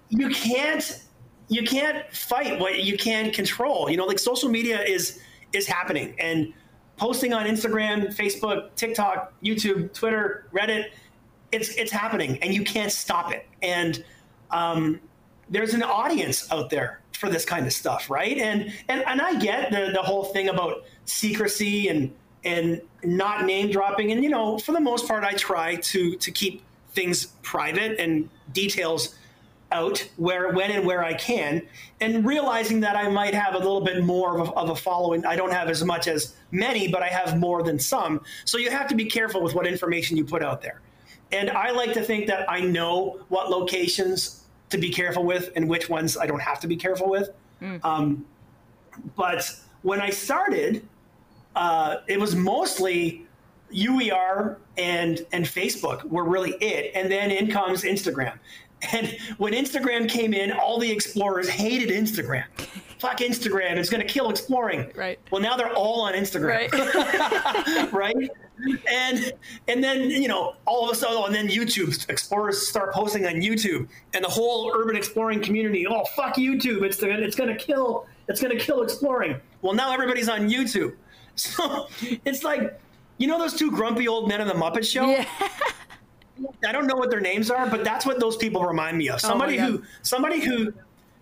you 0.08 0.30
can't 0.30 1.02
you 1.50 1.64
can't 1.64 2.10
fight 2.14 2.58
what 2.58 2.82
you 2.84 2.96
can't 2.96 3.34
control. 3.34 3.90
You 3.90 3.98
know, 3.98 4.06
like 4.06 4.18
social 4.18 4.48
media 4.48 4.82
is 4.82 5.20
is 5.52 5.66
happening 5.66 6.14
and 6.18 6.54
posting 6.96 7.34
on 7.34 7.44
Instagram, 7.44 8.14
Facebook, 8.16 8.74
TikTok, 8.76 9.32
YouTube, 9.42 9.92
Twitter, 9.92 10.46
Reddit. 10.54 10.90
It's 11.52 11.70
it's 11.70 11.90
happening, 11.90 12.38
and 12.40 12.54
you 12.54 12.62
can't 12.62 12.92
stop 12.92 13.32
it. 13.32 13.46
And 13.62 14.02
um, 14.52 15.00
there's 15.50 15.74
an 15.74 15.82
audience 15.82 16.50
out 16.52 16.70
there 16.70 17.00
for 17.18 17.28
this 17.28 17.44
kind 17.44 17.66
of 17.66 17.72
stuff, 17.72 18.08
right? 18.08 18.38
And 18.38 18.72
and 18.88 19.02
and 19.06 19.20
I 19.20 19.34
get 19.34 19.72
the 19.72 19.90
the 19.92 20.02
whole 20.02 20.24
thing 20.24 20.48
about 20.48 20.84
secrecy 21.04 21.88
and 21.88 22.14
and 22.44 22.80
not 23.02 23.44
name 23.44 23.72
dropping, 23.72 24.12
and 24.12 24.22
you 24.22 24.30
know, 24.30 24.56
for 24.58 24.70
the 24.70 24.80
most 24.80 25.08
part, 25.08 25.24
I 25.24 25.32
try 25.32 25.74
to 25.74 26.14
to 26.14 26.30
keep 26.30 26.62
things 26.92 27.26
private 27.42 27.98
and 27.98 28.28
details 28.52 29.16
out 29.72 30.06
where 30.16 30.52
when 30.52 30.70
and 30.70 30.84
where 30.84 31.04
I 31.04 31.14
can, 31.14 31.62
and 32.00 32.24
realizing 32.26 32.80
that 32.80 32.96
I 32.96 33.08
might 33.08 33.34
have 33.34 33.54
a 33.54 33.58
little 33.58 33.80
bit 33.80 34.02
more 34.02 34.38
of 34.38 34.48
a, 34.48 34.52
of 34.52 34.70
a, 34.70 34.76
following. 34.76 35.24
I 35.24 35.36
don't 35.36 35.52
have 35.52 35.68
as 35.68 35.84
much 35.84 36.08
as 36.08 36.34
many, 36.50 36.88
but 36.88 37.02
I 37.02 37.08
have 37.08 37.38
more 37.38 37.62
than 37.62 37.78
some. 37.78 38.20
So 38.44 38.58
you 38.58 38.70
have 38.70 38.88
to 38.88 38.94
be 38.94 39.04
careful 39.04 39.42
with 39.42 39.54
what 39.54 39.66
information 39.66 40.16
you 40.16 40.24
put 40.24 40.42
out 40.42 40.62
there. 40.62 40.80
And 41.32 41.50
I 41.50 41.70
like 41.70 41.92
to 41.92 42.02
think 42.02 42.26
that 42.26 42.50
I 42.50 42.60
know 42.60 43.20
what 43.28 43.50
locations 43.50 44.44
to 44.70 44.78
be 44.78 44.90
careful 44.90 45.24
with 45.24 45.50
and 45.56 45.68
which 45.68 45.88
ones 45.88 46.16
I 46.16 46.26
don't 46.26 46.42
have 46.42 46.60
to 46.60 46.66
be 46.66 46.76
careful 46.76 47.08
with. 47.08 47.30
Mm. 47.60 47.84
Um, 47.84 48.26
but 49.16 49.54
when 49.82 50.00
I 50.00 50.10
started, 50.10 50.86
uh, 51.54 51.98
it 52.06 52.18
was 52.18 52.34
mostly 52.34 53.26
UER 53.72 54.58
and 54.76 55.24
and 55.32 55.44
Facebook 55.44 56.04
were 56.04 56.24
really 56.24 56.52
it, 56.60 56.92
and 56.94 57.10
then 57.10 57.30
in 57.30 57.50
comes 57.50 57.82
Instagram. 57.82 58.38
And 58.92 59.16
when 59.38 59.52
Instagram 59.52 60.08
came 60.08 60.32
in, 60.32 60.52
all 60.52 60.78
the 60.78 60.90
explorers 60.90 61.48
hated 61.48 61.90
Instagram. 61.90 62.44
Fuck 62.98 63.18
Instagram! 63.18 63.76
It's 63.76 63.90
going 63.90 64.06
to 64.06 64.12
kill 64.12 64.30
exploring. 64.30 64.90
Right. 64.94 65.18
Well, 65.30 65.40
now 65.40 65.56
they're 65.56 65.72
all 65.72 66.02
on 66.02 66.14
Instagram. 66.14 66.70
Right. 66.70 67.92
right 67.92 68.30
and 68.90 69.32
and 69.68 69.82
then 69.82 70.10
you 70.10 70.28
know 70.28 70.54
all 70.66 70.84
of 70.84 70.90
a 70.90 70.94
sudden, 70.94 71.16
oh, 71.18 71.26
and 71.26 71.34
then 71.34 71.48
YouTube 71.48 72.08
explorers 72.08 72.66
start 72.66 72.92
posting 72.92 73.26
on 73.26 73.34
YouTube, 73.34 73.88
and 74.14 74.24
the 74.24 74.28
whole 74.28 74.72
urban 74.74 74.96
exploring 74.96 75.40
community, 75.42 75.86
oh 75.86 76.04
fuck 76.16 76.36
YouTube, 76.36 76.82
it's 76.82 76.96
the, 76.98 77.10
it's 77.10 77.36
gonna 77.36 77.56
kill 77.56 78.06
it's 78.28 78.40
gonna 78.40 78.58
kill 78.58 78.82
exploring. 78.82 79.40
Well, 79.62 79.74
now 79.74 79.92
everybody's 79.92 80.28
on 80.28 80.48
YouTube, 80.48 80.94
so 81.34 81.88
it's 82.24 82.44
like 82.44 82.80
you 83.18 83.26
know 83.26 83.38
those 83.38 83.54
two 83.54 83.70
grumpy 83.70 84.08
old 84.08 84.28
men 84.28 84.40
in 84.40 84.48
the 84.48 84.54
Muppet 84.54 84.90
Show. 84.90 85.08
Yeah. 85.08 85.26
I 86.66 86.72
don't 86.72 86.86
know 86.86 86.96
what 86.96 87.10
their 87.10 87.20
names 87.20 87.50
are, 87.50 87.66
but 87.66 87.84
that's 87.84 88.06
what 88.06 88.20
those 88.20 88.36
people 88.36 88.64
remind 88.64 88.96
me 88.98 89.08
of. 89.08 89.16
Oh 89.16 89.28
somebody 89.28 89.58
oh 89.58 89.66
who 89.66 89.82
somebody 90.02 90.40
who 90.40 90.72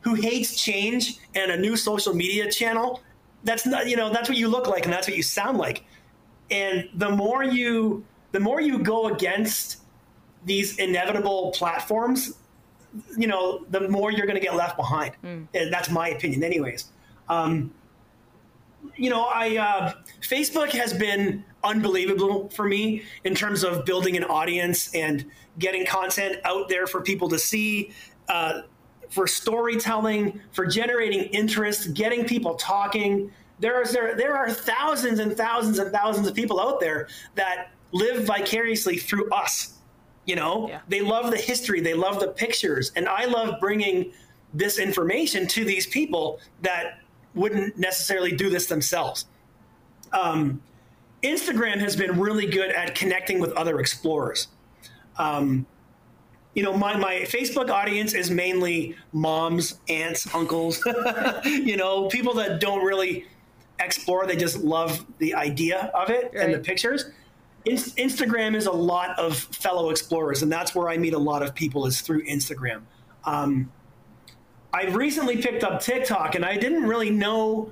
who 0.00 0.14
hates 0.14 0.60
change 0.60 1.18
and 1.34 1.50
a 1.50 1.56
new 1.56 1.76
social 1.76 2.14
media 2.14 2.50
channel. 2.50 3.02
That's 3.44 3.66
not 3.66 3.88
you 3.88 3.96
know 3.96 4.10
that's 4.10 4.28
what 4.28 4.38
you 4.38 4.48
look 4.48 4.66
like 4.66 4.84
and 4.84 4.92
that's 4.92 5.08
what 5.08 5.16
you 5.16 5.22
sound 5.22 5.58
like 5.58 5.84
and 6.50 6.88
the 6.94 7.10
more 7.10 7.42
you 7.42 8.04
the 8.32 8.40
more 8.40 8.60
you 8.60 8.78
go 8.78 9.08
against 9.08 9.78
these 10.44 10.78
inevitable 10.78 11.52
platforms 11.54 12.38
you 13.16 13.26
know 13.26 13.64
the 13.70 13.88
more 13.88 14.10
you're 14.10 14.26
going 14.26 14.38
to 14.38 14.44
get 14.44 14.54
left 14.54 14.76
behind 14.76 15.14
mm. 15.22 15.46
and 15.54 15.72
that's 15.72 15.90
my 15.90 16.08
opinion 16.08 16.42
anyways 16.42 16.90
um, 17.28 17.72
you 18.96 19.10
know 19.10 19.24
i 19.24 19.56
uh, 19.56 19.92
facebook 20.20 20.70
has 20.70 20.92
been 20.92 21.44
unbelievable 21.64 22.48
for 22.50 22.64
me 22.66 23.02
in 23.24 23.34
terms 23.34 23.64
of 23.64 23.84
building 23.84 24.16
an 24.16 24.24
audience 24.24 24.94
and 24.94 25.24
getting 25.58 25.84
content 25.84 26.36
out 26.44 26.68
there 26.68 26.86
for 26.86 27.00
people 27.00 27.28
to 27.28 27.38
see 27.38 27.92
uh, 28.28 28.62
for 29.10 29.26
storytelling 29.26 30.40
for 30.52 30.66
generating 30.66 31.24
interest 31.24 31.94
getting 31.94 32.24
people 32.24 32.54
talking 32.54 33.30
there 33.58 33.82
is 33.82 33.90
there 33.92 34.14
there 34.14 34.36
are 34.36 34.50
thousands 34.50 35.18
and 35.18 35.36
thousands 35.36 35.78
and 35.78 35.90
thousands 35.90 36.26
of 36.28 36.34
people 36.34 36.60
out 36.60 36.80
there 36.80 37.08
that 37.34 37.70
live 37.92 38.24
vicariously 38.24 38.96
through 38.96 39.30
us. 39.30 39.74
You 40.26 40.36
know, 40.36 40.68
yeah. 40.68 40.80
they 40.88 41.00
love 41.00 41.30
the 41.30 41.38
history, 41.38 41.80
they 41.80 41.94
love 41.94 42.20
the 42.20 42.28
pictures, 42.28 42.92
and 42.96 43.08
I 43.08 43.24
love 43.24 43.58
bringing 43.60 44.12
this 44.52 44.78
information 44.78 45.46
to 45.48 45.64
these 45.64 45.86
people 45.86 46.40
that 46.60 47.00
wouldn't 47.34 47.78
necessarily 47.78 48.32
do 48.32 48.50
this 48.50 48.66
themselves. 48.66 49.24
Um, 50.12 50.60
Instagram 51.22 51.78
has 51.78 51.96
been 51.96 52.18
really 52.18 52.46
good 52.46 52.70
at 52.70 52.94
connecting 52.94 53.40
with 53.40 53.52
other 53.52 53.80
explorers. 53.80 54.48
Um, 55.18 55.66
you 56.54 56.62
know, 56.62 56.76
my, 56.76 56.96
my 56.96 57.20
Facebook 57.20 57.70
audience 57.70 58.14
is 58.14 58.30
mainly 58.30 58.96
moms, 59.12 59.78
aunts, 59.88 60.32
uncles, 60.34 60.84
you 61.44 61.76
know, 61.76 62.08
people 62.08 62.34
that 62.34 62.60
don't 62.60 62.84
really 62.84 63.26
explore. 63.78 64.26
They 64.26 64.36
just 64.36 64.58
love 64.58 65.04
the 65.18 65.34
idea 65.34 65.90
of 65.94 66.10
it 66.10 66.32
right. 66.34 66.44
and 66.44 66.54
the 66.54 66.58
pictures. 66.58 67.10
In- 67.64 67.76
Instagram 67.76 68.54
is 68.54 68.66
a 68.66 68.72
lot 68.72 69.18
of 69.18 69.36
fellow 69.36 69.90
explorers, 69.90 70.42
and 70.42 70.50
that's 70.50 70.74
where 70.74 70.88
I 70.88 70.96
meet 70.96 71.14
a 71.14 71.18
lot 71.18 71.42
of 71.42 71.54
people 71.54 71.86
is 71.86 72.00
through 72.00 72.24
Instagram. 72.24 72.82
Um, 73.24 73.70
I 74.72 74.86
recently 74.86 75.40
picked 75.40 75.64
up 75.64 75.80
TikTok, 75.80 76.34
and 76.34 76.44
I 76.44 76.56
didn't 76.56 76.84
really 76.84 77.10
know 77.10 77.70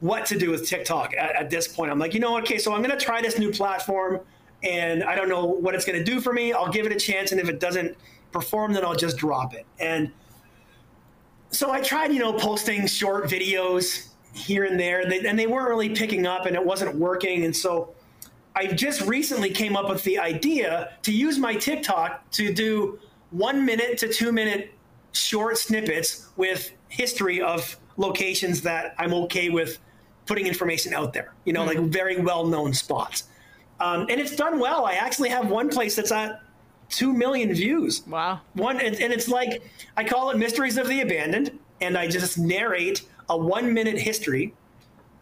what 0.00 0.26
to 0.26 0.38
do 0.38 0.50
with 0.50 0.66
TikTok 0.68 1.14
at, 1.16 1.34
at 1.36 1.50
this 1.50 1.68
point. 1.68 1.90
I'm 1.90 1.98
like, 1.98 2.14
you 2.14 2.20
know, 2.20 2.38
okay, 2.38 2.58
so 2.58 2.74
I'm 2.74 2.82
going 2.82 2.96
to 2.96 3.02
try 3.02 3.22
this 3.22 3.38
new 3.38 3.50
platform, 3.50 4.20
and 4.62 5.02
I 5.02 5.14
don't 5.14 5.28
know 5.28 5.44
what 5.44 5.74
it's 5.74 5.84
going 5.84 5.98
to 5.98 6.04
do 6.04 6.20
for 6.20 6.32
me. 6.32 6.52
I'll 6.52 6.70
give 6.70 6.86
it 6.86 6.92
a 6.92 6.98
chance, 6.98 7.32
and 7.32 7.40
if 7.40 7.48
it 7.48 7.60
doesn't 7.60 7.96
perform, 8.32 8.72
then 8.72 8.84
I'll 8.84 8.94
just 8.94 9.16
drop 9.16 9.54
it. 9.54 9.66
And 9.78 10.10
so 11.50 11.70
I 11.70 11.80
tried, 11.80 12.12
you 12.12 12.18
know, 12.18 12.32
posting 12.32 12.86
short 12.86 13.24
videos 13.24 14.08
here 14.34 14.64
and 14.64 14.78
there, 14.78 15.00
and 15.00 15.38
they 15.38 15.46
weren't 15.46 15.68
really 15.68 15.90
picking 15.90 16.26
up, 16.26 16.46
and 16.46 16.54
it 16.54 16.64
wasn't 16.64 16.94
working. 16.96 17.44
And 17.44 17.56
so 17.56 17.94
I 18.54 18.66
just 18.66 19.02
recently 19.02 19.50
came 19.50 19.76
up 19.76 19.88
with 19.88 20.02
the 20.04 20.18
idea 20.18 20.92
to 21.02 21.12
use 21.12 21.38
my 21.38 21.54
TikTok 21.54 22.30
to 22.32 22.52
do 22.52 22.98
one 23.30 23.64
minute 23.64 23.98
to 23.98 24.12
two 24.12 24.32
minute 24.32 24.72
short 25.12 25.56
snippets 25.58 26.28
with 26.36 26.72
history 26.88 27.40
of 27.40 27.78
locations 27.96 28.60
that 28.62 28.94
I'm 28.98 29.14
okay 29.14 29.48
with 29.48 29.78
putting 30.26 30.46
information 30.46 30.92
out 30.92 31.12
there, 31.12 31.32
you 31.44 31.52
know, 31.52 31.64
mm-hmm. 31.64 31.80
like 31.80 31.90
very 31.90 32.20
well 32.20 32.46
known 32.46 32.74
spots. 32.74 33.24
Um, 33.80 34.06
and 34.08 34.20
it's 34.20 34.34
done 34.34 34.58
well. 34.58 34.86
I 34.86 34.94
actually 34.94 35.28
have 35.30 35.48
one 35.48 35.68
place 35.68 35.96
that's 35.96 36.12
at 36.12 36.42
2 36.90 37.12
million 37.12 37.52
views. 37.52 38.06
Wow. 38.06 38.40
One, 38.54 38.80
and, 38.80 38.96
and 38.96 39.12
it's 39.12 39.28
like, 39.28 39.62
I 39.96 40.04
call 40.04 40.30
it 40.30 40.38
Mysteries 40.38 40.76
of 40.76 40.88
the 40.88 41.00
Abandoned, 41.00 41.58
and 41.80 41.96
I 41.96 42.08
just 42.08 42.38
narrate 42.38 43.02
a 43.28 43.36
one 43.36 43.72
minute 43.74 43.98
history 43.98 44.54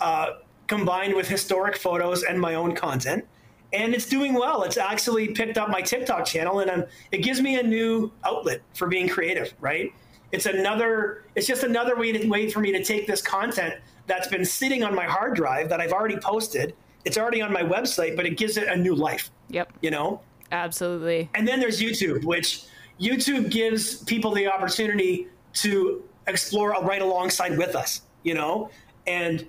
uh, 0.00 0.34
combined 0.66 1.14
with 1.14 1.28
historic 1.28 1.76
photos 1.76 2.22
and 2.22 2.40
my 2.40 2.54
own 2.54 2.74
content. 2.74 3.24
And 3.72 3.92
it's 3.92 4.06
doing 4.06 4.34
well. 4.34 4.62
It's 4.62 4.76
actually 4.76 5.28
picked 5.28 5.58
up 5.58 5.68
my 5.68 5.80
TikTok 5.80 6.24
channel, 6.24 6.60
and 6.60 6.70
I'm, 6.70 6.84
it 7.10 7.18
gives 7.18 7.40
me 7.40 7.58
a 7.58 7.62
new 7.62 8.12
outlet 8.24 8.60
for 8.74 8.86
being 8.86 9.08
creative, 9.08 9.52
right? 9.60 9.92
It's 10.30 10.46
another, 10.46 11.24
it's 11.34 11.46
just 11.46 11.64
another 11.64 11.96
way, 11.96 12.12
to, 12.12 12.28
way 12.28 12.50
for 12.50 12.60
me 12.60 12.70
to 12.72 12.84
take 12.84 13.06
this 13.06 13.20
content 13.20 13.74
that's 14.06 14.28
been 14.28 14.44
sitting 14.44 14.82
on 14.82 14.94
my 14.94 15.04
hard 15.04 15.34
drive 15.34 15.68
that 15.68 15.80
I've 15.80 15.92
already 15.92 16.16
posted. 16.16 16.74
It's 17.04 17.18
already 17.18 17.42
on 17.42 17.52
my 17.52 17.62
website, 17.62 18.16
but 18.16 18.26
it 18.26 18.36
gives 18.36 18.56
it 18.56 18.68
a 18.68 18.76
new 18.76 18.94
life. 18.94 19.30
Yep. 19.48 19.72
You 19.80 19.90
know? 19.90 20.20
Absolutely. 20.52 21.28
And 21.34 21.46
then 21.46 21.60
there's 21.60 21.80
YouTube, 21.80 22.24
which 22.24 22.64
YouTube 23.00 23.50
gives 23.50 23.96
people 24.04 24.32
the 24.32 24.46
opportunity 24.46 25.28
to 25.54 26.02
explore 26.26 26.72
right 26.82 27.02
alongside 27.02 27.58
with 27.58 27.74
us, 27.74 28.02
you 28.22 28.34
know? 28.34 28.70
And 29.06 29.46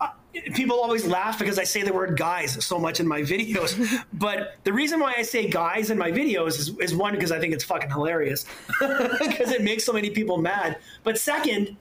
uh, 0.00 0.08
people 0.54 0.80
always 0.80 1.06
laugh 1.06 1.38
because 1.38 1.58
I 1.58 1.64
say 1.64 1.82
the 1.82 1.92
word 1.92 2.18
guys 2.18 2.64
so 2.64 2.78
much 2.78 3.00
in 3.00 3.08
my 3.08 3.20
videos. 3.34 4.04
but 4.12 4.56
the 4.64 4.72
reason 4.72 5.00
why 5.00 5.14
I 5.16 5.22
say 5.22 5.48
guys 5.48 5.90
in 5.90 5.98
my 5.98 6.10
videos 6.10 6.58
is, 6.58 6.78
is 6.78 6.94
one, 6.94 7.14
because 7.14 7.32
I 7.32 7.38
think 7.38 7.54
it's 7.54 7.64
fucking 7.64 7.90
hilarious 7.90 8.44
because 8.80 9.52
it 9.52 9.62
makes 9.62 9.84
so 9.84 9.92
many 9.92 10.10
people 10.10 10.38
mad. 10.38 10.78
But 11.04 11.18
second, 11.18 11.76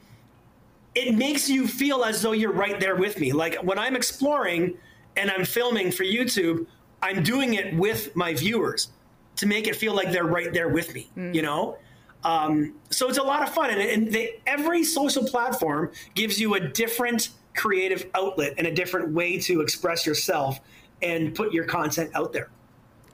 it 0.96 1.16
makes 1.16 1.50
you 1.50 1.68
feel 1.68 2.04
as 2.04 2.22
though 2.22 2.32
you're 2.32 2.52
right 2.52 2.80
there 2.80 2.96
with 2.96 3.20
me. 3.20 3.32
Like 3.32 3.56
when 3.64 3.78
I'm 3.78 3.96
exploring 3.96 4.78
and 5.16 5.30
I'm 5.30 5.46
filming 5.46 5.92
for 5.92 6.04
YouTube, 6.04 6.66
I'm 7.02 7.24
doing 7.24 7.54
it 7.54 7.76
with 7.76 8.16
my 8.16 8.34
viewers 8.34 8.90
to 9.38 9.46
make 9.46 9.68
it 9.68 9.76
feel 9.76 9.94
like 9.94 10.12
they're 10.12 10.26
right 10.26 10.54
there 10.54 10.70
with 10.70 10.94
me, 10.94 11.10
mm. 11.16 11.34
you 11.34 11.42
know? 11.42 11.78
Um, 12.24 12.76
so 12.90 13.08
it's 13.08 13.18
a 13.18 13.24
lot 13.24 13.42
of 13.42 13.54
fun. 13.54 13.70
And, 13.70 13.80
and 13.80 14.12
they, 14.12 14.42
every 14.46 14.84
social 14.84 15.26
platform 15.26 15.92
gives 16.16 16.40
you 16.40 16.56
a 16.56 16.60
different 16.60 17.30
creative 17.56 18.10
outlet 18.14 18.54
and 18.58 18.68
a 18.68 18.74
different 18.74 19.14
way 19.14 19.40
to 19.40 19.62
express 19.62 20.06
yourself 20.06 20.60
and 21.02 21.34
put 21.34 21.54
your 21.54 21.64
content 21.64 22.12
out 22.14 22.34
there. 22.34 22.50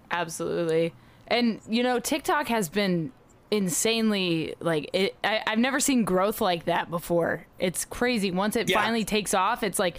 Absolutely. 0.10 0.94
And, 1.28 1.60
you 1.68 1.84
know, 1.84 2.00
TikTok 2.00 2.48
has 2.48 2.70
been 2.70 3.12
insanely 3.52 4.56
like 4.60 4.90
it 4.92 5.16
I, 5.24 5.42
have 5.46 5.60
never 5.60 5.80
seen 5.80 6.04
growth 6.04 6.42
like 6.42 6.66
that 6.66 6.90
before 6.90 7.46
it's 7.60 7.86
crazy 7.86 8.32
once 8.32 8.56
it 8.56 8.70
yeah. 8.70 8.82
finally 8.82 9.06
takes 9.06 9.36
off 9.36 9.62
it's 9.62 9.78
like 9.78 9.98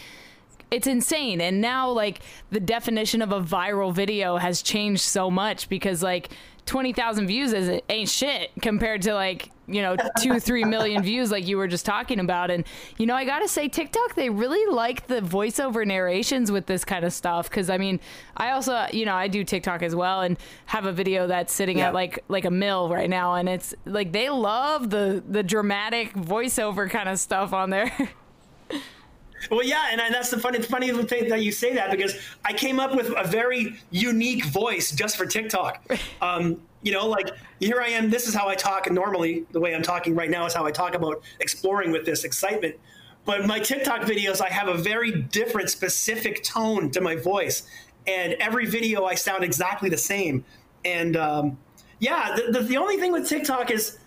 it's 0.70 0.86
insane. 0.86 1.40
And 1.40 1.60
now 1.60 1.90
like 1.90 2.20
the 2.50 2.60
definition 2.60 3.22
of 3.22 3.32
a 3.32 3.40
viral 3.40 3.92
video 3.92 4.36
has 4.36 4.62
changed 4.62 5.02
so 5.02 5.30
much 5.30 5.68
because 5.68 6.02
like 6.02 6.30
20,000 6.66 7.28
views 7.28 7.52
is 7.52 7.80
ain't 7.88 8.08
shit 8.08 8.50
compared 8.60 9.02
to 9.02 9.14
like, 9.14 9.50
you 9.68 9.82
know, 9.82 9.96
2 10.20 10.40
3 10.40 10.64
million 10.64 11.02
views 11.02 11.30
like 11.30 11.46
you 11.46 11.56
were 11.56 11.68
just 11.68 11.86
talking 11.86 12.18
about 12.18 12.50
and 12.50 12.64
you 12.98 13.06
know, 13.06 13.14
I 13.14 13.24
got 13.24 13.38
to 13.38 13.48
say 13.48 13.68
TikTok 13.68 14.16
they 14.16 14.28
really 14.28 14.72
like 14.72 15.06
the 15.06 15.20
voiceover 15.20 15.86
narrations 15.86 16.50
with 16.50 16.66
this 16.66 16.84
kind 16.84 17.04
of 17.04 17.12
stuff 17.12 17.48
cuz 17.48 17.70
I 17.70 17.78
mean, 17.78 18.00
I 18.36 18.50
also, 18.50 18.86
you 18.92 19.06
know, 19.06 19.14
I 19.14 19.28
do 19.28 19.44
TikTok 19.44 19.82
as 19.82 19.94
well 19.94 20.22
and 20.22 20.36
have 20.66 20.86
a 20.86 20.92
video 20.92 21.28
that's 21.28 21.52
sitting 21.52 21.78
yeah. 21.78 21.88
at 21.88 21.94
like 21.94 22.24
like 22.28 22.44
a 22.44 22.50
mill 22.50 22.88
right 22.88 23.08
now 23.08 23.34
and 23.34 23.48
it's 23.48 23.74
like 23.84 24.12
they 24.12 24.28
love 24.28 24.90
the 24.90 25.22
the 25.26 25.44
dramatic 25.44 26.14
voiceover 26.14 26.90
kind 26.90 27.08
of 27.08 27.18
stuff 27.18 27.52
on 27.52 27.70
there. 27.70 27.92
Well, 29.50 29.62
yeah, 29.62 29.88
and 29.90 30.00
that's 30.14 30.30
the 30.30 30.38
funny, 30.38 30.60
funny 30.60 30.90
thing 31.04 31.28
that 31.28 31.42
you 31.42 31.52
say 31.52 31.74
that 31.74 31.90
because 31.90 32.18
I 32.44 32.52
came 32.52 32.80
up 32.80 32.94
with 32.94 33.12
a 33.16 33.26
very 33.26 33.76
unique 33.90 34.44
voice 34.46 34.92
just 34.92 35.16
for 35.16 35.26
TikTok. 35.26 35.84
Um, 36.22 36.62
you 36.82 36.92
know, 36.92 37.06
like 37.06 37.28
here 37.60 37.80
I 37.80 37.88
am. 37.88 38.10
This 38.10 38.26
is 38.26 38.34
how 38.34 38.48
I 38.48 38.54
talk 38.54 38.90
normally. 38.90 39.44
The 39.50 39.60
way 39.60 39.74
I'm 39.74 39.82
talking 39.82 40.14
right 40.14 40.30
now 40.30 40.46
is 40.46 40.54
how 40.54 40.64
I 40.64 40.70
talk 40.70 40.94
about 40.94 41.22
exploring 41.40 41.90
with 41.90 42.06
this 42.06 42.24
excitement. 42.24 42.76
But 43.24 43.44
my 43.44 43.58
TikTok 43.58 44.02
videos, 44.02 44.40
I 44.40 44.48
have 44.48 44.68
a 44.68 44.74
very 44.74 45.10
different, 45.10 45.68
specific 45.68 46.44
tone 46.44 46.90
to 46.92 47.00
my 47.00 47.16
voice, 47.16 47.64
and 48.06 48.34
every 48.34 48.66
video 48.66 49.04
I 49.04 49.16
sound 49.16 49.42
exactly 49.42 49.90
the 49.90 49.98
same. 49.98 50.44
And 50.84 51.16
um, 51.16 51.58
yeah, 51.98 52.36
the, 52.36 52.52
the, 52.52 52.60
the 52.60 52.76
only 52.76 52.96
thing 52.98 53.12
with 53.12 53.28
TikTok 53.28 53.70
is, 53.70 53.98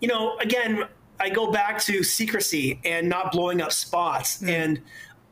you 0.00 0.08
know, 0.08 0.38
again, 0.38 0.84
I 1.20 1.28
go 1.28 1.50
back 1.52 1.80
to 1.82 2.02
secrecy 2.02 2.80
and 2.84 3.08
not 3.08 3.32
blowing 3.32 3.60
up 3.60 3.72
spots. 3.72 4.42
Mm. 4.42 4.48
And 4.48 4.80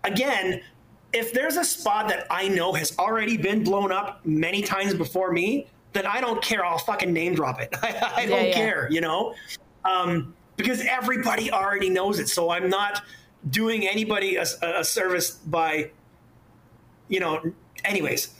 again, 0.05 0.61
if 1.13 1.33
there's 1.33 1.57
a 1.57 1.65
spot 1.65 2.09
that 2.09 2.27
I 2.31 2.49
know 2.49 2.73
has 2.75 2.97
already 2.99 3.37
been 3.37 3.65
blown 3.65 3.91
up 3.91 4.25
many 4.25 4.63
times 4.63 4.95
before 4.95 5.33
me, 5.33 5.67
then 5.95 6.07
I 6.07 6.21
don't 6.21 6.43
care. 6.43 6.65
I'll 6.65 6.79
fucking 6.79 7.13
name 7.13 7.35
drop 7.35 7.61
it. 7.61 7.75
I, 7.83 8.13
I 8.17 8.27
don't 8.27 8.49
yeah. 8.49 8.53
care, 8.55 8.89
you 8.91 9.01
know, 9.01 9.35
um, 9.85 10.35
because 10.57 10.85
everybody 10.85 11.51
already 11.51 11.89
knows 11.89 12.19
it. 12.19 12.29
So 12.29 12.51
I'm 12.51 12.69
not 12.69 13.03
doing 13.51 13.89
anybody 13.89 14.37
a, 14.37 14.45
a 14.63 14.85
service 14.85 15.31
by, 15.31 15.91
you 17.09 17.21
know. 17.21 17.41
Anyways, 17.85 18.35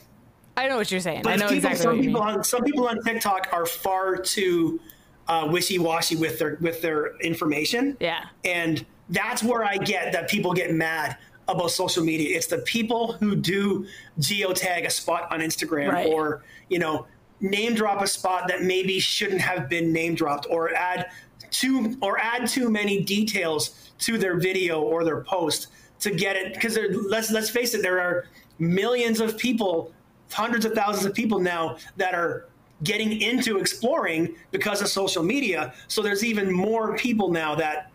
I 0.57 0.69
know 0.69 0.77
what 0.77 0.91
you're 0.91 1.01
saying. 1.01 1.27
I 1.27 1.37
know 1.37 1.49
people, 1.49 1.71
exactly. 1.71 1.83
Some 1.83 2.01
people 2.01 2.21
on 2.21 2.45
some 2.45 2.65
people 2.65 2.89
on 2.89 3.03
TikTok 3.03 3.49
are 3.53 3.65
far 3.65 4.17
too 4.17 4.81
uh, 5.29 5.47
wishy-washy 5.51 6.17
with 6.17 6.39
their 6.39 6.57
with 6.61 6.83
their 6.83 7.17
information. 7.19 7.97
Yeah. 8.01 8.25
And 8.45 8.85
that's 9.11 9.43
where 9.43 9.65
I 9.65 9.77
get 9.77 10.13
that 10.13 10.29
people 10.29 10.53
get 10.53 10.73
mad 10.73 11.17
about 11.49 11.71
social 11.71 12.05
media. 12.05 12.37
It's 12.37 12.47
the 12.47 12.59
people 12.59 13.13
who 13.13 13.35
do 13.35 13.87
geotag 14.21 14.87
a 14.87 14.91
spot 14.91 15.29
on 15.31 15.41
Instagram 15.41 15.93
right. 15.93 16.07
or, 16.07 16.43
you 16.69 16.79
know, 16.79 17.07
name 17.41 17.75
drop 17.75 18.03
a 18.03 18.07
spot 18.07 18.49
that 18.49 18.63
maybe 18.63 18.99
shouldn't 18.99 19.41
have 19.41 19.69
been 19.69 19.93
name 19.93 20.15
dropped 20.15 20.47
or 20.51 20.75
add 20.75 21.11
too 21.51 21.97
or 22.03 22.19
add 22.19 22.47
too 22.47 22.69
many 22.69 23.03
details 23.03 23.91
to 23.99 24.19
their 24.19 24.39
video 24.39 24.83
or 24.83 25.05
their 25.05 25.23
post 25.23 25.69
to 26.01 26.11
get 26.11 26.37
it 26.37 26.53
because 26.55 26.79
let's 27.09 27.31
let's 27.31 27.49
face 27.49 27.75
it 27.75 27.83
there 27.83 28.01
are 28.01 28.27
millions 28.59 29.21
of 29.21 29.39
people 29.39 29.93
hundreds 30.31 30.65
of 30.65 30.73
thousands 30.73 31.07
of 31.07 31.15
people 31.15 31.39
now 31.39 31.77
that 31.97 32.15
are 32.15 32.48
getting 32.85 33.21
into 33.21 33.59
exploring 33.59 34.35
because 34.51 34.81
of 34.81 34.89
social 34.89 35.23
media. 35.23 35.75
So 35.89 36.03
there's 36.03 36.25
even 36.25 36.53
more 36.53 36.97
people 36.97 37.31
now 37.31 37.55
that 37.57 37.91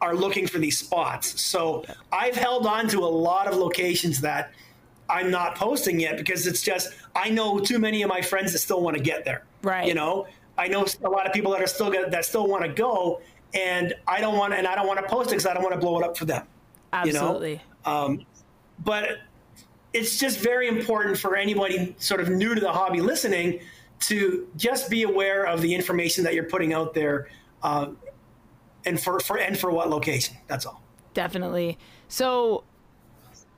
are 0.00 0.14
looking 0.14 0.46
for 0.46 0.58
these 0.58 0.78
spots. 0.78 1.40
So 1.40 1.84
I've 2.12 2.36
held 2.36 2.66
on 2.66 2.88
to 2.88 3.00
a 3.00 3.06
lot 3.06 3.48
of 3.48 3.56
locations 3.56 4.20
that 4.20 4.52
I'm 5.08 5.30
not 5.30 5.54
posting 5.56 6.00
yet 6.00 6.16
because 6.16 6.46
it's 6.46 6.62
just 6.62 6.94
I 7.14 7.30
know 7.30 7.58
too 7.58 7.78
many 7.78 8.02
of 8.02 8.08
my 8.08 8.20
friends 8.20 8.52
that 8.52 8.58
still 8.58 8.80
want 8.80 8.96
to 8.96 9.02
get 9.02 9.24
there. 9.24 9.44
Right. 9.62 9.86
You 9.86 9.94
know, 9.94 10.26
I 10.56 10.68
know 10.68 10.86
a 11.02 11.08
lot 11.08 11.26
of 11.26 11.32
people 11.32 11.52
that 11.52 11.60
are 11.60 11.66
still 11.66 11.90
that 11.90 12.24
still 12.24 12.46
want 12.46 12.64
to 12.64 12.72
go, 12.72 13.20
and 13.52 13.94
I 14.06 14.20
don't 14.20 14.36
want 14.36 14.54
and 14.54 14.66
I 14.66 14.74
don't 14.74 14.86
want 14.86 15.00
to 15.00 15.06
post 15.06 15.28
it 15.28 15.32
because 15.32 15.46
I 15.46 15.54
don't 15.54 15.62
want 15.62 15.74
to 15.74 15.80
blow 15.80 15.98
it 15.98 16.04
up 16.04 16.16
for 16.16 16.24
them. 16.24 16.46
Absolutely. 16.92 17.52
You 17.52 17.60
know? 17.86 17.92
um, 17.92 18.26
but 18.84 19.18
it's 19.92 20.18
just 20.18 20.40
very 20.40 20.68
important 20.68 21.16
for 21.18 21.36
anybody 21.36 21.94
sort 21.98 22.20
of 22.20 22.28
new 22.28 22.54
to 22.54 22.60
the 22.60 22.72
hobby 22.72 23.00
listening 23.00 23.60
to 24.08 24.48
just 24.56 24.90
be 24.90 25.02
aware 25.02 25.46
of 25.46 25.60
the 25.60 25.74
information 25.74 26.24
that 26.24 26.34
you're 26.34 26.44
putting 26.44 26.72
out 26.72 26.94
there, 26.94 27.28
uh, 27.62 27.88
and 28.84 29.00
for, 29.00 29.20
for 29.20 29.38
and 29.38 29.58
for 29.58 29.70
what 29.70 29.88
location. 29.88 30.36
That's 30.46 30.66
all. 30.66 30.82
Definitely. 31.14 31.78
So, 32.08 32.64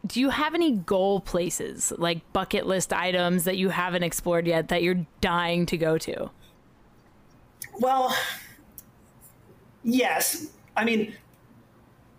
do 0.07 0.21
you 0.21 0.31
have 0.31 0.55
any 0.55 0.73
goal 0.73 1.21
places 1.21 1.93
like 1.99 2.33
bucket 2.33 2.67
list 2.67 2.93
items 2.93 3.45
that 3.45 3.57
you 3.57 3.71
haven't 3.71 4.03
explored 4.03 4.47
yet 4.47 4.69
that 4.69 4.83
you're 4.83 5.07
dying 5.21 5.67
to 5.67 5.77
go 5.77 5.99
to? 5.99 6.31
Well, 7.81 8.15
yes. 9.83 10.49
I 10.77 10.85
mean, 10.85 11.15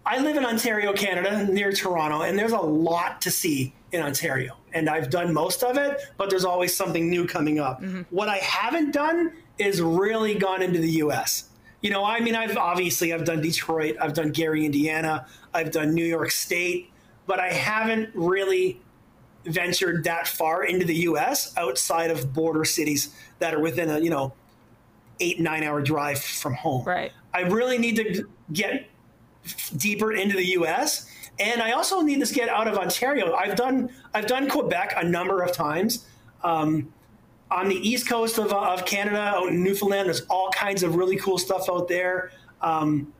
I 0.05 0.19
live 0.19 0.37
in 0.37 0.45
Ontario, 0.45 0.93
Canada, 0.93 1.45
near 1.51 1.71
Toronto, 1.71 2.21
and 2.21 2.37
there's 2.37 2.51
a 2.51 2.59
lot 2.59 3.21
to 3.21 3.31
see 3.31 3.73
in 3.91 4.01
Ontario. 4.01 4.57
And 4.77 4.87
I've 4.87 5.09
done 5.09 5.33
most 5.33 5.63
of 5.63 5.75
it, 5.75 5.99
but 6.17 6.29
there's 6.29 6.45
always 6.45 6.75
something 6.75 7.09
new 7.09 7.25
coming 7.25 7.59
up. 7.59 7.81
Mm-hmm. 7.81 8.01
What 8.11 8.29
I 8.29 8.37
haven't 8.37 8.91
done 8.91 9.33
is 9.57 9.81
really 9.81 10.35
gone 10.35 10.61
into 10.61 10.77
the 10.79 10.91
US. 11.03 11.49
You 11.81 11.89
know, 11.89 12.05
I 12.05 12.19
mean, 12.19 12.35
I've 12.35 12.57
obviously 12.57 13.11
I've 13.11 13.25
done 13.25 13.41
Detroit, 13.41 13.95
I've 13.99 14.13
done 14.13 14.31
Gary, 14.31 14.65
Indiana, 14.65 15.25
I've 15.51 15.71
done 15.71 15.95
New 15.95 16.05
York 16.05 16.29
State, 16.29 16.91
but 17.25 17.39
I 17.39 17.51
haven't 17.51 18.11
really 18.13 18.79
ventured 19.45 20.03
that 20.03 20.27
far 20.27 20.63
into 20.63 20.85
the 20.85 20.95
U.S. 20.95 21.55
outside 21.57 22.11
of 22.11 22.33
border 22.33 22.65
cities 22.65 23.15
that 23.39 23.55
are 23.55 23.59
within 23.59 23.89
a 23.89 23.99
you 23.99 24.11
know 24.11 24.33
eight 25.19 25.39
nine 25.39 25.63
hour 25.63 25.81
drive 25.81 26.19
from 26.19 26.53
home. 26.53 26.85
Right. 26.85 27.11
I 27.33 27.41
really 27.41 27.79
need 27.79 27.95
to 27.95 28.29
get 28.53 28.87
deeper 29.75 30.11
into 30.11 30.35
the 30.35 30.45
U.S. 30.45 31.09
and 31.39 31.61
I 31.61 31.71
also 31.71 32.01
need 32.01 32.25
to 32.25 32.33
get 32.33 32.49
out 32.49 32.67
of 32.67 32.77
Ontario. 32.77 33.35
I've 33.35 33.55
done 33.55 33.89
I've 34.13 34.27
done 34.27 34.49
Quebec 34.49 34.93
a 34.97 35.03
number 35.03 35.41
of 35.41 35.51
times. 35.51 36.05
Um, 36.43 36.91
on 37.49 37.69
the 37.69 37.75
east 37.75 38.09
coast 38.09 38.37
of, 38.37 38.51
of 38.51 38.85
Canada, 38.85 39.19
out 39.19 39.47
in 39.47 39.63
Newfoundland, 39.63 40.07
there's 40.07 40.21
all 40.29 40.49
kinds 40.51 40.83
of 40.83 40.95
really 40.95 41.15
cool 41.15 41.37
stuff 41.37 41.69
out 41.69 41.87
there. 41.87 42.31
Um, 42.61 43.13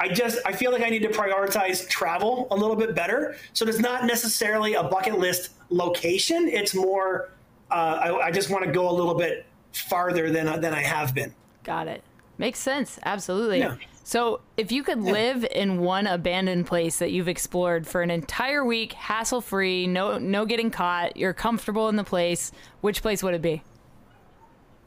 I 0.00 0.08
just 0.08 0.38
I 0.46 0.52
feel 0.52 0.72
like 0.72 0.82
I 0.82 0.88
need 0.88 1.02
to 1.02 1.10
prioritize 1.10 1.86
travel 1.88 2.48
a 2.50 2.56
little 2.56 2.76
bit 2.76 2.94
better. 2.94 3.36
So 3.52 3.66
it's 3.66 3.78
not 3.78 4.06
necessarily 4.06 4.74
a 4.74 4.82
bucket 4.82 5.18
list 5.18 5.50
location. 5.68 6.48
It's 6.48 6.74
more 6.74 7.30
uh, 7.70 8.00
I, 8.02 8.26
I, 8.26 8.30
just 8.32 8.50
want 8.50 8.64
to 8.64 8.72
go 8.72 8.90
a 8.90 8.92
little 8.92 9.14
bit 9.14 9.46
farther 9.72 10.30
than 10.30 10.60
than 10.60 10.74
I 10.74 10.82
have 10.82 11.14
been. 11.14 11.34
Got 11.62 11.86
it. 11.86 12.02
Makes 12.38 12.58
sense. 12.58 12.98
Absolutely. 13.04 13.60
Yeah. 13.60 13.76
So, 14.02 14.40
if 14.56 14.72
you 14.72 14.82
could 14.82 15.00
live 15.00 15.44
in 15.44 15.78
one 15.78 16.06
abandoned 16.06 16.66
place 16.66 16.98
that 16.98 17.12
you've 17.12 17.28
explored 17.28 17.86
for 17.86 18.02
an 18.02 18.10
entire 18.10 18.64
week, 18.64 18.94
hassle 18.94 19.40
free, 19.40 19.86
no 19.86 20.18
no 20.18 20.46
getting 20.46 20.70
caught, 20.70 21.16
you're 21.16 21.34
comfortable 21.34 21.88
in 21.88 21.96
the 21.96 22.04
place, 22.04 22.50
which 22.80 23.02
place 23.02 23.22
would 23.22 23.34
it 23.34 23.42
be? 23.42 23.62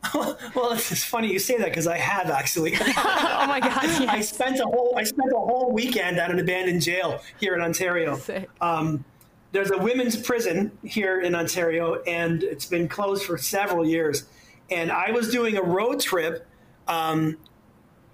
well, 0.14 0.74
it's 0.74 1.04
funny 1.04 1.32
you 1.32 1.40
say 1.40 1.58
that 1.58 1.70
because 1.70 1.88
I 1.88 1.98
have 1.98 2.30
actually. 2.30 2.74
oh 2.80 3.46
my 3.48 3.60
god! 3.60 3.84
Yes. 3.84 4.10
I 4.10 4.22
spent 4.22 4.60
a 4.60 4.66
whole 4.66 4.96
I 4.98 5.04
spent 5.04 5.32
a 5.32 5.40
whole 5.40 5.72
weekend 5.72 6.18
at 6.18 6.32
an 6.32 6.40
abandoned 6.40 6.82
jail 6.82 7.22
here 7.40 7.56
in 7.56 7.62
Ontario. 7.62 8.20
Um, 8.60 9.06
there's 9.52 9.72
a 9.72 9.78
women's 9.78 10.18
prison 10.18 10.72
here 10.84 11.22
in 11.22 11.36
Ontario, 11.36 12.02
and 12.08 12.44
it's 12.44 12.66
been 12.66 12.88
closed 12.88 13.24
for 13.24 13.38
several 13.38 13.86
years. 13.86 14.26
And 14.72 14.92
I 14.92 15.12
was 15.12 15.30
doing 15.30 15.58
a 15.58 15.62
road 15.62 16.00
trip, 16.00 16.48
um, 16.88 17.38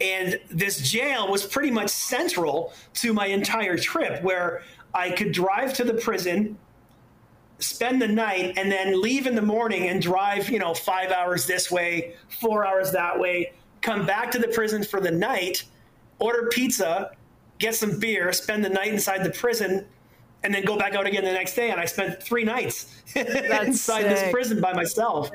and 0.01 0.39
this 0.49 0.89
jail 0.89 1.29
was 1.29 1.45
pretty 1.45 1.71
much 1.71 1.89
central 1.89 2.73
to 2.95 3.13
my 3.13 3.27
entire 3.27 3.77
trip, 3.77 4.23
where 4.23 4.63
I 4.93 5.11
could 5.11 5.31
drive 5.31 5.73
to 5.75 5.83
the 5.83 5.93
prison 5.93 6.57
spend 7.59 8.01
the 8.01 8.07
night 8.07 8.53
and 8.57 8.71
then 8.71 9.01
leave 9.01 9.27
in 9.27 9.35
the 9.35 9.41
morning 9.41 9.89
and 9.89 10.01
drive, 10.01 10.49
you 10.49 10.59
know, 10.59 10.73
five 10.73 11.11
hours 11.11 11.45
this 11.45 11.69
way, 11.69 12.15
four 12.41 12.65
hours 12.65 12.91
that 12.91 13.19
way, 13.19 13.53
come 13.81 14.05
back 14.05 14.31
to 14.31 14.39
the 14.39 14.47
prison 14.47 14.83
for 14.83 14.99
the 14.99 15.11
night, 15.11 15.63
order 16.19 16.47
pizza, 16.51 17.11
get 17.59 17.75
some 17.75 17.99
beer, 17.99 18.31
spend 18.31 18.63
the 18.63 18.69
night 18.69 18.93
inside 18.93 19.23
the 19.23 19.29
prison, 19.29 19.85
and 20.43 20.53
then 20.53 20.63
go 20.63 20.77
back 20.77 20.95
out 20.95 21.05
again 21.05 21.23
the 21.23 21.31
next 21.31 21.53
day. 21.55 21.69
And 21.69 21.79
I 21.79 21.85
spent 21.85 22.23
three 22.23 22.45
nights 22.45 23.01
inside 23.15 23.73
sick. 23.73 24.09
this 24.09 24.31
prison 24.31 24.61
by 24.61 24.73
myself. 24.73 25.29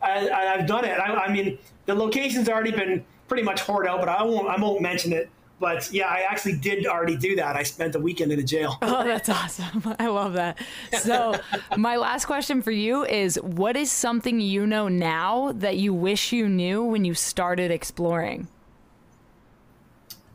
I, 0.00 0.18
have 0.56 0.66
done 0.66 0.84
it. 0.84 0.98
I, 0.98 1.24
I 1.24 1.32
mean, 1.32 1.58
the 1.86 1.94
location's 1.94 2.48
already 2.48 2.70
been 2.70 3.04
pretty 3.28 3.42
much 3.42 3.60
hoarded 3.60 3.90
out, 3.90 4.00
but 4.00 4.08
I 4.08 4.22
won't. 4.22 4.48
I 4.48 4.60
won't 4.60 4.80
mention 4.80 5.12
it 5.12 5.30
but 5.58 5.90
yeah, 5.90 6.06
I 6.06 6.20
actually 6.28 6.56
did 6.56 6.86
already 6.86 7.16
do 7.16 7.36
that. 7.36 7.56
I 7.56 7.62
spent 7.62 7.94
a 7.94 7.98
weekend 7.98 8.32
in 8.32 8.38
a 8.38 8.42
jail. 8.42 8.78
Oh, 8.86 9.04
that's 9.04 9.28
awesome. 9.28 9.94
I 9.98 10.06
love 10.06 10.34
that. 10.34 10.58
So, 11.00 11.34
my 11.76 11.96
last 11.96 12.26
question 12.26 12.62
for 12.62 12.70
you 12.70 13.04
is 13.04 13.36
what 13.42 13.76
is 13.76 13.90
something 13.90 14.40
you 14.40 14.66
know 14.66 14.88
now 14.88 15.52
that 15.56 15.76
you 15.76 15.92
wish 15.92 16.32
you 16.32 16.48
knew 16.48 16.82
when 16.82 17.04
you 17.04 17.14
started 17.14 17.70
exploring? 17.70 18.48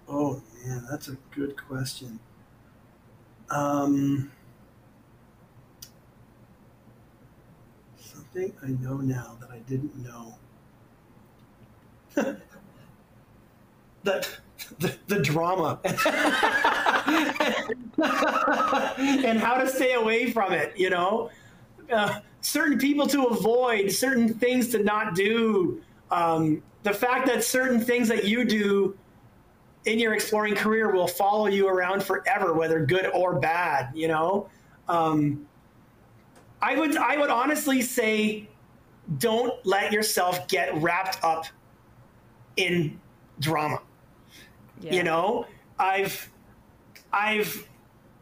Oh, 0.07 0.41
man, 0.65 0.85
that's 0.89 1.07
a 1.07 1.17
good 1.31 1.55
question. 1.57 2.19
Um, 3.49 4.31
something 7.99 8.53
I 8.63 8.67
know 8.67 8.97
now 8.97 9.37
that 9.39 9.49
I 9.49 9.59
didn't 9.59 9.95
know. 9.95 10.37
That 14.03 14.29
the, 14.79 14.95
the 15.07 15.19
drama 15.19 15.79
and 15.83 15.97
how 19.39 19.55
to 19.55 19.67
stay 19.67 19.93
away 19.93 20.31
from 20.31 20.53
it, 20.53 20.73
you 20.77 20.89
know? 20.89 21.29
Uh, 21.91 22.19
certain 22.41 22.77
people 22.77 23.07
to 23.07 23.25
avoid, 23.25 23.91
certain 23.91 24.33
things 24.33 24.69
to 24.69 24.83
not 24.83 25.15
do. 25.15 25.81
Um, 26.09 26.63
the 26.83 26.93
fact 26.93 27.27
that 27.27 27.43
certain 27.43 27.79
things 27.79 28.07
that 28.07 28.25
you 28.25 28.45
do 28.45 28.97
in 29.85 29.99
your 29.99 30.13
exploring 30.13 30.55
career 30.55 30.91
will 30.91 31.07
follow 31.07 31.47
you 31.47 31.67
around 31.67 32.03
forever, 32.03 32.53
whether 32.53 32.85
good 32.85 33.07
or 33.13 33.39
bad, 33.39 33.89
you 33.93 34.07
know? 34.07 34.49
Um, 34.87 35.47
I 36.61 36.75
would 36.75 36.95
I 36.97 37.17
would 37.17 37.31
honestly 37.31 37.81
say 37.81 38.47
don't 39.17 39.53
let 39.65 39.91
yourself 39.91 40.47
get 40.47 40.75
wrapped 40.81 41.23
up 41.23 41.45
in 42.55 42.99
drama. 43.39 43.81
Yeah. 44.81 44.93
You 44.93 45.03
know, 45.03 45.45
I've 45.79 46.29
I've 47.13 47.67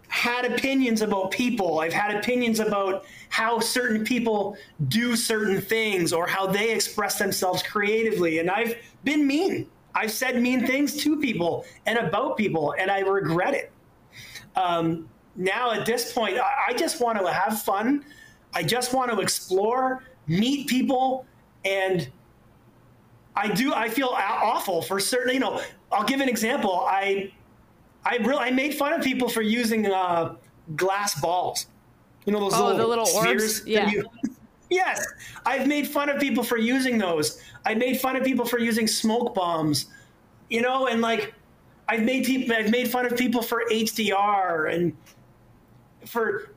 had 0.09 0.45
opinions 0.45 1.01
about 1.01 1.31
people. 1.31 1.79
I've 1.79 1.93
had 1.93 2.15
opinions 2.15 2.59
about 2.59 3.05
how 3.29 3.59
certain 3.59 4.03
people 4.03 4.57
do 4.87 5.15
certain 5.15 5.61
things 5.61 6.11
or 6.11 6.27
how 6.27 6.47
they 6.47 6.71
express 6.73 7.19
themselves 7.19 7.61
creatively. 7.61 8.39
And 8.39 8.49
I've 8.49 8.75
been 9.03 9.25
mean. 9.25 9.67
I've 9.95 10.11
said 10.11 10.41
mean 10.41 10.65
things 10.65 10.97
to 11.03 11.19
people 11.19 11.65
and 11.85 11.97
about 11.97 12.37
people, 12.37 12.75
and 12.77 12.91
I 12.91 12.99
regret 12.99 13.53
it. 13.53 13.71
Um, 14.55 15.07
now, 15.35 15.71
at 15.71 15.85
this 15.85 16.11
point, 16.11 16.37
I, 16.37 16.69
I 16.69 16.73
just 16.73 17.01
want 17.01 17.19
to 17.19 17.31
have 17.31 17.61
fun. 17.61 18.03
I 18.53 18.63
just 18.63 18.93
want 18.93 19.11
to 19.11 19.19
explore, 19.19 20.03
meet 20.27 20.67
people, 20.67 21.25
and 21.65 22.09
I 23.35 23.47
do. 23.47 23.73
I 23.73 23.89
feel 23.89 24.09
awful 24.09 24.81
for 24.81 24.99
certain. 24.99 25.33
You 25.33 25.39
know, 25.39 25.61
I'll 25.91 26.05
give 26.05 26.21
an 26.21 26.29
example. 26.29 26.85
I 26.87 27.31
I 28.05 28.17
really 28.17 28.39
I 28.39 28.51
made 28.51 28.75
fun 28.75 28.93
of 28.93 29.01
people 29.01 29.29
for 29.29 29.41
using 29.41 29.85
uh, 29.87 30.35
glass 30.75 31.19
balls. 31.19 31.67
You 32.25 32.33
know 32.33 32.39
those 32.39 32.53
oh, 32.53 32.67
little, 32.67 32.77
the 32.77 32.87
little 32.87 33.07
orbs. 33.07 33.63
Yeah. 33.65 33.89
You, 33.89 34.05
yes, 34.69 35.05
I've 35.45 35.67
made 35.67 35.87
fun 35.87 36.09
of 36.09 36.19
people 36.19 36.43
for 36.43 36.57
using 36.57 36.97
those. 36.97 37.41
I 37.65 37.75
made 37.75 37.99
fun 37.99 38.15
of 38.15 38.23
people 38.23 38.45
for 38.45 38.59
using 38.59 38.87
smoke 38.87 39.33
bombs. 39.33 39.87
You 40.49 40.61
know, 40.61 40.87
and 40.87 41.01
like 41.01 41.33
I've 41.87 42.03
made 42.03 42.25
people. 42.25 42.55
I've 42.55 42.71
made 42.71 42.89
fun 42.89 43.05
of 43.05 43.17
people 43.17 43.41
for 43.41 43.63
HDR 43.71 44.73
and 44.73 44.95
for. 46.05 46.51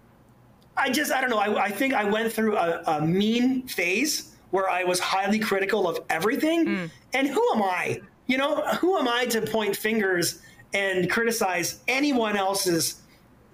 I 0.77 0.91
just 0.91 1.13
I 1.13 1.21
don't 1.21 1.31
know. 1.31 1.39
I, 1.39 1.65
I 1.65 1.71
think 1.71 1.93
I 1.93 2.05
went 2.05 2.33
through 2.33 2.57
a, 2.57 2.83
a 2.87 3.01
mean 3.07 3.69
phase 3.69 4.35
where 4.53 4.71
I 4.71 4.85
was 4.85 5.01
highly 5.01 5.39
critical 5.39 5.89
of 5.89 6.01
everything. 6.09 6.67
Mm. 6.67 6.91
And 7.15 7.27
who 7.27 7.43
am 7.55 7.63
I? 7.63 8.01
You 8.27 8.39
know, 8.39 8.63
who 8.77 8.97
am 8.99 9.09
I 9.09 9.27
to 9.27 9.43
point 9.43 9.77
fingers 9.77 10.41
and 10.75 11.11
criticize 11.11 11.81
anyone 11.89 12.37
else's 12.37 13.01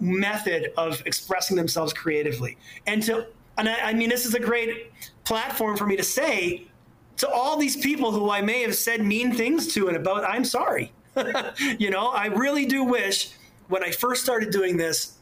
method 0.01 0.73
of 0.77 1.03
expressing 1.07 1.57
themselves 1.57 1.93
creatively? 1.93 2.57
And 2.87 3.03
to, 3.05 3.27
and 3.57 3.69
I, 3.69 3.91
I 3.91 3.93
mean, 3.95 4.09
this 4.09 4.27
is 4.27 4.35
a 4.35 4.41
great 4.41 4.93
platform 5.25 5.77
for 5.77 5.87
me 5.87 5.97
to 5.97 6.03
say 6.03 6.67
to 7.17 7.29
all 7.29 7.57
these 7.57 7.77
people 7.77 8.13
who 8.13 8.31
I 8.31 8.41
may 8.41 8.63
have 8.63 8.77
said 8.77 9.05
mean 9.05 9.35
things 9.35 9.73
to 9.75 9.89
and 9.89 9.97
about, 9.97 10.25
I'm 10.25 10.45
sorry. 10.45 10.93
you 11.79 11.91
know, 11.91 12.09
I 12.09 12.27
really 12.27 12.65
do 12.65 12.85
wish 12.85 13.33
when 13.69 13.83
I 13.83 13.91
first 13.91 14.23
started 14.23 14.51
doing 14.51 14.77
this 14.77 15.15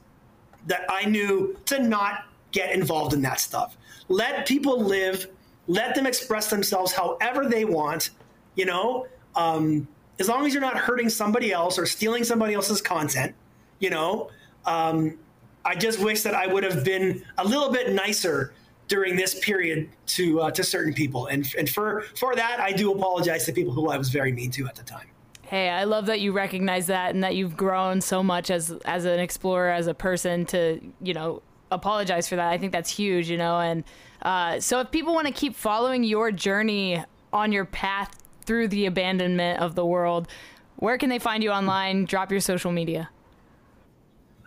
that 0.67 0.85
I 0.91 1.05
knew 1.05 1.59
to 1.67 1.83
not 1.83 2.25
get 2.53 2.73
involved 2.73 3.15
in 3.15 3.23
that 3.23 3.41
stuff. 3.41 3.77
Let 4.09 4.47
people 4.47 4.83
live 4.83 5.29
let 5.69 5.95
them 5.95 6.07
express 6.07 6.51
themselves 6.51 6.93
however 6.93 7.47
they 7.47 7.65
want, 7.65 8.11
you 8.55 8.65
know, 8.65 9.07
um, 9.37 9.87
as 10.19 10.29
long 10.29 10.47
as 10.47 10.53
you're 10.53 10.63
not 10.63 10.77
hurting 10.77 11.09
somebody 11.09 11.53
else 11.53 11.79
or 11.79 11.87
stealing 11.87 12.25
somebody 12.25 12.55
else's 12.55 12.81
content, 12.81 13.35
you 13.79 13.91
know. 13.91 14.31
Um, 14.65 15.19
I 15.65 15.75
just 15.75 16.01
wish 16.01 16.23
that 16.23 16.35
I 16.35 16.47
would 16.47 16.65
have 16.65 16.85
been 16.85 17.23
a 17.39 17.45
little 17.45 17.71
bit 17.71 17.93
nicer 17.93 18.53
during 18.89 19.17
this 19.17 19.39
period 19.41 19.89
to 20.07 20.41
uh, 20.41 20.51
to 20.53 20.65
certain 20.65 20.95
people, 20.95 21.27
and 21.27 21.47
and 21.59 21.69
for 21.69 22.03
for 22.17 22.35
that 22.35 22.61
I 22.61 22.73
do 22.73 22.93
apologize 22.93 23.45
to 23.47 23.53
people 23.53 23.73
who 23.73 23.89
I 23.89 23.99
was 23.99 24.09
very 24.09 24.33
mean 24.33 24.51
to 24.53 24.67
at 24.67 24.75
the 24.75 24.83
time. 24.83 25.07
Hey, 25.43 25.69
I 25.69 25.85
love 25.85 26.07
that 26.07 26.21
you 26.21 26.33
recognize 26.33 26.87
that 26.89 27.15
and 27.15 27.23
that 27.23 27.37
you've 27.37 27.57
grown 27.57 28.01
so 28.01 28.23
much 28.23 28.51
as 28.51 28.71
as 28.85 29.05
an 29.05 29.21
explorer, 29.21 29.71
as 29.71 29.87
a 29.87 29.95
person 29.95 30.47
to 30.47 30.81
you 31.03 31.15
know 31.15 31.43
apologize 31.71 32.29
for 32.29 32.37
that. 32.37 32.53
I 32.53 32.59
think 32.59 32.73
that's 32.73 32.91
huge, 32.91 33.29
you 33.29 33.37
know, 33.37 33.59
and 33.61 33.85
uh, 34.23 34.61
so 34.61 34.81
if 34.81 34.91
people 34.91 35.15
want 35.15 35.27
to 35.27 35.33
keep 35.33 35.55
following 35.55 36.05
your 36.05 36.31
journey 36.31 37.05
on 37.33 37.53
your 37.53 37.65
path 37.65 38.11
through 38.47 38.69
the 38.69 38.87
abandonment 38.87 39.61
of 39.61 39.75
the 39.75 39.85
world, 39.85 40.29
where 40.77 40.97
can 40.99 41.11
they 41.11 41.19
find 41.19 41.43
you 41.43 41.51
online? 41.51 42.05
Drop 42.05 42.31
your 42.31 42.41
social 42.41 42.73
media. 42.73 43.11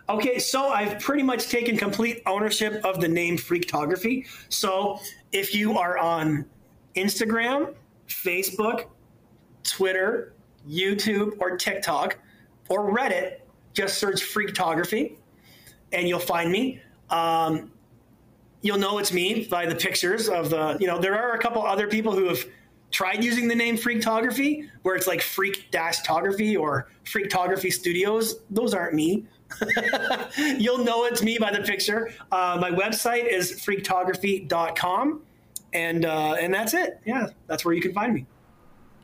Okay, 0.08 0.38
so 0.40 0.70
I've 0.70 0.98
pretty 0.98 1.22
much 1.22 1.48
taken 1.48 1.76
complete 1.76 2.22
ownership 2.26 2.84
of 2.84 3.00
the 3.00 3.06
name 3.06 3.36
Freaktography. 3.36 4.26
So 4.48 4.98
if 5.30 5.54
you 5.54 5.78
are 5.78 5.98
on 5.98 6.46
Instagram, 6.96 7.74
Facebook, 8.08 8.86
Twitter, 9.62 10.32
YouTube, 10.68 11.36
or 11.38 11.56
TikTok, 11.56 12.18
or 12.68 12.92
Reddit, 12.92 13.40
just 13.72 13.98
search 13.98 14.20
Freaktography. 14.20 15.16
and 15.92 16.08
you'll 16.08 16.18
find 16.18 16.50
me. 16.50 16.80
Um, 17.10 17.72
you'll 18.62 18.78
know 18.78 18.98
it's 18.98 19.12
me 19.12 19.46
by 19.50 19.66
the 19.66 19.74
pictures 19.74 20.28
of 20.28 20.50
the, 20.50 20.76
you 20.80 20.86
know, 20.86 20.98
there 20.98 21.18
are 21.18 21.32
a 21.32 21.38
couple 21.38 21.64
other 21.64 21.86
people 21.86 22.12
who 22.14 22.26
have 22.26 22.44
tried 22.90 23.22
using 23.22 23.48
the 23.48 23.54
name 23.54 23.76
Freaktography, 23.76 24.68
where 24.82 24.96
it's 24.96 25.06
like 25.06 25.22
Freak 25.22 25.70
Dashtography 25.70 26.58
or 26.58 26.88
Freaktography 27.04 27.72
Studios. 27.72 28.40
Those 28.50 28.74
aren't 28.74 28.94
me. 28.94 29.24
You'll 30.36 30.84
know 30.84 31.04
it's 31.04 31.22
me 31.22 31.38
by 31.38 31.50
the 31.50 31.62
picture. 31.62 32.12
Uh, 32.30 32.58
my 32.60 32.70
website 32.70 33.26
is 33.26 33.52
freaktography.com, 33.52 35.22
and 35.72 36.04
uh, 36.04 36.34
and 36.40 36.54
that's 36.54 36.74
it. 36.74 37.00
Yeah, 37.04 37.28
that's 37.46 37.64
where 37.64 37.74
you 37.74 37.82
can 37.82 37.92
find 37.92 38.14
me. 38.14 38.26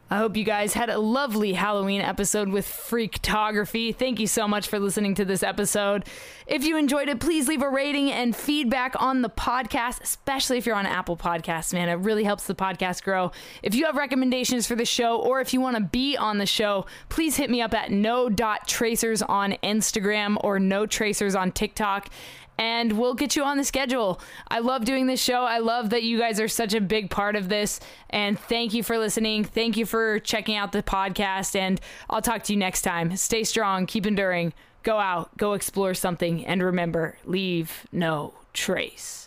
I 0.08 0.18
hope 0.18 0.36
you 0.36 0.44
guys 0.44 0.72
had 0.74 0.88
a 0.88 1.00
lovely 1.00 1.54
Halloween 1.54 2.00
episode 2.00 2.48
with 2.48 2.64
Freaktography. 2.64 3.92
Thank 3.92 4.20
you 4.20 4.28
so 4.28 4.46
much 4.46 4.68
for 4.68 4.78
listening 4.78 5.16
to 5.16 5.24
this 5.24 5.42
episode. 5.42 6.04
If 6.46 6.64
you 6.64 6.76
enjoyed 6.76 7.08
it, 7.08 7.18
please 7.18 7.48
leave 7.48 7.60
a 7.60 7.68
rating 7.68 8.12
and 8.12 8.34
feedback 8.34 8.94
on 9.02 9.22
the 9.22 9.28
podcast, 9.28 10.00
especially 10.02 10.58
if 10.58 10.66
you're 10.66 10.76
on 10.76 10.86
Apple 10.86 11.16
Podcasts, 11.16 11.74
man. 11.74 11.88
It 11.88 11.94
really 11.94 12.22
helps 12.22 12.46
the 12.46 12.54
podcast 12.54 13.02
grow. 13.02 13.32
If 13.64 13.74
you 13.74 13.86
have 13.86 13.96
recommendations 13.96 14.64
for 14.64 14.76
the 14.76 14.84
show 14.84 15.18
or 15.18 15.40
if 15.40 15.52
you 15.52 15.60
want 15.60 15.76
to 15.76 15.82
be 15.82 16.16
on 16.16 16.38
the 16.38 16.46
show, 16.46 16.86
please 17.08 17.34
hit 17.34 17.50
me 17.50 17.60
up 17.60 17.74
at 17.74 17.90
no.tracers 17.90 19.22
on 19.22 19.56
Instagram 19.64 20.36
or 20.44 20.60
no 20.60 20.86
tracers 20.86 21.34
on 21.34 21.50
TikTok 21.50 22.10
and 22.58 22.98
we'll 22.98 23.14
get 23.14 23.36
you 23.36 23.44
on 23.44 23.56
the 23.56 23.64
schedule. 23.64 24.20
I 24.48 24.60
love 24.60 24.84
doing 24.84 25.06
this 25.06 25.22
show. 25.22 25.42
I 25.42 25.58
love 25.58 25.90
that 25.90 26.02
you 26.02 26.18
guys 26.18 26.40
are 26.40 26.48
such 26.48 26.74
a 26.74 26.80
big 26.80 27.10
part 27.10 27.36
of 27.36 27.48
this. 27.48 27.80
And 28.10 28.38
thank 28.38 28.74
you 28.74 28.82
for 28.82 28.98
listening. 28.98 29.44
Thank 29.44 29.76
you 29.76 29.86
for 29.86 30.18
checking 30.20 30.56
out 30.56 30.72
the 30.72 30.82
podcast. 30.82 31.54
And 31.56 31.80
I'll 32.08 32.22
talk 32.22 32.42
to 32.44 32.52
you 32.52 32.58
next 32.58 32.82
time. 32.82 33.16
Stay 33.16 33.44
strong, 33.44 33.86
keep 33.86 34.06
enduring, 34.06 34.52
go 34.82 34.98
out, 34.98 35.36
go 35.36 35.52
explore 35.52 35.94
something, 35.94 36.46
and 36.46 36.62
remember 36.62 37.18
leave 37.24 37.86
no 37.92 38.34
trace. 38.52 39.25